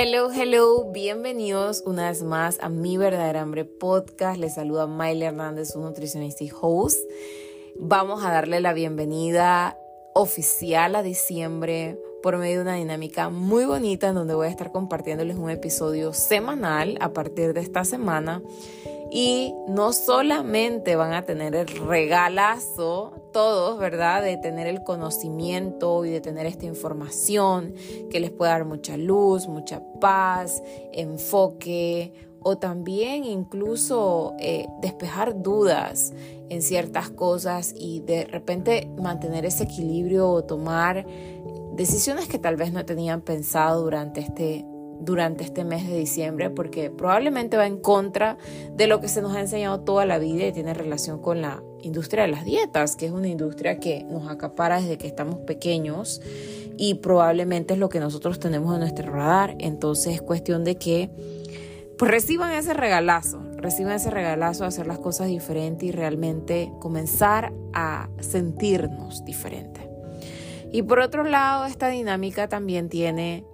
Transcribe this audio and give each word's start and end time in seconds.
Hello, 0.00 0.30
hello, 0.32 0.92
bienvenidos 0.92 1.82
una 1.84 2.08
vez 2.08 2.22
más 2.22 2.58
a 2.60 2.68
Mi 2.68 2.96
Verdadera 2.96 3.40
Hambre 3.40 3.64
Podcast. 3.64 4.38
Les 4.38 4.54
saluda 4.54 4.86
Miley 4.86 5.24
Hernández, 5.24 5.72
su 5.72 5.80
nutricionista 5.80 6.44
y 6.44 6.52
host. 6.54 7.00
Vamos 7.80 8.24
a 8.24 8.30
darle 8.30 8.60
la 8.60 8.74
bienvenida 8.74 9.76
oficial 10.14 10.94
a 10.94 11.02
diciembre 11.02 11.98
por 12.22 12.36
medio 12.36 12.58
de 12.58 12.62
una 12.62 12.74
dinámica 12.74 13.28
muy 13.28 13.64
bonita 13.64 14.10
en 14.10 14.14
donde 14.14 14.34
voy 14.34 14.46
a 14.46 14.50
estar 14.50 14.70
compartiéndoles 14.70 15.36
un 15.36 15.50
episodio 15.50 16.12
semanal 16.12 16.96
a 17.00 17.12
partir 17.12 17.52
de 17.52 17.62
esta 17.62 17.84
semana. 17.84 18.40
Y 19.10 19.52
no 19.66 19.92
solamente 19.92 20.94
van 20.94 21.12
a 21.12 21.24
tener 21.24 21.56
el 21.56 21.66
regalazo, 21.66 23.17
todos, 23.32 23.78
¿verdad? 23.78 24.22
De 24.22 24.36
tener 24.36 24.66
el 24.66 24.82
conocimiento 24.82 26.04
y 26.04 26.10
de 26.10 26.20
tener 26.20 26.46
esta 26.46 26.66
información 26.66 27.74
que 28.10 28.20
les 28.20 28.30
puede 28.30 28.52
dar 28.52 28.64
mucha 28.64 28.96
luz, 28.96 29.48
mucha 29.48 29.82
paz, 30.00 30.62
enfoque 30.92 32.12
o 32.40 32.56
también 32.56 33.24
incluso 33.24 34.34
eh, 34.38 34.66
despejar 34.80 35.42
dudas 35.42 36.12
en 36.48 36.62
ciertas 36.62 37.10
cosas 37.10 37.74
y 37.76 38.00
de 38.00 38.24
repente 38.24 38.88
mantener 39.00 39.44
ese 39.44 39.64
equilibrio 39.64 40.30
o 40.30 40.44
tomar 40.44 41.06
decisiones 41.74 42.28
que 42.28 42.38
tal 42.38 42.56
vez 42.56 42.72
no 42.72 42.84
tenían 42.84 43.20
pensado 43.20 43.82
durante 43.82 44.20
este 44.20 44.64
durante 45.00 45.44
este 45.44 45.64
mes 45.64 45.86
de 45.86 45.96
diciembre 45.96 46.50
porque 46.50 46.90
probablemente 46.90 47.56
va 47.56 47.66
en 47.66 47.78
contra 47.78 48.36
de 48.72 48.88
lo 48.88 49.00
que 49.00 49.08
se 49.08 49.22
nos 49.22 49.34
ha 49.36 49.40
enseñado 49.40 49.80
toda 49.80 50.04
la 50.04 50.18
vida 50.18 50.46
y 50.46 50.52
tiene 50.52 50.74
relación 50.74 51.20
con 51.20 51.40
la 51.40 51.62
industria 51.82 52.24
de 52.24 52.28
las 52.28 52.44
dietas, 52.44 52.96
que 52.96 53.06
es 53.06 53.12
una 53.12 53.28
industria 53.28 53.78
que 53.78 54.04
nos 54.04 54.28
acapara 54.28 54.80
desde 54.80 54.98
que 54.98 55.06
estamos 55.06 55.38
pequeños 55.40 56.20
y 56.76 56.94
probablemente 56.94 57.74
es 57.74 57.80
lo 57.80 57.88
que 57.88 58.00
nosotros 58.00 58.38
tenemos 58.38 58.74
en 58.74 58.80
nuestro 58.80 59.12
radar. 59.12 59.56
Entonces 59.58 60.14
es 60.14 60.22
cuestión 60.22 60.64
de 60.64 60.76
que 60.76 61.10
pues 61.98 62.10
reciban 62.10 62.52
ese 62.52 62.74
regalazo, 62.74 63.42
reciban 63.56 63.94
ese 63.94 64.10
regalazo 64.10 64.62
de 64.62 64.68
hacer 64.68 64.86
las 64.86 65.00
cosas 65.00 65.26
diferentes 65.26 65.88
y 65.88 65.92
realmente 65.92 66.70
comenzar 66.78 67.52
a 67.72 68.08
sentirnos 68.20 69.24
diferentes. 69.24 69.84
Y 70.70 70.82
por 70.82 71.00
otro 71.00 71.24
lado, 71.24 71.66
esta 71.66 71.88
dinámica 71.88 72.48
también 72.48 72.88
tiene 72.88 73.44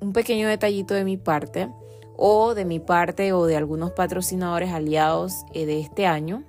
un 0.00 0.12
pequeño 0.12 0.48
detallito 0.48 0.94
de 0.94 1.04
mi 1.04 1.16
parte 1.16 1.68
o 2.16 2.54
de 2.54 2.64
mi 2.64 2.80
parte 2.80 3.32
o 3.32 3.46
de 3.46 3.56
algunos 3.56 3.92
patrocinadores 3.92 4.70
aliados 4.70 5.32
eh, 5.54 5.66
de 5.66 5.80
este 5.80 6.06
año, 6.06 6.44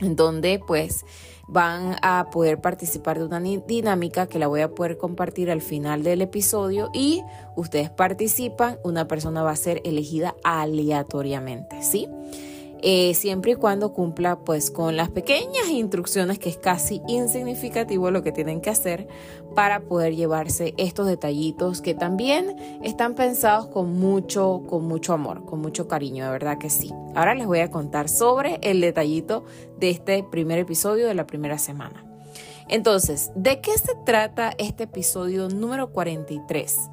en 0.00 0.16
donde 0.16 0.60
pues 0.66 1.04
van 1.48 1.96
a 2.02 2.28
poder 2.30 2.60
participar 2.60 3.18
de 3.18 3.24
una 3.24 3.40
dinámica 3.40 4.26
que 4.26 4.38
la 4.38 4.48
voy 4.48 4.60
a 4.60 4.68
poder 4.68 4.98
compartir 4.98 5.50
al 5.50 5.62
final 5.62 6.02
del 6.02 6.22
episodio 6.22 6.90
y 6.92 7.22
ustedes 7.54 7.90
participan, 7.90 8.78
una 8.82 9.06
persona 9.06 9.42
va 9.42 9.52
a 9.52 9.56
ser 9.56 9.80
elegida 9.84 10.34
aleatoriamente, 10.42 11.82
¿sí? 11.82 12.08
Eh, 12.82 13.14
siempre 13.14 13.52
y 13.52 13.54
cuando 13.54 13.92
cumpla 13.92 14.38
pues 14.40 14.70
con 14.70 14.96
las 14.96 15.08
pequeñas 15.08 15.68
instrucciones 15.70 16.38
que 16.38 16.50
es 16.50 16.58
casi 16.58 17.00
insignificativo 17.08 18.10
lo 18.10 18.22
que 18.22 18.32
tienen 18.32 18.60
que 18.60 18.68
hacer 18.68 19.08
para 19.54 19.80
poder 19.80 20.14
llevarse 20.14 20.74
estos 20.76 21.06
detallitos 21.06 21.80
que 21.80 21.94
también 21.94 22.54
están 22.82 23.14
pensados 23.14 23.68
con 23.68 23.98
mucho, 23.98 24.62
con 24.68 24.86
mucho 24.86 25.14
amor, 25.14 25.46
con 25.46 25.60
mucho 25.60 25.88
cariño, 25.88 26.26
de 26.26 26.30
verdad 26.30 26.58
que 26.58 26.68
sí. 26.68 26.92
Ahora 27.14 27.34
les 27.34 27.46
voy 27.46 27.60
a 27.60 27.70
contar 27.70 28.10
sobre 28.10 28.58
el 28.62 28.82
detallito 28.82 29.44
de 29.78 29.90
este 29.90 30.22
primer 30.22 30.58
episodio 30.58 31.06
de 31.06 31.14
la 31.14 31.26
primera 31.26 31.56
semana. 31.58 32.04
Entonces, 32.68 33.30
¿de 33.34 33.60
qué 33.60 33.78
se 33.78 33.94
trata 34.04 34.52
este 34.58 34.84
episodio 34.84 35.48
número 35.48 35.92
43? 35.92 36.90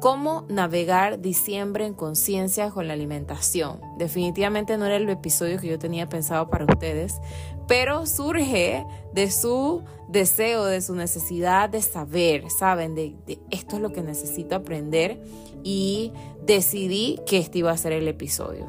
¿Cómo 0.00 0.44
navegar 0.48 1.20
diciembre 1.20 1.84
en 1.84 1.92
conciencia 1.92 2.70
con 2.70 2.86
la 2.86 2.94
alimentación? 2.94 3.80
Definitivamente 3.98 4.78
no 4.78 4.86
era 4.86 4.94
el 4.94 5.08
episodio 5.08 5.58
que 5.58 5.66
yo 5.66 5.78
tenía 5.80 6.08
pensado 6.08 6.48
para 6.48 6.66
ustedes, 6.66 7.20
pero 7.66 8.06
surge 8.06 8.86
de 9.12 9.30
su 9.32 9.82
deseo, 10.08 10.66
de 10.66 10.82
su 10.82 10.94
necesidad 10.94 11.68
de 11.68 11.82
saber, 11.82 12.48
¿saben? 12.48 12.94
De, 12.94 13.16
esto 13.50 13.74
es 13.76 13.82
lo 13.82 13.90
que 13.90 14.02
necesito 14.02 14.54
aprender 14.54 15.20
y 15.64 16.12
decidí 16.44 17.18
que 17.26 17.38
este 17.38 17.58
iba 17.58 17.72
a 17.72 17.76
ser 17.76 17.90
el 17.90 18.06
episodio. 18.06 18.66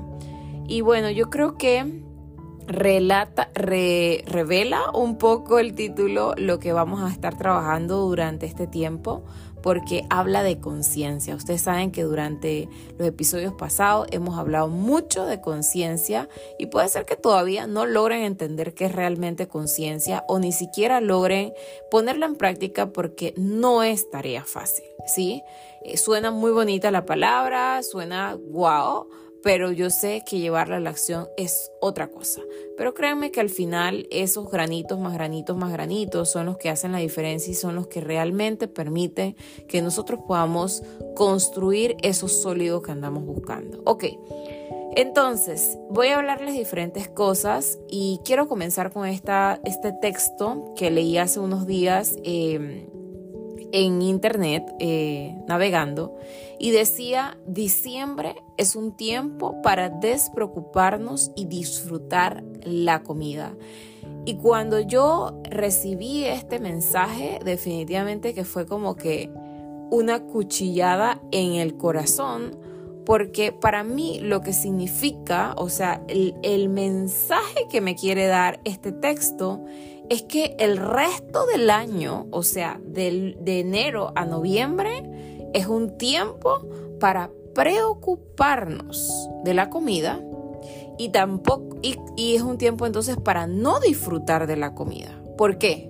Y 0.68 0.82
bueno, 0.82 1.12
yo 1.12 1.30
creo 1.30 1.58
que 1.58 2.04
relata, 2.70 3.50
revela 3.56 4.92
un 4.94 5.18
poco 5.18 5.58
el 5.58 5.74
título 5.74 6.34
lo 6.38 6.60
que 6.60 6.72
vamos 6.72 7.02
a 7.02 7.12
estar 7.12 7.36
trabajando 7.38 7.98
durante 7.98 8.46
este 8.46 8.68
tiempo 8.68 9.24
porque 9.62 10.06
habla 10.10 10.44
de 10.44 10.60
conciencia. 10.60 11.36
Ustedes 11.36 11.62
saben 11.62 11.92
que 11.92 12.04
durante 12.04 12.70
los 12.98 13.08
episodios 13.08 13.54
pasados 13.54 14.08
hemos 14.12 14.38
hablado 14.38 14.68
mucho 14.68 15.26
de 15.26 15.42
conciencia 15.42 16.30
y 16.58 16.68
puede 16.68 16.88
ser 16.88 17.06
que 17.06 17.16
todavía 17.16 17.68
no 17.68 17.86
logren 17.86 18.24
entender 18.24 18.74
qué 18.74 18.86
es 18.86 18.92
realmente 18.94 19.48
conciencia 19.48 20.24
o 20.28 20.40
ni 20.40 20.52
siquiera 20.52 21.02
logren 21.02 21.54
ponerla 21.92 22.26
en 22.26 22.36
práctica 22.36 22.92
porque 22.92 23.34
no 23.38 23.84
es 23.84 24.10
tarea 24.10 24.44
fácil, 24.46 24.86
¿sí? 25.06 25.44
Eh, 25.84 25.98
suena 25.98 26.32
muy 26.32 26.52
bonita 26.52 26.92
la 26.92 27.06
palabra, 27.06 27.82
suena 27.84 28.36
wow 28.36 29.08
pero 29.44 29.72
yo 29.72 29.90
sé 29.90 30.24
que 30.26 30.40
llevarla 30.40 30.78
a 30.78 30.80
la 30.80 30.90
acción 30.90 31.28
es 31.38 31.72
otra 31.80 32.10
cosa. 32.10 32.42
Pero 32.78 32.94
créanme 32.94 33.32
que 33.32 33.40
al 33.40 33.50
final 33.50 34.08
esos 34.12 34.50
granitos 34.50 35.00
más 35.00 35.14
granitos 35.14 35.58
más 35.58 35.72
granitos 35.72 36.32
son 36.32 36.46
los 36.46 36.58
que 36.58 36.70
hacen 36.70 36.92
la 36.92 37.00
diferencia 37.00 37.52
y 37.52 37.56
son 37.56 37.76
los 37.76 37.88
que 37.88 38.02
realmente 38.02 38.68
permiten 38.68 39.36
que 39.68 39.82
nosotros 39.82 40.22
podamos 40.28 40.84
construir 41.16 41.96
esos 42.02 42.42
sólidos 42.42 42.84
que 42.84 42.92
andamos 42.92 43.26
buscando. 43.26 43.82
Ok, 43.86 44.06
entonces 44.96 45.78
voy 45.90 46.08
a 46.08 46.18
hablarles 46.18 46.56
diferentes 46.56 47.08
cosas 47.08 47.80
y 47.90 48.20
quiero 48.26 48.48
comenzar 48.48 48.92
con 48.92 49.08
esta, 49.08 49.60
este 49.64 49.94
texto 49.94 50.74
que 50.76 50.92
leí 50.92 51.18
hace 51.18 51.40
unos 51.40 51.68
días. 51.68 52.16
Eh, 52.24 52.88
en 53.72 54.02
internet 54.02 54.64
eh, 54.80 55.36
navegando 55.48 56.18
y 56.60 56.72
decía, 56.72 57.38
diciembre 57.46 58.36
es 58.58 58.76
un 58.76 58.96
tiempo 58.96 59.62
para 59.62 59.90
despreocuparnos 59.90 61.32
y 61.36 61.46
disfrutar 61.46 62.44
la 62.64 63.04
comida. 63.04 63.56
Y 64.26 64.36
cuando 64.36 64.80
yo 64.80 65.42
recibí 65.50 66.26
este 66.26 66.60
mensaje, 66.60 67.40
definitivamente 67.44 68.34
que 68.34 68.44
fue 68.44 68.66
como 68.66 68.96
que 68.96 69.30
una 69.92 70.24
cuchillada 70.24 71.22
en 71.32 71.54
el 71.54 71.78
corazón, 71.78 72.58
porque 73.06 73.52
para 73.52 73.84
mí 73.84 74.20
lo 74.20 74.42
que 74.42 74.54
significa, 74.54 75.56
o 75.58 75.70
sea, 75.70 76.04
el, 76.08 76.36
el 76.44 76.70
mensaje 76.70 77.68
que 77.72 77.82
me 77.82 77.96
quiere 77.96 78.28
dar 78.28 78.60
este 78.66 78.92
texto 78.92 79.64
es 80.10 80.24
que 80.24 80.56
el 80.60 80.78
resto 80.78 81.46
del 81.46 81.70
año, 81.70 82.28
o 82.32 82.44
sea, 82.44 82.80
de 82.84 83.36
enero 83.46 84.12
a 84.16 84.26
noviembre, 84.26 85.04
es 85.54 85.68
un 85.68 85.98
tiempo 85.98 86.68
para 87.00 87.32
preocuparnos 87.54 89.30
de 89.44 89.54
la 89.54 89.70
comida 89.70 90.22
y 90.98 91.10
tampoco 91.10 91.78
y, 91.82 92.36
es 92.36 92.42
un 92.42 92.58
tiempo 92.58 92.86
entonces 92.86 93.18
para 93.18 93.48
no 93.48 93.80
disfrutar 93.80 94.48
de 94.48 94.58
la 94.58 94.76
comida. 94.76 95.22
¿Por 95.38 95.58
qué? 95.58 95.90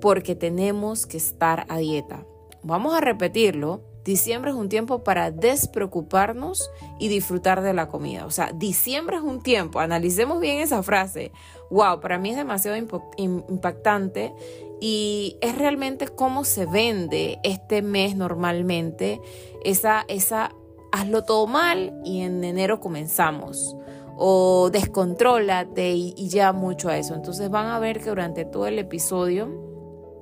Porque 0.00 0.34
tenemos 0.34 1.06
que 1.06 1.18
estar 1.18 1.66
a 1.68 1.78
dieta. 1.78 2.26
Vamos 2.62 2.94
a 2.94 3.00
repetirlo. 3.00 3.82
Diciembre 4.04 4.50
es 4.50 4.56
un 4.56 4.68
tiempo 4.68 5.04
para 5.04 5.30
despreocuparnos 5.30 6.70
y 6.98 7.08
disfrutar 7.08 7.62
de 7.62 7.72
la 7.72 7.88
comida. 7.88 8.26
O 8.26 8.30
sea, 8.30 8.52
diciembre 8.52 9.16
es 9.16 9.22
un 9.22 9.42
tiempo, 9.42 9.78
analicemos 9.78 10.40
bien 10.40 10.58
esa 10.58 10.82
frase, 10.82 11.30
wow, 11.70 12.00
para 12.00 12.18
mí 12.18 12.30
es 12.30 12.36
demasiado 12.36 12.76
impactante 13.16 14.34
y 14.80 15.36
es 15.40 15.56
realmente 15.56 16.08
cómo 16.08 16.42
se 16.42 16.66
vende 16.66 17.38
este 17.44 17.82
mes 17.82 18.16
normalmente, 18.16 19.20
esa, 19.64 20.04
esa, 20.08 20.50
hazlo 20.90 21.22
todo 21.22 21.46
mal 21.46 21.94
y 22.04 22.22
en 22.22 22.42
enero 22.42 22.80
comenzamos 22.80 23.76
o 24.16 24.68
descontrólate 24.70 25.92
y, 25.92 26.12
y 26.16 26.28
ya 26.28 26.52
mucho 26.52 26.88
a 26.88 26.98
eso. 26.98 27.14
Entonces 27.14 27.48
van 27.50 27.68
a 27.68 27.78
ver 27.78 28.00
que 28.00 28.10
durante 28.10 28.44
todo 28.44 28.66
el 28.66 28.80
episodio 28.80 29.48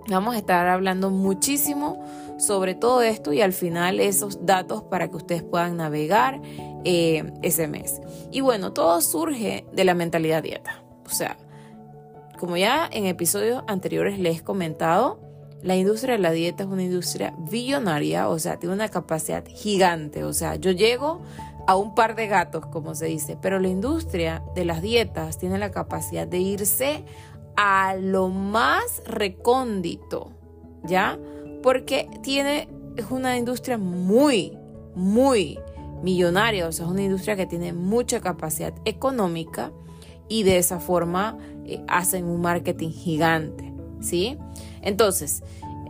vamos 0.08 0.34
a 0.34 0.38
estar 0.38 0.68
hablando 0.68 1.10
muchísimo 1.10 2.04
sobre 2.40 2.74
todo 2.74 3.02
esto 3.02 3.32
y 3.32 3.42
al 3.42 3.52
final 3.52 4.00
esos 4.00 4.44
datos 4.46 4.82
para 4.82 5.08
que 5.08 5.16
ustedes 5.16 5.42
puedan 5.42 5.76
navegar 5.76 6.40
eh, 6.84 7.32
ese 7.42 7.68
mes. 7.68 8.00
Y 8.30 8.40
bueno, 8.40 8.72
todo 8.72 9.00
surge 9.00 9.66
de 9.72 9.84
la 9.84 9.94
mentalidad 9.94 10.42
dieta. 10.42 10.82
O 11.04 11.10
sea, 11.10 11.36
como 12.38 12.56
ya 12.56 12.88
en 12.90 13.06
episodios 13.06 13.62
anteriores 13.66 14.18
les 14.18 14.38
he 14.38 14.42
comentado, 14.42 15.20
la 15.62 15.76
industria 15.76 16.14
de 16.14 16.20
la 16.20 16.30
dieta 16.30 16.64
es 16.64 16.70
una 16.70 16.82
industria 16.82 17.34
billonaria, 17.50 18.28
o 18.28 18.38
sea, 18.38 18.58
tiene 18.58 18.74
una 18.74 18.88
capacidad 18.88 19.44
gigante. 19.46 20.24
O 20.24 20.32
sea, 20.32 20.56
yo 20.56 20.70
llego 20.70 21.20
a 21.66 21.76
un 21.76 21.94
par 21.94 22.16
de 22.16 22.26
gatos, 22.26 22.64
como 22.66 22.94
se 22.94 23.06
dice, 23.06 23.36
pero 23.40 23.58
la 23.60 23.68
industria 23.68 24.42
de 24.54 24.64
las 24.64 24.80
dietas 24.80 25.38
tiene 25.38 25.58
la 25.58 25.70
capacidad 25.70 26.26
de 26.26 26.38
irse 26.38 27.04
a 27.56 27.94
lo 27.96 28.28
más 28.28 29.02
recóndito, 29.04 30.32
¿ya? 30.84 31.18
Porque 31.62 32.08
tiene, 32.22 32.68
es 32.96 33.10
una 33.10 33.36
industria 33.36 33.78
muy, 33.78 34.56
muy 34.94 35.58
millonaria, 36.02 36.66
o 36.66 36.72
sea, 36.72 36.86
es 36.86 36.90
una 36.90 37.02
industria 37.02 37.36
que 37.36 37.46
tiene 37.46 37.72
mucha 37.72 38.20
capacidad 38.20 38.72
económica 38.84 39.72
y 40.28 40.44
de 40.44 40.58
esa 40.58 40.80
forma 40.80 41.38
eh, 41.66 41.82
hacen 41.88 42.24
un 42.24 42.40
marketing 42.40 42.90
gigante, 42.90 43.72
¿sí? 44.00 44.38
Entonces, 44.82 45.42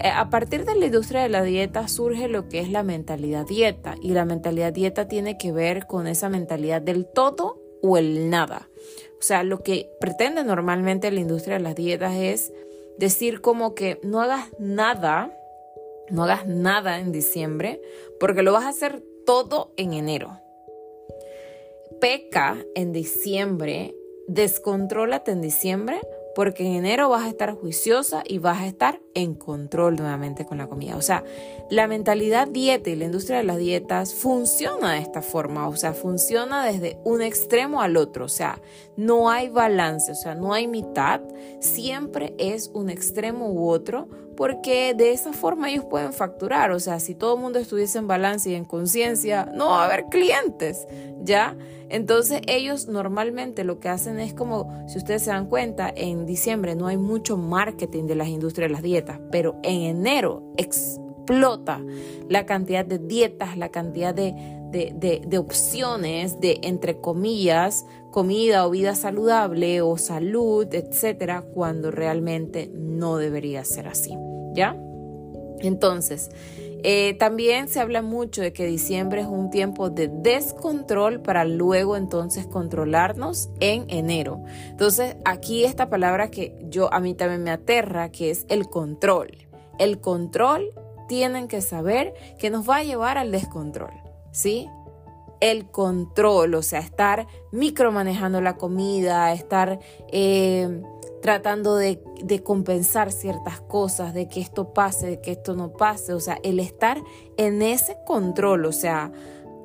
eh, 0.03 0.09
a 0.09 0.31
partir 0.31 0.65
de 0.65 0.75
la 0.75 0.87
industria 0.87 1.23
de 1.23 1.29
la 1.29 1.43
dieta 1.43 1.87
surge 1.87 2.27
lo 2.27 2.49
que 2.49 2.61
es 2.61 2.71
la 2.71 2.83
mentalidad 2.83 3.47
dieta 3.47 3.95
y 4.03 4.11
la 4.11 4.25
mentalidad 4.25 4.73
dieta 4.73 5.09
tiene 5.09 5.37
que 5.37 5.53
ver 5.53 5.87
con 5.87 6.07
esa 6.07 6.29
mentalidad 6.29 6.81
del 6.81 7.07
todo 7.07 7.61
o 7.83 7.99
el 7.99 8.31
nada. 8.31 8.69
O 9.19 9.23
sea, 9.23 9.43
lo 9.43 9.63
que 9.63 9.91
pretende 10.01 10.43
normalmente 10.43 11.11
la 11.11 11.21
industria 11.21 11.59
de 11.59 11.63
las 11.63 11.75
dietas 11.75 12.15
es 12.15 12.53
decir 12.99 13.43
como 13.43 13.75
que 13.75 14.01
no 14.03 14.21
hagas 14.23 14.49
nada, 14.59 15.37
no 16.11 16.25
hagas 16.25 16.47
nada 16.47 16.99
en 16.99 17.13
diciembre 17.13 17.81
porque 18.19 18.43
lo 18.43 18.53
vas 18.53 18.65
a 18.65 18.71
hacer 18.71 19.03
todo 19.25 19.73
en 19.77 19.93
enero. 19.93 20.41
Peca 22.01 22.57
en 22.75 22.93
diciembre, 22.93 23.95
descontrólate 24.27 25.33
en 25.33 25.41
diciembre 25.43 26.01
porque 26.35 26.65
en 26.65 26.75
enero 26.75 27.09
vas 27.09 27.25
a 27.25 27.29
estar 27.29 27.53
juiciosa 27.55 28.23
y 28.27 28.39
vas 28.39 28.61
a 28.61 28.67
estar 28.67 29.01
en 29.15 29.35
control 29.35 29.97
nuevamente 29.97 30.47
con 30.47 30.59
la 30.59 30.69
comida. 30.69 30.97
O 30.97 31.03
sea, 31.03 31.25
la 31.71 31.87
mentalidad 31.87 32.49
dieta 32.49 32.91
y 32.91 32.97
la 32.97 33.07
industria 33.07 33.39
de 33.39 33.45
las 33.45 33.59
dietas 33.59 34.15
funciona 34.15 34.95
de 34.95 35.01
esta 35.01 35.23
forma, 35.23 35.69
o 35.69 35.77
sea, 35.77 35.93
funciona 35.93 36.65
desde 36.65 36.99
un 37.05 37.23
extremo 37.23 37.83
al 37.83 37.97
otro, 37.97 38.27
o 38.27 38.29
sea, 38.29 38.61
no 38.97 39.31
hay 39.31 39.49
balance, 39.49 40.13
o 40.13 40.15
sea, 40.15 40.35
no 40.35 40.53
hay 40.53 40.67
mitad, 40.67 41.21
siempre 41.61 42.35
es 42.39 42.71
un 42.75 42.91
extremo 42.91 43.51
u 43.53 43.69
otro, 43.69 44.09
porque 44.41 44.95
de 44.95 45.13
esa 45.13 45.35
forma 45.35 45.69
ellos 45.69 45.85
pueden 45.85 46.15
facturar, 46.15 46.71
o 46.71 46.81
sea, 46.81 46.99
si 46.99 47.15
todo 47.15 47.35
el 47.35 47.43
mundo 47.43 47.59
estuviese 47.59 47.99
en 47.99 48.07
balance 48.07 48.49
y 48.49 48.55
en 48.55 48.65
conciencia, 48.65 49.45
no 49.45 49.69
va 49.69 49.83
a 49.83 49.85
haber 49.85 50.07
clientes, 50.07 50.89
¿ya? 51.23 51.59
Entonces 51.91 52.41
ellos 52.47 52.89
normalmente 52.89 53.65
lo 53.65 53.81
que 53.81 53.91
hacen 53.91 54.19
es 54.19 54.33
como, 54.33 54.73
si 54.89 54.97
ustedes 54.97 55.25
se 55.25 55.29
dan 55.29 55.45
cuenta, 55.45 55.93
en 55.95 56.25
diciembre 56.25 56.75
no 56.75 56.87
hay 56.87 56.97
mucho 56.97 57.37
marketing 57.37 58.07
de 58.07 58.15
las 58.15 58.29
industrias 58.29 58.71
de 58.71 58.73
las 58.73 58.83
dietas, 58.83 59.21
pero 59.31 59.57
en 59.63 59.83
enero 59.83 60.43
explota 60.57 61.83
la 62.31 62.47
cantidad 62.47 62.87
de 62.87 62.99
dietas, 62.99 63.59
la 63.59 63.69
cantidad 63.69 64.15
de, 64.15 64.33
de, 64.71 65.39
opciones 65.39 66.41
de, 66.41 66.61
entre 66.63 66.99
comillas, 66.99 67.85
comida 68.11 68.67
o 68.67 68.71
vida 68.71 68.95
saludable 68.95 69.81
o 69.83 69.97
salud, 69.97 70.67
etcétera, 70.73 71.43
cuando 71.43 71.91
realmente 71.91 72.71
no 72.75 73.17
debería 73.17 73.65
ser 73.65 73.89
así. 73.89 74.17
¿Ya? 74.55 74.77
Entonces, 75.61 76.31
eh, 76.83 77.15
también 77.19 77.69
se 77.69 77.81
habla 77.81 78.01
mucho 78.01 78.41
de 78.41 78.53
que 78.53 78.67
diciembre 78.67 79.21
es 79.21 79.27
un 79.27 79.51
tiempo 79.51 79.91
de 79.91 80.09
descontrol 80.09 81.21
para 81.21 81.45
luego 81.45 81.97
entonces 81.97 82.47
controlarnos 82.47 83.51
en 83.61 83.85
enero. 83.89 84.43
Entonces 84.69 85.17
aquí 85.25 85.65
esta 85.65 85.91
palabra 85.91 86.31
que 86.31 86.57
yo 86.71 86.93
a 86.93 87.01
mí 87.01 87.15
también 87.15 87.43
me 87.43 87.51
aterra, 87.51 88.11
que 88.11 88.31
es 88.31 88.47
el 88.49 88.69
control. 88.69 89.31
El 89.79 90.01
control 90.01 90.71
tienen 91.07 91.49
que 91.49 91.61
saber 91.61 92.15
que 92.39 92.51
nos 92.51 92.69
va 92.69 92.79
a 92.79 92.83
llevar 92.83 93.19
al 93.19 93.31
descontrol, 93.31 93.93
¿sí? 94.33 94.67
El 95.41 95.71
control, 95.71 96.55
o 96.55 96.63
sea, 96.63 96.81
estar 96.81 97.27
micromanejando 97.53 98.41
la 98.41 98.57
comida, 98.57 99.33
estar... 99.33 99.79
Eh, 100.13 100.83
tratando 101.21 101.77
de, 101.77 102.01
compensar 102.43 103.13
ciertas 103.13 103.61
cosas, 103.61 104.15
de 104.15 104.29
que 104.29 104.41
esto 104.41 104.73
pase, 104.73 105.07
de 105.07 105.21
que 105.21 105.33
esto 105.33 105.55
no 105.55 105.73
pase, 105.73 106.13
o 106.13 106.21
sea, 106.21 106.39
el 106.43 106.61
estar 106.61 107.03
en 107.37 107.63
ese 107.63 107.97
control, 108.07 108.65
o 108.65 108.73
sea, 108.73 109.13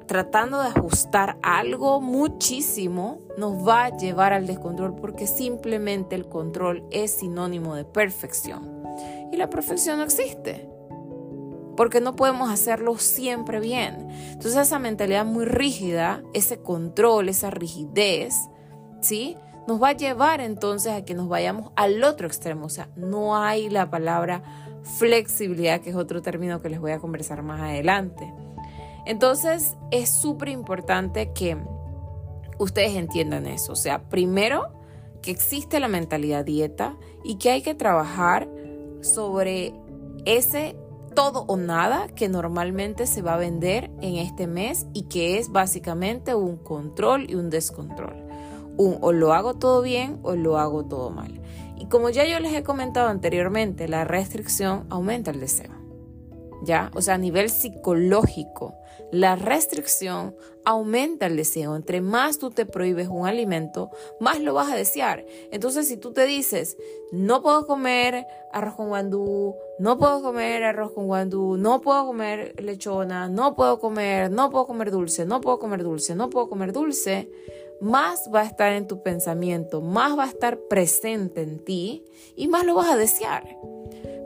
tratando 0.06 0.62
de 0.62 0.68
ajustar 0.68 1.38
algo 1.42 2.02
muchísimo, 2.02 3.20
nos 3.38 3.68
va 3.68 3.86
a 3.86 3.98
llevar 3.98 4.34
al 4.34 4.48
descontrol 4.48 4.96
porque 4.96 5.28
simplemente 5.28 6.16
el 6.16 6.28
control 6.28 6.86
es 6.92 7.12
sinónimo 7.12 7.76
de 7.76 7.86
perfección. 7.86 8.84
Y 9.32 9.38
la 9.38 9.50
perfección 9.50 9.98
no 9.98 10.04
existe. 10.04 10.70
Porque 11.76 12.02
no 12.02 12.16
podemos 12.16 12.50
hacerlo 12.50 12.98
siempre 12.98 13.60
bien. 13.60 14.08
Entonces 14.10 14.56
esa 14.56 14.80
mentalidad 14.80 15.26
muy 15.26 15.46
rígida, 15.46 16.24
ese 16.34 16.58
control, 16.58 17.30
esa 17.30 17.50
rigidez, 17.50 18.36
¿sí? 19.02 19.38
nos 19.68 19.82
va 19.82 19.90
a 19.90 19.94
llevar 19.94 20.42
entonces 20.42 20.94
a 20.94 21.06
que 21.06 21.14
nos 21.14 21.28
vayamos 21.28 21.72
al 21.76 22.04
otro 22.04 22.28
extremo. 22.28 22.66
O 22.66 22.70
sea, 22.70 22.90
no 22.96 23.38
hay 23.38 23.70
la 23.70 23.90
palabra 23.90 24.44
flexibilidad, 24.84 25.82
que 25.82 25.90
es 25.90 25.96
otro 25.96 26.22
término 26.22 26.62
que 26.62 26.70
les 26.70 26.80
voy 26.80 26.92
a 26.92 27.00
conversar 27.00 27.42
más 27.42 27.62
adelante. 27.62 28.32
Entonces, 29.06 29.76
es 29.92 30.10
súper 30.10 30.50
importante 30.50 31.32
que 31.34 31.58
ustedes 32.60 32.96
entiendan 32.96 33.48
eso. 33.48 33.74
O 33.74 33.76
sea, 33.76 34.04
primero, 34.04 34.72
que 35.22 35.32
existe 35.32 35.80
la 35.80 35.88
mentalidad 35.88 36.46
dieta 36.46 36.96
y 37.24 37.36
que 37.36 37.50
hay 37.50 37.62
que 37.62 37.74
trabajar 37.74 38.48
sobre 39.02 39.74
ese 40.26 40.76
todo 41.16 41.46
o 41.48 41.58
nada 41.58 42.08
que 42.10 42.30
normalmente 42.30 43.08
se 43.08 43.22
va 43.22 43.34
a 43.34 43.38
vender 43.38 43.90
en 44.02 44.18
este 44.18 44.48
mes 44.48 44.86
y 44.94 45.04
que 45.04 45.40
es 45.40 45.50
básicamente 45.50 46.36
un 46.36 46.58
control 46.58 47.30
y 47.30 47.36
un 47.36 47.50
descontrol 47.50 48.26
un 48.78 48.98
o 49.02 49.12
lo 49.12 49.34
hago 49.34 49.56
todo 49.56 49.82
bien 49.82 50.20
o 50.24 50.36
lo 50.36 50.58
hago 50.58 50.86
todo 50.86 51.10
mal. 51.10 51.42
Y 51.78 51.88
como 51.88 52.10
ya 52.10 52.26
yo 52.26 52.40
les 52.40 52.54
he 52.54 52.64
comentado 52.64 53.10
anteriormente, 53.10 53.88
la 53.88 54.06
restricción 54.06 54.86
aumenta 54.90 55.32
el 55.32 55.40
deseo. 55.40 55.72
¿Ya? 56.64 56.90
O 56.96 57.02
sea, 57.02 57.16
a 57.16 57.20
nivel 57.20 57.50
psicológico, 57.50 58.74
la 59.12 59.36
restricción 59.36 60.36
aumenta 60.64 61.28
el 61.28 61.36
deseo. 61.36 61.76
Entre 61.76 62.02
más 62.02 62.40
tú 62.40 62.50
te 62.50 62.66
prohíbes 62.66 63.08
un 63.08 63.28
alimento, 63.28 63.92
más 64.20 64.40
lo 64.40 64.54
vas 64.54 64.72
a 64.72 64.76
desear. 64.76 65.26
Entonces, 65.52 65.88
si 65.88 65.98
tú 65.98 66.12
te 66.12 66.26
dices, 66.26 66.78
no 67.12 67.44
puedo 67.44 67.68
comer 67.68 68.26
arroz 68.52 68.76
con 68.76 68.88
guandú, 68.88 69.56
no 69.78 69.98
puedo 69.98 70.22
comer 70.22 70.64
arroz 70.64 70.92
con 70.92 71.08
guandú, 71.08 71.58
no 71.58 71.82
puedo 71.82 72.06
comer 72.06 72.62
lechona, 72.62 73.28
no 73.28 73.56
puedo 73.56 73.80
comer, 73.80 74.32
no 74.32 74.50
puedo 74.50 74.68
comer 74.68 74.92
dulce, 74.92 75.26
no 75.26 75.42
puedo 75.42 75.60
comer 75.60 75.84
dulce, 75.84 76.16
no 76.16 76.30
puedo 76.30 76.48
comer 76.48 76.72
dulce, 76.72 77.30
más 77.82 78.30
va 78.34 78.42
a 78.42 78.46
estar 78.46 78.72
en 78.74 78.88
tu 78.88 79.04
pensamiento, 79.04 79.82
más 79.82 80.18
va 80.18 80.24
a 80.24 80.30
estar 80.30 80.60
presente 80.70 81.42
en 81.42 81.60
ti 81.60 82.06
y 82.36 82.48
más 82.48 82.66
lo 82.66 82.76
vas 82.76 82.92
a 82.92 82.98
desear. 82.98 83.58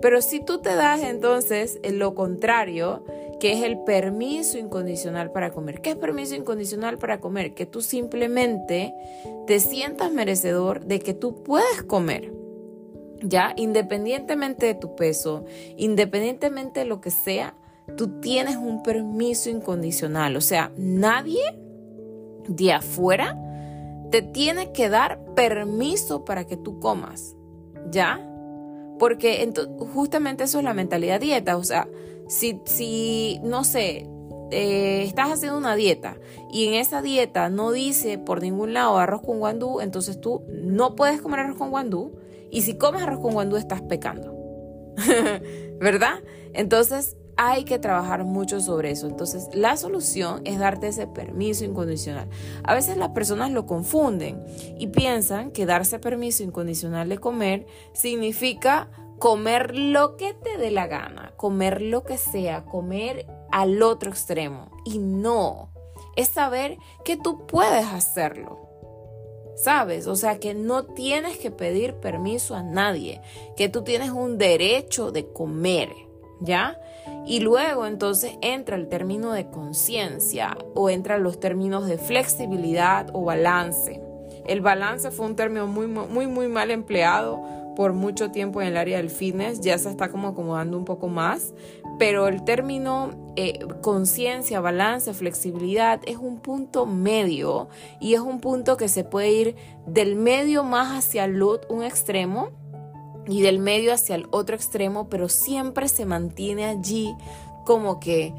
Pero 0.02 0.22
si 0.22 0.40
tú 0.40 0.60
te 0.60 0.76
das 0.76 1.02
entonces 1.02 1.80
lo 1.84 2.16
contrario, 2.16 3.04
que 3.40 3.54
es 3.54 3.64
el 3.64 3.80
permiso 3.80 4.58
incondicional 4.58 5.32
para 5.32 5.52
comer. 5.52 5.82
¿Qué 5.82 5.92
es 5.92 5.96
permiso 5.96 6.36
incondicional 6.36 6.98
para 6.98 7.20
comer? 7.20 7.54
Que 7.54 7.66
tú 7.66 7.82
simplemente 7.82 8.94
te 9.48 9.60
sientas 9.60 10.12
merecedor 10.12 10.86
de 10.86 11.00
que 11.00 11.14
tú 11.14 11.42
puedes 11.42 11.84
comer. 11.84 12.39
Ya, 13.22 13.54
independientemente 13.58 14.66
de 14.66 14.76
tu 14.76 14.96
peso, 14.96 15.46
independientemente 15.78 16.82
de 16.82 16.86
lo 16.86 17.02
que 17.02 17.12
sea, 17.12 17.54
tú 17.98 18.20
tienes 18.20 18.56
un 18.56 18.82
permiso 18.84 19.50
incondicional. 19.50 20.36
O 20.38 20.42
sea, 20.42 20.72
nadie 20.78 21.42
de 22.48 22.74
afuera 22.74 23.38
te 24.12 24.22
tiene 24.22 24.72
que 24.72 24.90
dar 24.90 25.20
permiso 25.36 26.26
para 26.26 26.46
que 26.46 26.58
tú 26.58 26.80
comas, 26.80 27.36
¿ya? 27.92 28.26
Porque 28.98 29.52
justamente 29.94 30.46
eso 30.46 30.60
es 30.60 30.64
la 30.64 30.74
mentalidad 30.74 31.20
dieta, 31.20 31.58
o 31.58 31.64
sea, 31.64 31.88
si, 32.28 32.60
si 32.66 33.40
no 33.44 33.64
sé, 33.64 34.08
eh, 34.52 35.04
estás 35.04 35.30
haciendo 35.30 35.58
una 35.58 35.76
dieta 35.76 36.18
y 36.52 36.68
en 36.68 36.74
esa 36.74 37.02
dieta 37.04 37.50
no 37.50 37.72
dice 37.72 38.18
por 38.18 38.42
ningún 38.42 38.74
lado 38.74 38.98
arroz 38.98 39.22
con 39.22 39.40
guandú, 39.40 39.80
entonces 39.80 40.20
tú 40.20 40.44
no 40.48 40.96
puedes 40.96 41.22
comer 41.22 41.42
arroz 41.42 41.58
con 41.58 41.70
guandú 41.70 42.12
y 42.52 42.62
si 42.62 42.78
comes 42.78 43.02
arroz 43.02 43.20
con 43.20 43.34
guandú 43.34 43.58
estás 43.58 43.82
pecando, 43.82 44.36
¿verdad? 45.80 46.16
Entonces 46.54 47.16
hay 47.42 47.64
que 47.64 47.80
trabajar 47.80 48.26
mucho 48.26 48.60
sobre 48.60 48.92
eso. 48.92 49.08
Entonces, 49.08 49.48
la 49.54 49.78
solución 49.78 50.42
es 50.44 50.60
darte 50.60 50.90
ese 50.90 51.08
permiso 51.08 51.64
incondicional. 51.64 52.28
A 52.66 52.74
veces 52.74 52.98
las 52.98 53.12
personas 53.12 53.52
lo 53.52 53.66
confunden 53.66 54.44
y 54.78 54.88
piensan 54.88 55.52
que 55.52 55.66
darse 55.66 56.00
permiso 56.00 56.44
incondicional 56.44 57.08
de 57.08 57.18
comer 57.18 57.66
significa 57.94 58.92
comer 59.20 59.74
lo 59.74 60.18
que 60.18 60.34
te 60.34 60.58
dé 60.58 60.70
la 60.70 60.88
gana, 60.88 61.32
comer 61.38 61.82
lo 61.82 62.04
que 62.04 62.18
sea, 62.18 62.66
comer 62.66 63.26
al 63.54 63.82
otro 63.84 64.10
extremo. 64.10 64.70
Y 64.84 65.00
no, 65.00 65.72
es 66.18 66.28
saber 66.28 66.78
que 67.06 67.16
tú 67.16 67.48
puedes 67.48 67.86
hacerlo. 67.86 68.59
¿Sabes? 69.62 70.08
O 70.08 70.16
sea, 70.16 70.40
que 70.40 70.54
no 70.54 70.86
tienes 70.86 71.38
que 71.38 71.52
pedir 71.52 71.96
permiso 71.96 72.56
a 72.56 72.64
nadie, 72.64 73.22
que 73.58 73.68
tú 73.68 73.84
tienes 73.84 74.12
un 74.12 74.38
derecho 74.38 75.12
de 75.12 75.28
comer, 75.34 75.90
¿ya? 76.40 76.80
Y 77.26 77.42
luego 77.42 77.86
entonces 77.86 78.38
entra 78.42 78.78
el 78.78 78.88
término 78.88 79.34
de 79.34 79.50
conciencia 79.50 80.58
o 80.76 80.90
entran 80.90 81.24
los 81.24 81.42
términos 81.42 81.88
de 81.88 81.98
flexibilidad 81.98 83.10
o 83.12 83.26
balance. 83.26 84.02
El 84.48 84.62
balance 84.62 85.12
fue 85.12 85.26
un 85.26 85.36
término 85.36 85.68
muy, 85.68 85.88
muy, 85.88 86.28
muy 86.28 86.48
mal 86.48 86.72
empleado 86.72 87.44
por 87.76 87.92
mucho 87.92 88.32
tiempo 88.32 88.62
en 88.62 88.70
el 88.70 88.78
área 88.78 88.98
del 88.98 89.10
fitness, 89.10 89.60
ya 89.60 89.78
se 89.78 89.90
está 89.90 90.10
como 90.10 90.30
acomodando 90.30 90.78
un 90.78 90.86
poco 90.86 91.10
más, 91.10 91.54
pero 91.98 92.28
el 92.28 92.46
término 92.46 93.29
eh, 93.42 93.58
conciencia, 93.82 94.60
balance, 94.60 95.14
flexibilidad 95.14 96.02
es 96.06 96.18
un 96.18 96.42
punto 96.42 96.86
medio 96.86 97.70
y 98.02 98.14
es 98.16 98.20
un 98.20 98.42
punto 98.42 98.76
que 98.76 98.90
se 98.90 99.06
puede 99.06 99.32
ir 99.32 99.56
del 99.88 100.18
medio 100.18 100.66
más 100.66 100.98
hacia 100.98 101.24
el 101.24 101.42
un 101.42 101.84
extremo 101.84 102.50
y 103.28 103.42
del 103.42 103.60
medio 103.60 103.94
hacia 103.94 104.16
el 104.16 104.28
otro 104.32 104.58
extremo, 104.58 105.08
pero 105.08 105.30
siempre 105.30 105.88
se 105.88 106.06
mantiene 106.06 106.66
allí 106.66 107.16
como 107.66 108.02
que 108.02 108.34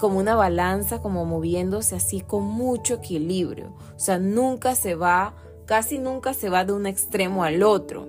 como 0.00 0.18
una 0.18 0.34
balanza, 0.34 1.00
como 1.00 1.24
moviéndose 1.24 1.94
así 1.94 2.20
con 2.20 2.42
mucho 2.42 2.94
equilibrio. 2.94 3.72
O 3.94 4.00
sea, 4.00 4.18
nunca 4.18 4.74
se 4.74 4.96
va, 4.96 5.34
casi 5.64 5.98
nunca 5.98 6.34
se 6.34 6.48
va 6.48 6.64
de 6.64 6.72
un 6.72 6.86
extremo 6.86 7.44
al 7.44 7.62
otro. 7.62 8.08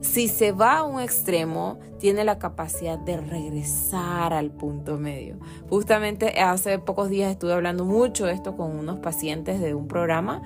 Si 0.00 0.28
se 0.28 0.52
va 0.52 0.78
a 0.78 0.82
un 0.84 1.00
extremo, 1.00 1.78
tiene 1.98 2.24
la 2.24 2.38
capacidad 2.38 2.98
de 2.98 3.18
regresar 3.18 4.32
al 4.32 4.50
punto 4.50 4.96
medio. 4.96 5.38
Justamente 5.68 6.40
hace 6.40 6.78
pocos 6.78 7.10
días 7.10 7.30
estuve 7.30 7.52
hablando 7.52 7.84
mucho 7.84 8.26
de 8.26 8.32
esto 8.32 8.56
con 8.56 8.78
unos 8.78 8.98
pacientes 9.00 9.60
de 9.60 9.74
un 9.74 9.88
programa 9.88 10.42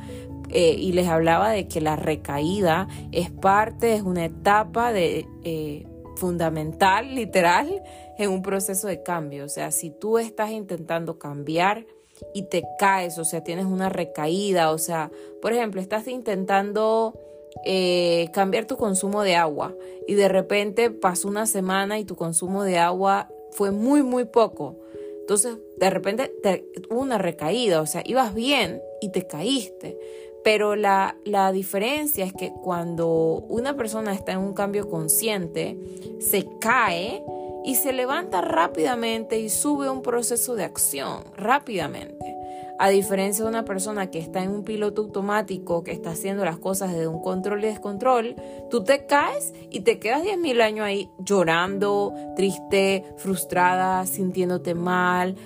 eh, 0.51 0.75
y 0.79 0.93
les 0.93 1.09
hablaba 1.09 1.51
de 1.51 1.69
que 1.69 1.81
la 1.81 1.97
recaída 1.97 2.89
es 3.13 3.31
parte, 3.31 3.95
es 3.95 4.03
una 4.03 4.25
etapa 4.25 4.93
de, 4.93 5.27
eh, 5.45 5.87
fundamental, 6.17 7.15
literal, 7.15 7.83
en 8.19 8.31
un 8.31 8.43
proceso 8.43 8.87
de 8.89 9.03
cambio. 9.03 9.45
O 9.45 9.49
sea, 9.49 9.71
si 9.71 9.91
tú 9.91 10.19
estás 10.19 10.51
intentando 10.51 11.19
cambiar 11.19 11.87
y 12.33 12.49
te 12.49 12.65
caes, 12.79 13.19
o 13.19 13.25
sea, 13.25 13.43
tienes 13.43 13.67
una 13.67 13.89
recaída, 13.89 14.71
o 14.71 14.79
sea, 14.79 15.11
por 15.43 15.53
ejemplo, 15.53 15.81
estás 15.81 16.07
intentando 16.09 17.19
eh, 17.65 18.29
cambiar 18.33 18.67
tu 18.67 18.77
consumo 18.77 19.23
de 19.23 19.37
agua 19.37 19.75
y 20.07 20.15
de 20.15 20.29
repente 20.29 20.91
pasó 20.91 21.29
una 21.29 21.47
semana 21.47 21.99
y 21.99 22.05
tu 22.05 22.17
consumo 22.17 22.65
de 22.65 22.79
agua 22.79 23.29
fue 23.53 23.71
muy, 23.71 24.03
muy 24.03 24.25
poco. 24.25 24.77
Entonces, 25.21 25.57
de 25.79 25.89
repente 25.89 26.31
te, 26.43 26.67
hubo 26.91 27.01
una 27.01 27.17
recaída, 27.17 27.81
o 27.81 27.87
sea, 27.87 28.03
ibas 28.05 28.35
bien 28.35 28.83
y 29.01 29.11
te 29.11 29.27
caíste. 29.27 29.99
Pero 30.43 30.77
la, 30.77 31.17
la, 31.25 31.53
diferencia 31.53 32.27
es 32.27 32.35
que 32.35 32.53
cuando 32.53 33.43
una 33.49 33.75
persona 33.75 34.13
está 34.13 34.33
en 34.33 34.41
un 34.41 34.53
cambio 34.53 34.91
consciente, 34.91 35.79
se 36.21 36.47
cae 36.61 37.25
y 37.65 37.77
se 37.77 37.95
levanta 37.95 38.43
rápidamente 38.43 39.39
y 39.39 39.49
sube 39.49 39.89
un 39.89 40.03
proceso 40.03 40.55
de 40.55 40.65
acción 40.65 41.25
rápidamente. 41.35 42.34
A 42.79 42.89
diferencia 42.89 43.45
de 43.45 43.51
una 43.51 43.65
persona 43.65 44.11
que 44.11 44.19
está 44.19 44.43
en 44.43 44.51
un 44.51 44.65
piloto 44.65 45.03
automático, 45.03 45.85
que 45.85 45.93
está 45.93 46.11
haciendo 46.11 46.45
las 46.45 46.59
cosas 46.59 46.93
de 46.93 47.07
un 47.07 47.21
control 47.21 47.63
y 47.63 47.69
descontrol, 47.69 48.35
tú 48.69 48.83
te 48.83 49.07
caes 49.07 49.55
y 49.71 49.81
te 49.81 50.01
quedas 50.01 50.25
10.000 50.25 50.61
años 50.61 50.85
ahí 50.85 51.09
llorando, 51.19 52.13
triste, 52.37 53.05
frustrada, 53.17 54.07
sintiéndote 54.07 54.75
mal, 54.75 55.37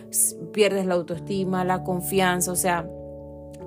pierdes 0.53 0.87
la 0.87 0.95
autoestima, 0.95 1.65
la 1.65 1.85
confianza, 1.85 2.51
o 2.51 2.57
sea, 2.57 2.89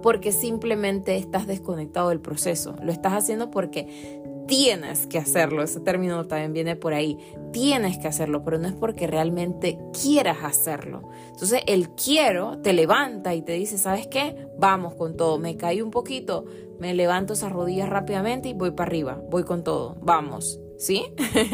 porque 0.02 0.32
simplemente 0.32 1.16
estás 1.18 1.46
desconectado 1.46 2.10
del 2.10 2.20
proceso. 2.20 2.76
Lo 2.82 2.92
estás 2.92 3.14
haciendo 3.14 3.52
porque 3.52 4.22
tienes 4.52 5.08
que 5.08 5.18
hacerlo. 5.18 5.64
Ese 5.64 5.80
término 5.80 6.28
también 6.28 6.52
viene 6.52 6.76
por 6.76 6.94
ahí. 6.94 7.18
Tienes 7.54 7.98
que 7.98 8.10
hacerlo, 8.10 8.44
pero 8.44 8.60
no 8.60 8.68
es 8.68 8.74
porque 8.74 9.08
realmente 9.08 9.80
quieras 9.94 10.40
hacerlo. 10.44 11.04
Entonces 11.30 11.62
el 11.68 11.92
quiero 11.92 12.58
te 12.58 12.74
levanta 12.74 13.34
y 13.34 13.44
te 13.44 13.54
dice, 13.54 13.78
¿sabes 13.78 14.08
qué? 14.08 14.50
Vamos 14.58 14.96
con 14.96 15.16
todo. 15.16 15.38
Me 15.38 15.56
caí 15.56 15.82
un 15.82 15.90
poquito, 15.90 16.44
me 16.80 16.94
levanto 16.94 17.32
esas 17.32 17.54
rodillas 17.54 17.88
rápidamente 17.88 18.50
y 18.50 18.54
voy 18.54 18.72
para 18.72 18.90
arriba. 18.90 19.22
Voy 19.30 19.46
con 19.46 19.64
todo. 19.64 19.96
Vamos. 20.02 20.60
¿Sí? 20.78 21.06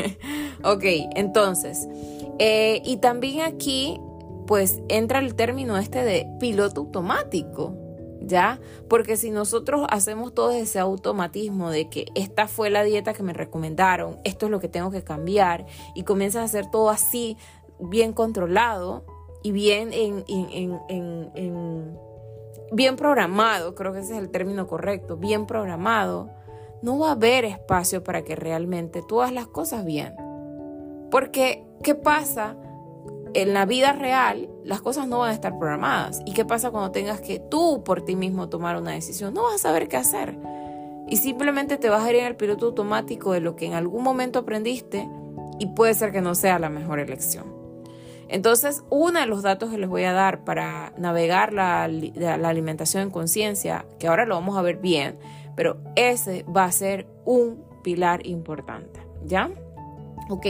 ok, 0.63 0.83
entonces. 1.15 1.87
Eh, 2.39 2.81
y 2.83 2.97
también 2.97 3.41
aquí, 3.41 3.99
pues 4.47 4.81
entra 4.89 5.19
el 5.19 5.35
término 5.35 5.77
este 5.77 6.03
de 6.03 6.27
piloto 6.39 6.81
automático. 6.81 7.86
¿Ya? 8.27 8.59
Porque 8.89 9.17
si 9.17 9.31
nosotros 9.31 9.85
hacemos 9.89 10.33
todo 10.33 10.51
ese 10.51 10.79
automatismo 10.79 11.69
de 11.69 11.89
que 11.89 12.05
esta 12.15 12.47
fue 12.47 12.69
la 12.69 12.83
dieta 12.83 13.13
que 13.13 13.23
me 13.23 13.33
recomendaron, 13.33 14.19
esto 14.23 14.45
es 14.45 14.51
lo 14.51 14.59
que 14.59 14.67
tengo 14.67 14.91
que 14.91 15.03
cambiar, 15.03 15.65
y 15.95 16.03
comienzas 16.03 16.41
a 16.41 16.45
hacer 16.45 16.69
todo 16.69 16.89
así, 16.89 17.37
bien 17.79 18.13
controlado 18.13 19.05
y 19.43 19.51
bien 19.51 19.91
en, 19.93 20.23
bien 22.71 22.95
programado, 22.95 23.75
creo 23.75 23.93
que 23.93 23.99
ese 23.99 24.13
es 24.13 24.19
el 24.19 24.29
término 24.29 24.67
correcto, 24.67 25.17
bien 25.17 25.45
programado, 25.45 26.29
no 26.81 26.99
va 26.99 27.09
a 27.09 27.11
haber 27.13 27.45
espacio 27.45 28.03
para 28.03 28.23
que 28.23 28.35
realmente 28.35 29.01
tú 29.07 29.21
hagas 29.21 29.33
las 29.33 29.47
cosas 29.47 29.85
bien. 29.85 30.13
Porque, 31.09 31.65
¿qué 31.81 31.95
pasa? 31.95 32.57
en 33.33 33.53
la 33.53 33.65
vida 33.65 33.93
real 33.93 34.49
las 34.67 34.81
cosas 34.81 35.07
no 35.07 35.19
van 35.19 35.29
a 35.29 35.33
estar 35.33 35.57
programadas. 35.57 36.21
¿Y 36.25 36.33
qué 36.33 36.43
pasa 36.43 36.71
cuando 36.71 36.91
tengas 36.91 37.21
que 37.21 37.39
tú 37.39 37.83
por 37.85 38.03
ti 38.03 38.17
mismo 38.17 38.49
tomar 38.49 38.75
una 38.75 38.91
decisión? 38.91 39.33
No 39.33 39.43
vas 39.43 39.55
a 39.55 39.57
saber 39.59 39.87
qué 39.87 39.95
hacer. 39.95 40.37
Y 41.07 41.15
simplemente 41.17 41.77
te 41.77 41.87
vas 41.87 42.03
a 42.03 42.09
ir 42.09 42.17
en 42.17 42.25
el 42.25 42.35
piloto 42.35 42.65
automático 42.65 43.31
de 43.31 43.39
lo 43.39 43.55
que 43.55 43.65
en 43.65 43.73
algún 43.73 44.03
momento 44.03 44.39
aprendiste 44.39 45.09
y 45.57 45.67
puede 45.67 45.93
ser 45.93 46.11
que 46.11 46.19
no 46.19 46.35
sea 46.35 46.59
la 46.59 46.69
mejor 46.69 46.99
elección. 46.99 47.45
Entonces, 48.27 48.83
uno 48.89 49.21
de 49.21 49.25
los 49.25 49.41
datos 49.41 49.71
que 49.71 49.77
les 49.77 49.87
voy 49.87 50.03
a 50.03 50.11
dar 50.11 50.43
para 50.43 50.91
navegar 50.97 51.53
la, 51.53 51.87
la 51.87 52.49
alimentación 52.49 53.03
en 53.03 53.09
conciencia, 53.09 53.85
que 53.99 54.07
ahora 54.09 54.25
lo 54.25 54.35
vamos 54.35 54.57
a 54.57 54.61
ver 54.61 54.79
bien, 54.79 55.17
pero 55.55 55.77
ese 55.95 56.43
va 56.43 56.65
a 56.65 56.71
ser 56.73 57.07
un 57.23 57.63
pilar 57.83 58.27
importante. 58.27 58.99
¿Ya? 59.23 59.49
Ok. 60.29 60.45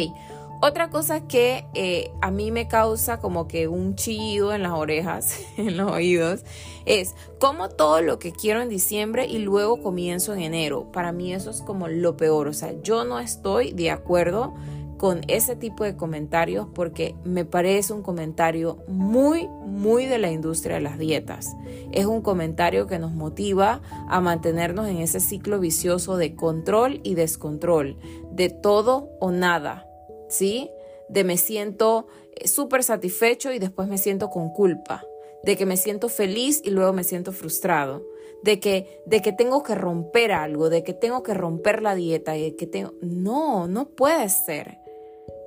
Otra 0.59 0.89
cosa 0.89 1.27
que 1.27 1.65
eh, 1.75 2.11
a 2.19 2.31
mí 2.31 2.49
me 2.49 2.67
causa 2.67 3.19
como 3.19 3.47
que 3.47 3.67
un 3.67 3.95
chillido 3.95 4.53
en 4.53 4.63
las 4.63 4.71
orejas, 4.71 5.39
en 5.57 5.77
los 5.77 5.91
oídos, 5.91 6.43
es 6.85 7.15
como 7.39 7.69
todo 7.69 8.01
lo 8.01 8.17
que 8.17 8.31
quiero 8.31 8.61
en 8.61 8.69
diciembre 8.69 9.27
y 9.27 9.37
luego 9.37 9.81
comienzo 9.81 10.33
en 10.33 10.41
enero. 10.41 10.91
Para 10.91 11.11
mí 11.11 11.31
eso 11.31 11.51
es 11.51 11.61
como 11.61 11.87
lo 11.87 12.17
peor. 12.17 12.47
O 12.47 12.53
sea, 12.53 12.73
yo 12.81 13.03
no 13.03 13.19
estoy 13.19 13.71
de 13.71 13.91
acuerdo 13.91 14.55
con 14.97 15.21
ese 15.27 15.55
tipo 15.55 15.83
de 15.83 15.95
comentarios 15.95 16.67
porque 16.73 17.13
me 17.23 17.45
parece 17.45 17.93
un 17.93 18.01
comentario 18.01 18.79
muy, 18.87 19.47
muy 19.47 20.07
de 20.07 20.17
la 20.17 20.31
industria 20.31 20.77
de 20.77 20.81
las 20.81 20.97
dietas. 20.97 21.55
Es 21.91 22.07
un 22.07 22.23
comentario 22.23 22.87
que 22.87 22.97
nos 22.97 23.11
motiva 23.11 23.81
a 24.07 24.21
mantenernos 24.21 24.87
en 24.87 24.97
ese 24.97 25.19
ciclo 25.19 25.59
vicioso 25.59 26.17
de 26.17 26.35
control 26.35 26.99
y 27.03 27.13
descontrol, 27.13 27.99
de 28.31 28.49
todo 28.49 29.11
o 29.19 29.29
nada 29.29 29.87
¿sí? 30.27 30.69
De 31.09 31.23
me 31.23 31.37
siento 31.37 32.07
eh, 32.35 32.47
súper 32.47 32.83
satisfecho 32.83 33.51
y 33.51 33.59
después 33.59 33.87
me 33.87 33.97
siento 33.97 34.29
con 34.29 34.49
culpa, 34.49 35.03
de 35.43 35.55
que 35.55 35.65
me 35.65 35.77
siento 35.77 36.09
feliz 36.09 36.61
y 36.63 36.71
luego 36.71 36.93
me 36.93 37.03
siento 37.03 37.31
frustrado, 37.31 38.03
de 38.43 38.59
que, 38.59 39.01
de 39.05 39.21
que 39.21 39.31
tengo 39.31 39.63
que 39.63 39.75
romper 39.75 40.31
algo, 40.31 40.69
de 40.69 40.83
que 40.83 40.93
tengo 40.93 41.23
que 41.23 41.33
romper 41.33 41.81
la 41.81 41.95
dieta 41.95 42.37
y 42.37 42.51
que 42.53 42.67
tengo... 42.67 42.93
No, 43.01 43.67
no 43.67 43.89
puede 43.89 44.29
ser, 44.29 44.77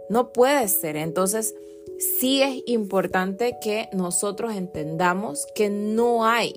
no 0.08 0.32
puede 0.32 0.68
ser. 0.68 0.96
Entonces, 0.96 1.54
sí 1.98 2.42
es 2.42 2.62
importante 2.66 3.58
que 3.60 3.88
nosotros 3.92 4.54
entendamos 4.54 5.46
que 5.54 5.70
no 5.70 6.24
hay 6.24 6.54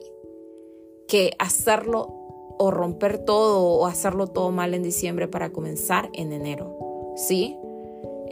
que 1.07 1.33
hacerlo 1.37 2.23
o 2.57 2.71
romper 2.71 3.19
todo 3.19 3.59
o 3.59 3.85
hacerlo 3.85 4.27
todo 4.27 4.51
mal 4.51 4.73
en 4.73 4.83
diciembre 4.83 5.27
para 5.27 5.51
comenzar 5.51 6.09
en 6.13 6.31
enero. 6.31 6.77
¿Sí? 7.15 7.57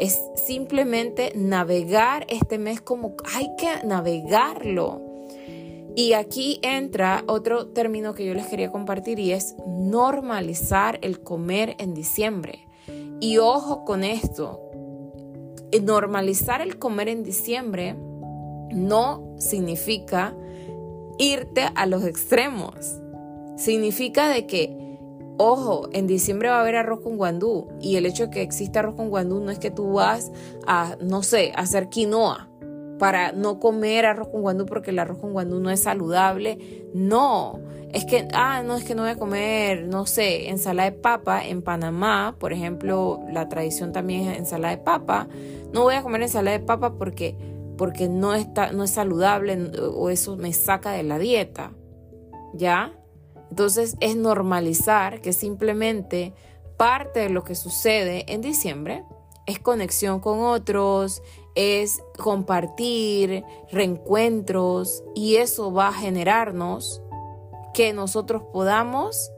Es 0.02 0.20
simplemente 0.34 1.32
navegar 1.36 2.26
este 2.28 2.58
mes 2.58 2.82
como 2.82 3.14
hay 3.36 3.56
que 3.56 3.86
navegarlo. 3.86 5.00
Y 5.96 6.14
aquí 6.14 6.60
entra 6.64 7.24
otro 7.28 7.68
término 7.68 8.16
que 8.16 8.26
yo 8.26 8.34
les 8.34 8.48
quería 8.48 8.72
compartir 8.72 9.20
y 9.20 9.32
es 9.32 9.56
normalizar 9.68 10.98
el 11.04 11.22
comer 11.22 11.76
en 11.78 11.94
diciembre. 11.94 12.68
Y 13.20 13.38
ojo 13.38 13.86
con 13.86 14.04
esto, 14.04 14.72
normalizar 15.84 16.62
el 16.62 16.80
comer 16.80 17.08
en 17.08 17.24
diciembre 17.24 17.96
no 18.74 19.36
significa 19.38 20.36
irte 21.20 21.70
a 21.76 21.86
los 21.86 22.04
extremos. 22.06 22.74
Significa 23.56 24.30
de 24.30 24.48
que 24.48 24.91
Ojo, 25.44 25.90
en 25.92 26.06
diciembre 26.06 26.50
va 26.50 26.58
a 26.58 26.62
haber 26.62 26.76
arroz 26.76 27.00
con 27.00 27.18
guandú 27.18 27.68
y 27.82 27.96
el 27.96 28.06
hecho 28.06 28.26
de 28.26 28.30
que 28.30 28.42
exista 28.44 28.82
arroz 28.82 28.94
con 28.94 29.10
guandú 29.10 29.40
no 29.40 29.50
es 29.50 29.58
que 29.58 29.72
tú 29.72 29.94
vas 29.94 30.32
a, 30.68 30.98
no 31.02 31.24
sé, 31.24 31.52
a 31.56 31.62
hacer 31.62 31.90
quinoa 31.90 32.48
para 33.00 33.32
no 33.32 33.60
comer 33.60 34.06
arroz 34.06 34.28
con 34.28 34.42
guandú 34.42 34.68
porque 34.68 34.92
el 34.92 35.00
arroz 35.00 35.18
con 35.18 35.34
guandú 35.34 35.60
no 35.60 35.72
es 35.72 35.82
saludable. 35.82 36.86
No, 36.94 37.60
es 37.92 38.06
que, 38.06 38.28
ah, 38.34 38.62
no, 38.62 38.76
es 38.76 38.84
que 38.84 38.94
no 38.94 39.02
voy 39.02 39.14
a 39.14 39.16
comer, 39.16 39.88
no 39.88 40.06
sé, 40.06 40.50
ensalada 40.50 40.92
de 40.92 40.98
papa. 40.98 41.44
En 41.44 41.64
Panamá, 41.64 42.36
por 42.38 42.54
ejemplo, 42.54 43.20
la 43.32 43.50
tradición 43.50 43.94
también 43.94 44.28
es 44.28 44.38
ensalada 44.38 44.76
de 44.76 44.84
papa. 44.84 45.28
No 45.74 45.82
voy 45.82 45.96
a 45.96 46.04
comer 46.04 46.22
ensalada 46.22 46.56
de 46.56 46.64
papa 46.64 46.94
porque, 47.00 47.36
porque 47.80 48.08
no, 48.08 48.36
está, 48.36 48.74
no 48.74 48.84
es 48.84 48.92
saludable 48.92 49.72
o 49.92 50.12
eso 50.12 50.38
me 50.38 50.54
saca 50.54 50.92
de 50.92 51.02
la 51.02 51.18
dieta. 51.18 51.72
¿Ya? 52.54 52.94
Entonces 53.52 53.96
es 54.00 54.16
normalizar 54.16 55.22
que 55.22 55.34
simplemente 55.34 56.34
parte 56.78 57.20
de 57.20 57.30
lo 57.30 57.44
que 57.44 57.54
sucede 57.54 58.26
en 58.34 58.42
diciembre 58.42 59.04
es 59.46 59.60
conexión 59.60 60.20
con 60.20 60.40
otros, 60.40 61.22
es 61.54 62.02
compartir, 62.18 63.44
reencuentros 63.72 65.04
y 65.14 65.36
eso 65.36 65.74
va 65.74 65.90
a 65.90 65.94
generarnos 65.94 67.02
que 67.74 67.92
nosotros 67.92 68.44
podamos, 68.54 69.32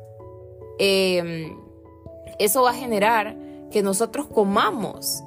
em, 0.78 1.58
eso 2.38 2.64
va 2.64 2.70
a 2.72 2.76
generar 2.76 3.36
que 3.72 3.82
nosotros 3.82 4.28
comamos. 4.28 5.24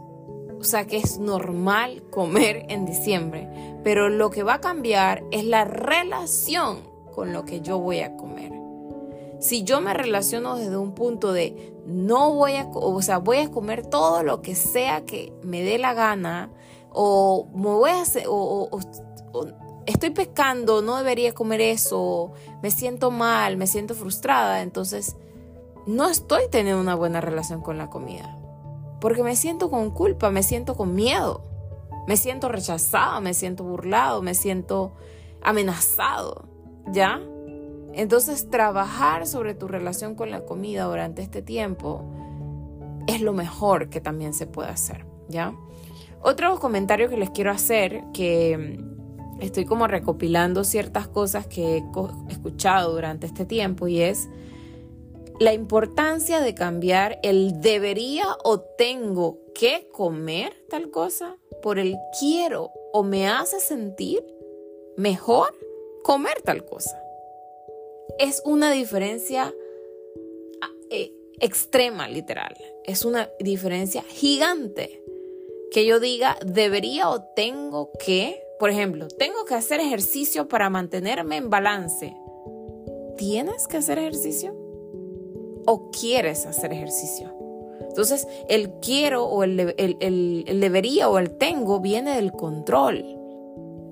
O 0.60 0.64
sea 0.64 0.86
que 0.86 0.96
es 0.96 1.18
normal 1.18 2.02
comer 2.10 2.66
en 2.68 2.86
diciembre, 2.86 3.48
pero 3.82 4.08
lo 4.08 4.30
que 4.30 4.42
va 4.42 4.54
a 4.54 4.60
cambiar 4.60 5.24
es 5.32 5.44
la 5.44 5.64
relación 5.64 6.78
con 7.14 7.32
lo 7.32 7.44
que 7.44 7.60
yo 7.60 7.78
voy 7.78 8.00
a 8.00 8.16
comer. 8.16 8.55
Si 9.46 9.62
yo 9.62 9.80
me 9.80 9.94
relaciono 9.94 10.56
desde 10.56 10.76
un 10.76 10.92
punto 10.92 11.32
de 11.32 11.72
no 11.86 12.34
voy 12.34 12.56
a, 12.56 12.68
o 12.74 13.00
sea, 13.00 13.18
voy 13.18 13.36
a 13.36 13.48
comer 13.48 13.86
todo 13.86 14.24
lo 14.24 14.42
que 14.42 14.56
sea 14.56 15.04
que 15.04 15.32
me 15.44 15.62
dé 15.62 15.78
la 15.78 15.94
gana, 15.94 16.50
o 16.90 17.46
me 17.54 17.68
voy 17.68 17.90
a 17.90 18.00
hacer, 18.00 18.24
o, 18.28 18.68
estoy 19.86 20.10
pescando, 20.10 20.82
no 20.82 20.96
debería 20.96 21.32
comer 21.32 21.60
eso, 21.60 22.32
me 22.60 22.72
siento 22.72 23.12
mal, 23.12 23.56
me 23.56 23.68
siento 23.68 23.94
frustrada, 23.94 24.62
entonces 24.62 25.14
no 25.86 26.08
estoy 26.08 26.48
teniendo 26.50 26.80
una 26.80 26.96
buena 26.96 27.20
relación 27.20 27.62
con 27.62 27.78
la 27.78 27.88
comida. 27.88 28.36
Porque 29.00 29.22
me 29.22 29.36
siento 29.36 29.70
con 29.70 29.92
culpa, 29.92 30.28
me 30.30 30.42
siento 30.42 30.74
con 30.74 30.92
miedo, 30.96 31.42
me 32.08 32.16
siento 32.16 32.48
rechazado, 32.48 33.20
me 33.20 33.32
siento 33.32 33.62
burlado, 33.62 34.22
me 34.22 34.34
siento 34.34 34.94
amenazado, 35.40 36.48
¿ya? 36.90 37.20
Entonces 37.96 38.50
trabajar 38.50 39.26
sobre 39.26 39.54
tu 39.54 39.68
relación 39.68 40.14
con 40.16 40.30
la 40.30 40.44
comida 40.44 40.84
durante 40.84 41.22
este 41.22 41.40
tiempo 41.40 42.04
es 43.06 43.22
lo 43.22 43.32
mejor 43.32 43.88
que 43.88 44.02
también 44.02 44.34
se 44.34 44.46
puede 44.46 44.68
hacer, 44.68 45.06
¿ya? 45.28 45.54
Otro 46.20 46.58
comentario 46.58 47.08
que 47.08 47.16
les 47.16 47.30
quiero 47.30 47.50
hacer, 47.50 48.04
que 48.12 48.78
mm, 48.78 49.40
estoy 49.40 49.64
como 49.64 49.86
recopilando 49.86 50.62
ciertas 50.62 51.08
cosas 51.08 51.46
que 51.46 51.78
he 51.78 51.84
escuchado 52.28 52.92
durante 52.92 53.26
este 53.26 53.46
tiempo 53.46 53.88
y 53.88 54.02
es 54.02 54.28
la 55.40 55.54
importancia 55.54 56.40
de 56.40 56.54
cambiar 56.54 57.18
el 57.22 57.62
debería 57.62 58.26
o 58.44 58.60
tengo 58.60 59.38
que 59.54 59.88
comer 59.90 60.52
tal 60.68 60.90
cosa 60.90 61.38
por 61.62 61.78
el 61.78 61.96
quiero 62.20 62.72
o 62.92 63.02
me 63.02 63.26
hace 63.26 63.58
sentir 63.58 64.22
mejor 64.98 65.54
comer 66.02 66.42
tal 66.42 66.66
cosa 66.66 67.00
es 68.18 68.42
una 68.44 68.70
diferencia 68.70 69.54
ah, 70.60 70.70
eh, 70.90 71.12
extrema, 71.40 72.08
literal. 72.08 72.56
Es 72.84 73.04
una 73.04 73.30
diferencia 73.40 74.02
gigante. 74.02 75.02
Que 75.70 75.84
yo 75.84 76.00
diga, 76.00 76.38
debería 76.44 77.10
o 77.10 77.22
tengo 77.34 77.90
que, 77.98 78.42
por 78.58 78.70
ejemplo, 78.70 79.08
tengo 79.08 79.44
que 79.44 79.54
hacer 79.54 79.80
ejercicio 79.80 80.48
para 80.48 80.70
mantenerme 80.70 81.36
en 81.36 81.50
balance. 81.50 82.16
¿Tienes 83.16 83.66
que 83.66 83.78
hacer 83.78 83.98
ejercicio? 83.98 84.54
¿O 85.66 85.90
quieres 85.90 86.46
hacer 86.46 86.72
ejercicio? 86.72 87.34
Entonces, 87.88 88.28
el 88.48 88.70
quiero 88.80 89.24
o 89.24 89.42
el, 89.42 89.74
el 89.76 90.60
debería 90.60 91.08
o 91.08 91.18
el 91.18 91.36
tengo 91.36 91.80
viene 91.80 92.14
del 92.14 92.32
control 92.32 93.16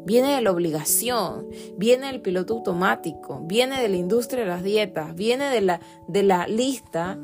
viene 0.05 0.35
de 0.35 0.41
la 0.43 0.53
obligación, 0.53 1.49
viene 1.77 2.09
del 2.09 2.21
piloto 2.21 2.55
automático, 2.55 3.41
viene 3.45 3.81
de 3.81 3.89
la 3.89 3.97
industria 3.97 4.45
de 4.45 4.49
las 4.49 4.63
dietas, 4.63 5.15
viene 5.15 5.51
de 5.51 5.61
la, 5.61 5.81
de 6.09 6.23
la 6.23 6.47
lista 6.47 7.19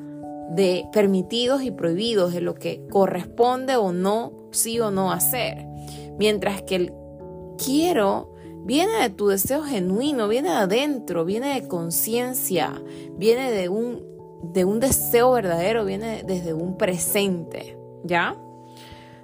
de 0.51 0.87
permitidos 0.93 1.63
y 1.63 1.71
prohibidos, 1.71 2.33
de 2.33 2.41
lo 2.41 2.55
que 2.55 2.87
corresponde 2.91 3.77
o 3.77 3.93
no, 3.93 4.33
sí 4.51 4.81
o 4.81 4.91
no 4.91 5.13
hacer. 5.13 5.67
Mientras 6.19 6.63
que 6.63 6.75
el 6.77 6.93
quiero 7.57 8.35
viene 8.65 8.93
de 9.01 9.11
tu 9.11 9.29
deseo 9.29 9.63
genuino, 9.63 10.29
viene 10.29 10.51
de 10.51 10.57
adentro, 10.57 11.25
viene 11.25 11.61
de 11.61 11.69
conciencia, 11.69 12.83
viene 13.17 13.51
de 13.53 13.69
un, 13.69 14.03
de 14.43 14.65
un 14.65 14.81
deseo 14.81 15.33
verdadero, 15.33 15.85
viene 15.85 16.25
desde 16.27 16.53
un 16.53 16.77
presente, 16.77 17.79
¿ya? 18.05 18.37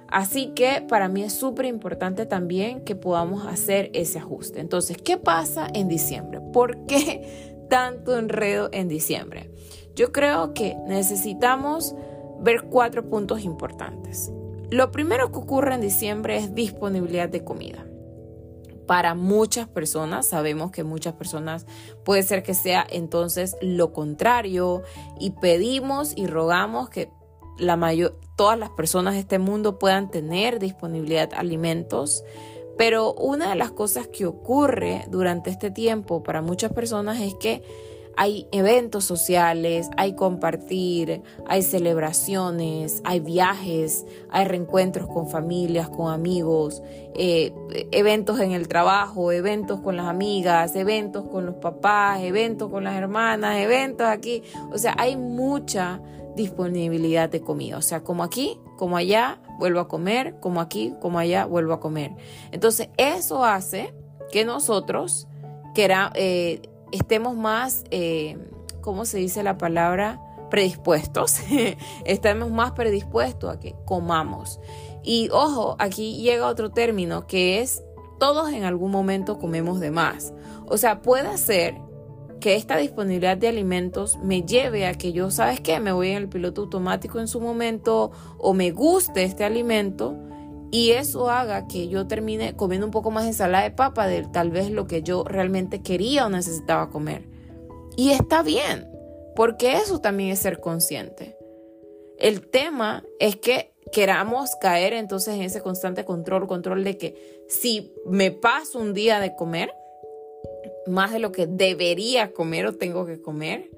Así 0.09 0.53
que 0.55 0.81
para 0.87 1.09
mí 1.09 1.23
es 1.23 1.33
súper 1.33 1.65
importante 1.65 2.25
también 2.25 2.81
que 2.81 2.95
podamos 2.95 3.45
hacer 3.45 3.91
ese 3.93 4.19
ajuste. 4.19 4.59
Entonces, 4.59 4.97
¿qué 4.97 5.17
pasa 5.17 5.67
en 5.73 5.87
diciembre? 5.87 6.39
¿Por 6.53 6.85
qué 6.85 7.65
tanto 7.69 8.17
enredo 8.17 8.69
en 8.71 8.87
diciembre? 8.87 9.51
Yo 9.95 10.11
creo 10.11 10.53
que 10.53 10.77
necesitamos 10.85 11.95
ver 12.39 12.63
cuatro 12.69 13.09
puntos 13.09 13.43
importantes. 13.43 14.31
Lo 14.69 14.91
primero 14.91 15.31
que 15.31 15.39
ocurre 15.39 15.73
en 15.73 15.81
diciembre 15.81 16.37
es 16.37 16.53
disponibilidad 16.53 17.29
de 17.29 17.43
comida. 17.43 17.85
Para 18.85 19.15
muchas 19.15 19.67
personas, 19.67 20.27
sabemos 20.27 20.71
que 20.71 20.83
muchas 20.83 21.13
personas 21.13 21.65
puede 22.05 22.23
ser 22.23 22.41
que 22.41 22.53
sea 22.53 22.85
entonces 22.89 23.57
lo 23.61 23.91
contrario 23.91 24.81
y 25.19 25.31
pedimos 25.31 26.13
y 26.15 26.27
rogamos 26.27 26.89
que 26.89 27.09
la 27.57 27.75
mayor, 27.75 28.17
todas 28.35 28.57
las 28.57 28.69
personas 28.69 29.13
de 29.15 29.21
este 29.21 29.39
mundo 29.39 29.79
puedan 29.79 30.09
tener 30.09 30.59
disponibilidad 30.59 31.29
de 31.29 31.35
alimentos. 31.35 32.23
Pero 32.77 33.13
una 33.13 33.49
de 33.49 33.55
las 33.55 33.71
cosas 33.71 34.07
que 34.07 34.25
ocurre 34.25 35.05
durante 35.09 35.49
este 35.49 35.71
tiempo 35.71 36.21
para 36.21 36.41
muchas 36.41 36.71
personas 36.71 37.19
es 37.19 37.33
que 37.33 37.63
hay 38.19 38.47
eventos 38.51 39.05
sociales, 39.05 39.89
hay 39.95 40.13
compartir, 40.13 41.21
hay 41.45 41.61
celebraciones, 41.61 42.99
hay 43.03 43.19
viajes, 43.19 44.07
hay 44.31 44.45
reencuentros 44.45 45.07
con 45.07 45.29
familias, 45.29 45.87
con 45.87 46.11
amigos, 46.11 46.81
eh, 47.13 47.53
eventos 47.91 48.39
en 48.39 48.53
el 48.53 48.67
trabajo, 48.67 49.31
eventos 49.31 49.81
con 49.81 49.97
las 49.97 50.07
amigas, 50.07 50.75
eventos 50.75 51.25
con 51.25 51.45
los 51.45 51.55
papás, 51.55 52.21
eventos 52.21 52.71
con 52.71 52.83
las 52.83 52.95
hermanas, 52.95 53.57
eventos 53.57 54.07
aquí. 54.07 54.41
O 54.71 54.79
sea, 54.79 54.95
hay 54.97 55.15
mucha 55.15 56.01
disponibilidad 56.37 57.29
de 57.29 57.41
comida. 57.41 57.77
O 57.77 57.81
sea, 57.81 58.03
como 58.03 58.23
aquí, 58.23 58.57
como 58.77 58.95
allá, 58.95 59.41
vuelvo 59.59 59.81
a 59.81 59.89
comer, 59.89 60.39
como 60.39 60.61
aquí, 60.61 60.93
como 61.01 61.19
allá, 61.19 61.45
vuelvo 61.45 61.73
a 61.73 61.81
comer. 61.81 62.11
Entonces, 62.51 62.87
eso 62.95 63.43
hace 63.43 63.93
que 64.31 64.45
nosotros 64.45 65.27
eh, 66.15 66.61
estemos 66.91 67.35
más, 67.35 67.83
eh, 67.91 68.37
¿cómo 68.81 69.05
se 69.05 69.19
dice 69.19 69.43
la 69.43 69.57
palabra? 69.57 70.19
Predispuestos. 70.49 71.41
estemos 72.05 72.51
más 72.51 72.71
predispuestos 72.71 73.53
a 73.53 73.59
que 73.59 73.75
comamos. 73.85 74.59
Y 75.03 75.29
ojo, 75.31 75.75
aquí 75.79 76.17
llega 76.17 76.47
otro 76.47 76.71
término 76.71 77.27
que 77.27 77.61
es 77.61 77.83
todos 78.19 78.51
en 78.51 78.63
algún 78.63 78.91
momento 78.91 79.37
comemos 79.37 79.79
de 79.79 79.91
más. 79.91 80.33
O 80.65 80.77
sea, 80.77 81.01
puede 81.01 81.37
ser 81.37 81.75
que 82.39 82.55
esta 82.55 82.77
disponibilidad 82.77 83.37
de 83.37 83.47
alimentos 83.47 84.17
me 84.17 84.43
lleve 84.43 84.85
a 84.85 84.93
que 84.93 85.11
yo, 85.11 85.31
¿sabes 85.31 85.59
qué? 85.59 85.79
Me 85.79 85.91
voy 85.91 86.09
en 86.09 86.17
el 86.17 86.29
piloto 86.29 86.61
automático 86.61 87.19
en 87.19 87.27
su 87.27 87.39
momento 87.39 88.11
o 88.37 88.53
me 88.53 88.71
guste 88.71 89.23
este 89.23 89.43
alimento 89.43 90.15
y 90.71 90.91
eso 90.91 91.29
haga 91.29 91.67
que 91.67 91.87
yo 91.87 92.07
termine 92.07 92.55
comiendo 92.55 92.85
un 92.85 92.91
poco 92.91 93.11
más 93.11 93.23
de 93.23 93.29
ensalada 93.29 93.63
de 93.63 93.71
papa 93.71 94.07
de 94.07 94.23
tal 94.23 94.51
vez 94.51 94.69
lo 94.69 94.85
que 94.87 95.01
yo 95.01 95.23
realmente 95.23 95.81
quería 95.81 96.25
o 96.25 96.29
necesitaba 96.29 96.89
comer. 96.89 97.23
Y 97.95 98.11
está 98.11 98.43
bien, 98.43 98.87
porque 99.35 99.77
eso 99.77 99.99
también 99.99 100.31
es 100.31 100.39
ser 100.39 100.59
consciente. 100.59 101.37
El 102.19 102.47
tema 102.47 103.03
es 103.19 103.37
que 103.37 103.73
queramos 103.91 104.55
caer 104.59 104.93
entonces 104.93 105.35
en 105.35 105.41
ese 105.41 105.61
constante 105.61 106.03
control, 106.03 106.47
control 106.47 106.83
de 106.83 106.97
que 106.97 107.43
si 107.47 107.93
me 108.05 108.31
paso 108.31 108.79
un 108.79 108.93
día 108.93 109.19
de 109.19 109.35
comer, 109.35 109.71
más 110.87 111.11
de 111.11 111.19
lo 111.19 111.31
que 111.31 111.47
debería 111.47 112.33
comer 112.33 112.65
o 112.65 112.73
tengo 112.73 113.05
que 113.05 113.21
comer, 113.21 113.69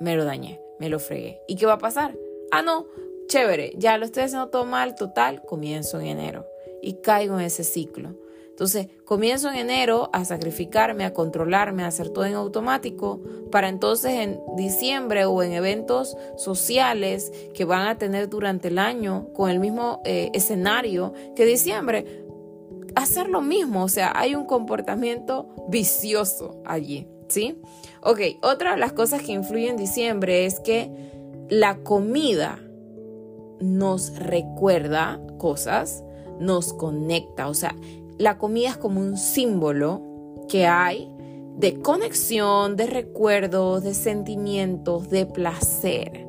me 0.00 0.16
lo 0.16 0.24
dañé, 0.24 0.60
me 0.78 0.88
lo 0.88 0.98
fregué. 0.98 1.40
¿Y 1.48 1.56
qué 1.56 1.66
va 1.66 1.74
a 1.74 1.78
pasar? 1.78 2.16
Ah, 2.50 2.62
no, 2.62 2.86
chévere, 3.28 3.72
ya 3.76 3.98
lo 3.98 4.04
estoy 4.04 4.24
haciendo 4.24 4.48
todo 4.48 4.64
mal, 4.64 4.94
total, 4.94 5.42
comienzo 5.42 6.00
en 6.00 6.06
enero 6.06 6.46
y 6.82 6.94
caigo 6.94 7.38
en 7.38 7.46
ese 7.46 7.64
ciclo. 7.64 8.14
Entonces, 8.52 8.88
comienzo 9.06 9.48
en 9.48 9.56
enero 9.56 10.10
a 10.12 10.26
sacrificarme, 10.26 11.04
a 11.04 11.14
controlarme, 11.14 11.84
a 11.84 11.86
hacer 11.86 12.10
todo 12.10 12.26
en 12.26 12.34
automático, 12.34 13.22
para 13.50 13.68
entonces 13.68 14.12
en 14.12 14.38
diciembre 14.56 15.24
o 15.24 15.42
en 15.42 15.52
eventos 15.52 16.16
sociales 16.36 17.32
que 17.54 17.64
van 17.64 17.88
a 17.88 17.96
tener 17.96 18.28
durante 18.28 18.68
el 18.68 18.78
año 18.78 19.28
con 19.32 19.50
el 19.50 19.58
mismo 19.58 20.02
eh, 20.04 20.30
escenario 20.34 21.14
que 21.34 21.46
diciembre, 21.46 22.21
hacer 22.94 23.28
lo 23.28 23.40
mismo, 23.40 23.84
o 23.84 23.88
sea, 23.88 24.12
hay 24.14 24.34
un 24.34 24.46
comportamiento 24.46 25.48
vicioso 25.68 26.62
allí, 26.64 27.08
¿sí? 27.28 27.60
Ok, 28.02 28.20
otra 28.42 28.72
de 28.72 28.78
las 28.78 28.92
cosas 28.92 29.22
que 29.22 29.32
influyen 29.32 29.70
en 29.70 29.76
diciembre 29.76 30.46
es 30.46 30.60
que 30.60 30.90
la 31.48 31.78
comida 31.78 32.58
nos 33.60 34.16
recuerda 34.16 35.20
cosas, 35.38 36.02
nos 36.38 36.72
conecta, 36.72 37.48
o 37.48 37.54
sea, 37.54 37.76
la 38.18 38.38
comida 38.38 38.70
es 38.70 38.76
como 38.76 39.00
un 39.00 39.16
símbolo 39.16 40.02
que 40.48 40.66
hay 40.66 41.10
de 41.56 41.80
conexión, 41.80 42.76
de 42.76 42.86
recuerdos, 42.86 43.82
de 43.82 43.94
sentimientos, 43.94 45.10
de 45.10 45.26
placer. 45.26 46.26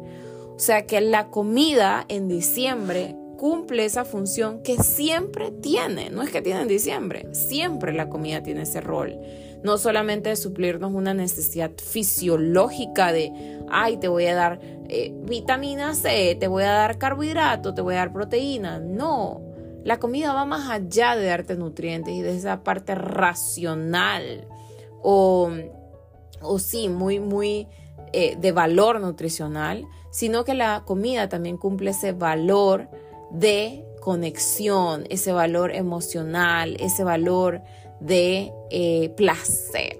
O 0.55 0.59
sea 0.59 0.85
que 0.85 1.01
la 1.01 1.29
comida 1.29 2.05
en 2.07 2.27
diciembre 2.27 3.15
cumple 3.43 3.83
esa 3.83 4.05
función 4.05 4.63
que 4.63 4.77
siempre 4.77 5.51
tiene. 5.51 6.09
No 6.09 6.21
es 6.21 6.31
que 6.31 6.41
tiene 6.41 6.61
en 6.61 6.69
diciembre, 6.69 7.27
siempre 7.33 7.91
la 7.91 8.07
comida 8.07 8.41
tiene 8.41 8.61
ese 8.61 8.79
rol. 8.79 9.19
No 9.63 9.77
solamente 9.77 10.29
de 10.29 10.37
suplirnos 10.37 10.93
una 10.93 11.13
necesidad 11.13 11.71
fisiológica 11.75 13.11
de, 13.11 13.59
ay, 13.69 13.97
te 13.97 14.07
voy 14.07 14.27
a 14.27 14.35
dar 14.35 14.61
eh, 14.87 15.13
vitamina 15.25 15.93
C, 15.93 16.37
te 16.39 16.47
voy 16.47 16.63
a 16.63 16.71
dar 16.71 16.97
carbohidrato, 16.97 17.73
te 17.73 17.81
voy 17.81 17.95
a 17.95 17.97
dar 17.97 18.13
proteína. 18.13 18.79
No, 18.79 19.41
la 19.83 19.99
comida 19.99 20.31
va 20.31 20.45
más 20.45 20.69
allá 20.69 21.17
de 21.17 21.25
darte 21.25 21.57
nutrientes 21.57 22.13
y 22.13 22.21
de 22.21 22.37
esa 22.37 22.63
parte 22.63 22.95
racional 22.95 24.47
o, 25.01 25.51
o 26.41 26.59
sí, 26.59 26.87
muy, 26.87 27.19
muy 27.19 27.67
eh, 28.13 28.37
de 28.39 28.53
valor 28.53 29.01
nutricional, 29.01 29.85
sino 30.11 30.45
que 30.45 30.53
la 30.53 30.83
comida 30.85 31.27
también 31.27 31.57
cumple 31.57 31.91
ese 31.91 32.13
valor 32.13 32.87
de 33.33 33.85
conexión, 33.99 35.05
ese 35.09 35.31
valor 35.31 35.75
emocional, 35.75 36.77
ese 36.79 37.03
valor 37.03 37.61
de 37.99 38.51
eh, 38.69 39.09
placer, 39.15 39.97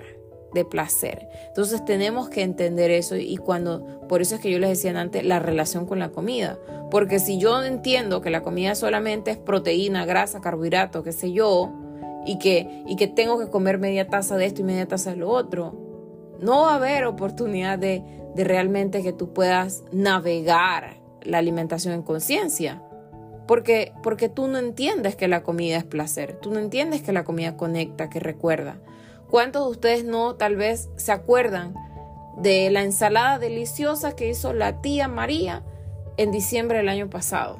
de 0.54 0.66
placer. 0.66 1.28
Entonces 1.48 1.84
tenemos 1.84 2.30
que 2.30 2.44
entender 2.44 2.92
eso 2.92 3.16
y 3.16 3.38
cuando, 3.38 4.06
por 4.08 4.22
eso 4.22 4.36
es 4.36 4.42
que 4.42 4.52
yo 4.52 4.60
les 4.60 4.70
decía 4.70 4.98
antes, 5.00 5.26
la 5.26 5.40
relación 5.40 5.86
con 5.86 6.00
la 6.00 6.10
comida. 6.10 6.60
Porque 6.92 7.20
si 7.20 7.40
yo 7.40 7.64
entiendo 7.64 8.22
que 8.22 8.30
la 8.30 8.44
comida 8.44 8.76
solamente 8.76 9.32
es 9.32 9.38
proteína, 9.38 10.06
grasa, 10.06 10.42
carbohidrato, 10.42 11.02
qué 11.02 11.12
sé 11.12 11.32
yo, 11.32 11.72
y 12.26 12.38
que, 12.40 12.84
y 12.86 12.96
que 12.96 13.08
tengo 13.08 13.40
que 13.40 13.50
comer 13.50 13.80
media 13.80 14.08
taza 14.08 14.38
de 14.38 14.46
esto 14.46 14.62
y 14.62 14.66
media 14.66 14.88
taza 14.88 15.12
de 15.12 15.18
lo 15.18 15.30
otro, 15.30 15.74
no 16.40 16.62
va 16.62 16.74
a 16.74 16.76
haber 16.76 17.06
oportunidad 17.06 17.80
de, 17.80 18.04
de 18.36 18.44
realmente 18.44 19.02
que 19.02 19.14
tú 19.14 19.34
puedas 19.34 19.84
navegar 19.92 20.98
la 21.22 21.38
alimentación 21.38 21.94
en 21.94 22.04
conciencia. 22.04 22.82
Porque, 23.54 23.94
porque 24.02 24.30
tú 24.30 24.48
no 24.48 24.58
entiendes 24.58 25.16
que 25.16 25.28
la 25.28 25.44
comida 25.44 25.78
es 25.78 25.84
placer, 25.84 26.40
tú 26.42 26.50
no 26.50 26.58
entiendes 26.58 27.04
que 27.04 27.14
la 27.14 27.24
comida 27.24 27.56
conecta, 27.56 28.10
que 28.10 28.20
recuerda. 28.20 28.80
¿Cuántos 29.30 29.66
de 29.66 29.70
ustedes 29.70 30.06
no 30.06 30.34
tal 30.34 30.56
vez 30.56 30.90
se 30.96 31.12
acuerdan 31.12 31.76
de 32.36 32.72
la 32.72 32.82
ensalada 32.82 33.38
deliciosa 33.38 34.16
que 34.16 34.28
hizo 34.28 34.54
la 34.54 34.82
tía 34.82 35.08
María 35.08 35.62
en 36.18 36.32
diciembre 36.32 36.80
del 36.80 36.90
año 36.90 37.12
pasado? 37.12 37.60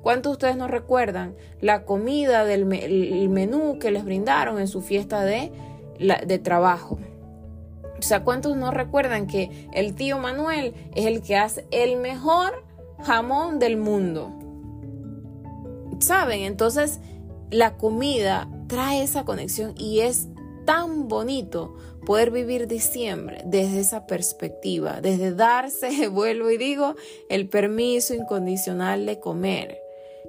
¿Cuántos 0.00 0.30
de 0.30 0.32
ustedes 0.32 0.56
no 0.56 0.66
recuerdan 0.66 1.36
la 1.60 1.84
comida 1.84 2.46
del 2.46 2.64
menú 2.64 3.78
que 3.78 3.90
les 3.90 4.02
brindaron 4.02 4.58
en 4.58 4.66
su 4.66 4.80
fiesta 4.80 5.24
de, 5.24 5.52
de 5.98 6.38
trabajo? 6.38 6.98
O 7.98 8.02
sea, 8.02 8.24
¿cuántos 8.24 8.56
no 8.56 8.70
recuerdan 8.70 9.26
que 9.26 9.68
el 9.74 9.94
tío 9.94 10.18
Manuel 10.18 10.72
es 10.94 11.04
el 11.04 11.20
que 11.20 11.36
hace 11.36 11.66
el 11.70 11.98
mejor 11.98 12.64
jamón 13.02 13.58
del 13.58 13.76
mundo? 13.76 14.40
¿Saben? 16.00 16.42
Entonces, 16.42 17.00
la 17.50 17.76
comida 17.76 18.48
trae 18.68 19.02
esa 19.02 19.24
conexión 19.24 19.74
y 19.78 20.00
es 20.00 20.28
tan 20.64 21.08
bonito 21.08 21.74
poder 22.04 22.30
vivir 22.30 22.66
diciembre 22.66 23.42
desde 23.46 23.80
esa 23.80 24.06
perspectiva, 24.06 25.00
desde 25.00 25.34
darse, 25.34 26.08
vuelvo 26.10 26.50
y 26.50 26.58
digo, 26.58 26.94
el 27.28 27.48
permiso 27.48 28.14
incondicional 28.14 29.06
de 29.06 29.20
comer. 29.20 29.78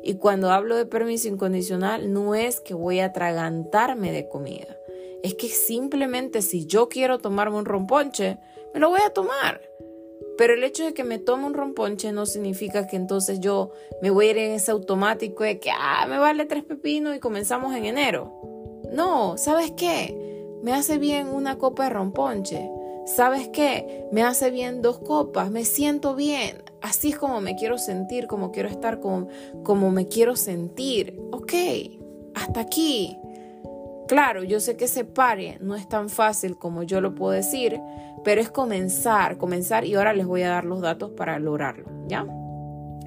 Y 0.04 0.16
cuando 0.16 0.52
hablo 0.52 0.76
de 0.76 0.86
permiso 0.86 1.28
incondicional, 1.28 2.14
no 2.14 2.36
es 2.36 2.60
que 2.62 2.74
voy 2.74 3.00
a 3.00 3.06
atragantarme 3.06 4.12
de 4.12 4.28
comida. 4.28 4.78
Es 5.24 5.34
que 5.34 5.48
simplemente 5.48 6.44
si 6.44 6.68
yo 6.68 6.90
quiero 6.90 7.18
tomarme 7.18 7.58
un 7.58 7.66
romponche, 7.66 8.38
me 8.74 8.80
lo 8.80 8.90
voy 8.90 9.00
a 9.04 9.10
tomar. 9.10 9.62
Pero 10.38 10.54
el 10.54 10.64
hecho 10.64 10.84
de 10.84 10.94
que 10.94 11.04
me 11.04 11.18
tome 11.18 11.46
un 11.46 11.54
romponche 11.54 12.12
no 12.12 12.26
significa 12.26 12.88
que 12.88 12.96
entonces 12.96 13.40
yo 13.40 13.72
me 14.02 14.10
voy 14.10 14.28
a 14.28 14.32
ir 14.32 14.38
en 14.38 14.52
ese 14.52 14.72
automático 14.72 15.44
de 15.44 15.60
que, 15.60 15.70
ah, 15.72 16.06
me 16.08 16.18
vale 16.18 16.46
tres 16.46 16.64
pepinos 16.64 17.16
y 17.16 17.20
comenzamos 17.20 17.74
en 17.76 17.86
enero. 17.86 18.34
No, 18.92 19.38
¿sabes 19.38 19.72
qué? 19.72 20.52
Me 20.62 20.74
hace 20.74 20.98
bien 20.98 21.28
una 21.28 21.58
copa 21.58 21.86
de 21.86 21.90
romponche. 21.92 22.70
¿Sabes 23.06 23.50
qué? 23.50 24.08
Me 24.12 24.24
hace 24.24 24.50
bien 24.50 24.82
dos 24.82 24.98
copas, 25.00 25.52
me 25.52 25.64
siento 25.64 26.16
bien. 26.16 26.64
Así 26.82 27.10
es 27.10 27.18
como 27.18 27.40
me 27.40 27.56
quiero 27.56 27.78
sentir, 27.78 28.28
como 28.28 28.52
quiero 28.52 28.68
estar, 28.68 29.00
como, 29.00 29.28
como 29.64 29.92
me 29.92 30.08
quiero 30.08 30.36
sentir. 30.36 31.20
Ok, 31.32 31.54
hasta 32.34 32.62
aquí. 32.62 33.18
Claro, 34.08 34.44
yo 34.44 34.60
sé 34.60 34.76
que 34.76 34.88
se 34.88 35.04
pare 35.04 35.58
no 35.62 35.76
es 35.76 35.90
tan 35.90 36.10
fácil 36.10 36.58
como 36.58 36.84
yo 36.84 37.02
lo 37.02 37.16
puedo 37.16 37.32
decir, 37.32 37.80
pero 38.26 38.42
es 38.42 38.50
comenzar, 38.50 39.38
comenzar 39.38 39.86
y 39.86 39.94
ahora 39.94 40.12
les 40.12 40.26
voy 40.26 40.42
a 40.42 40.50
dar 40.50 40.66
los 40.66 40.82
datos 40.82 41.12
para 41.12 41.40
lograrlo, 41.40 41.86
¿ya? 42.08 42.26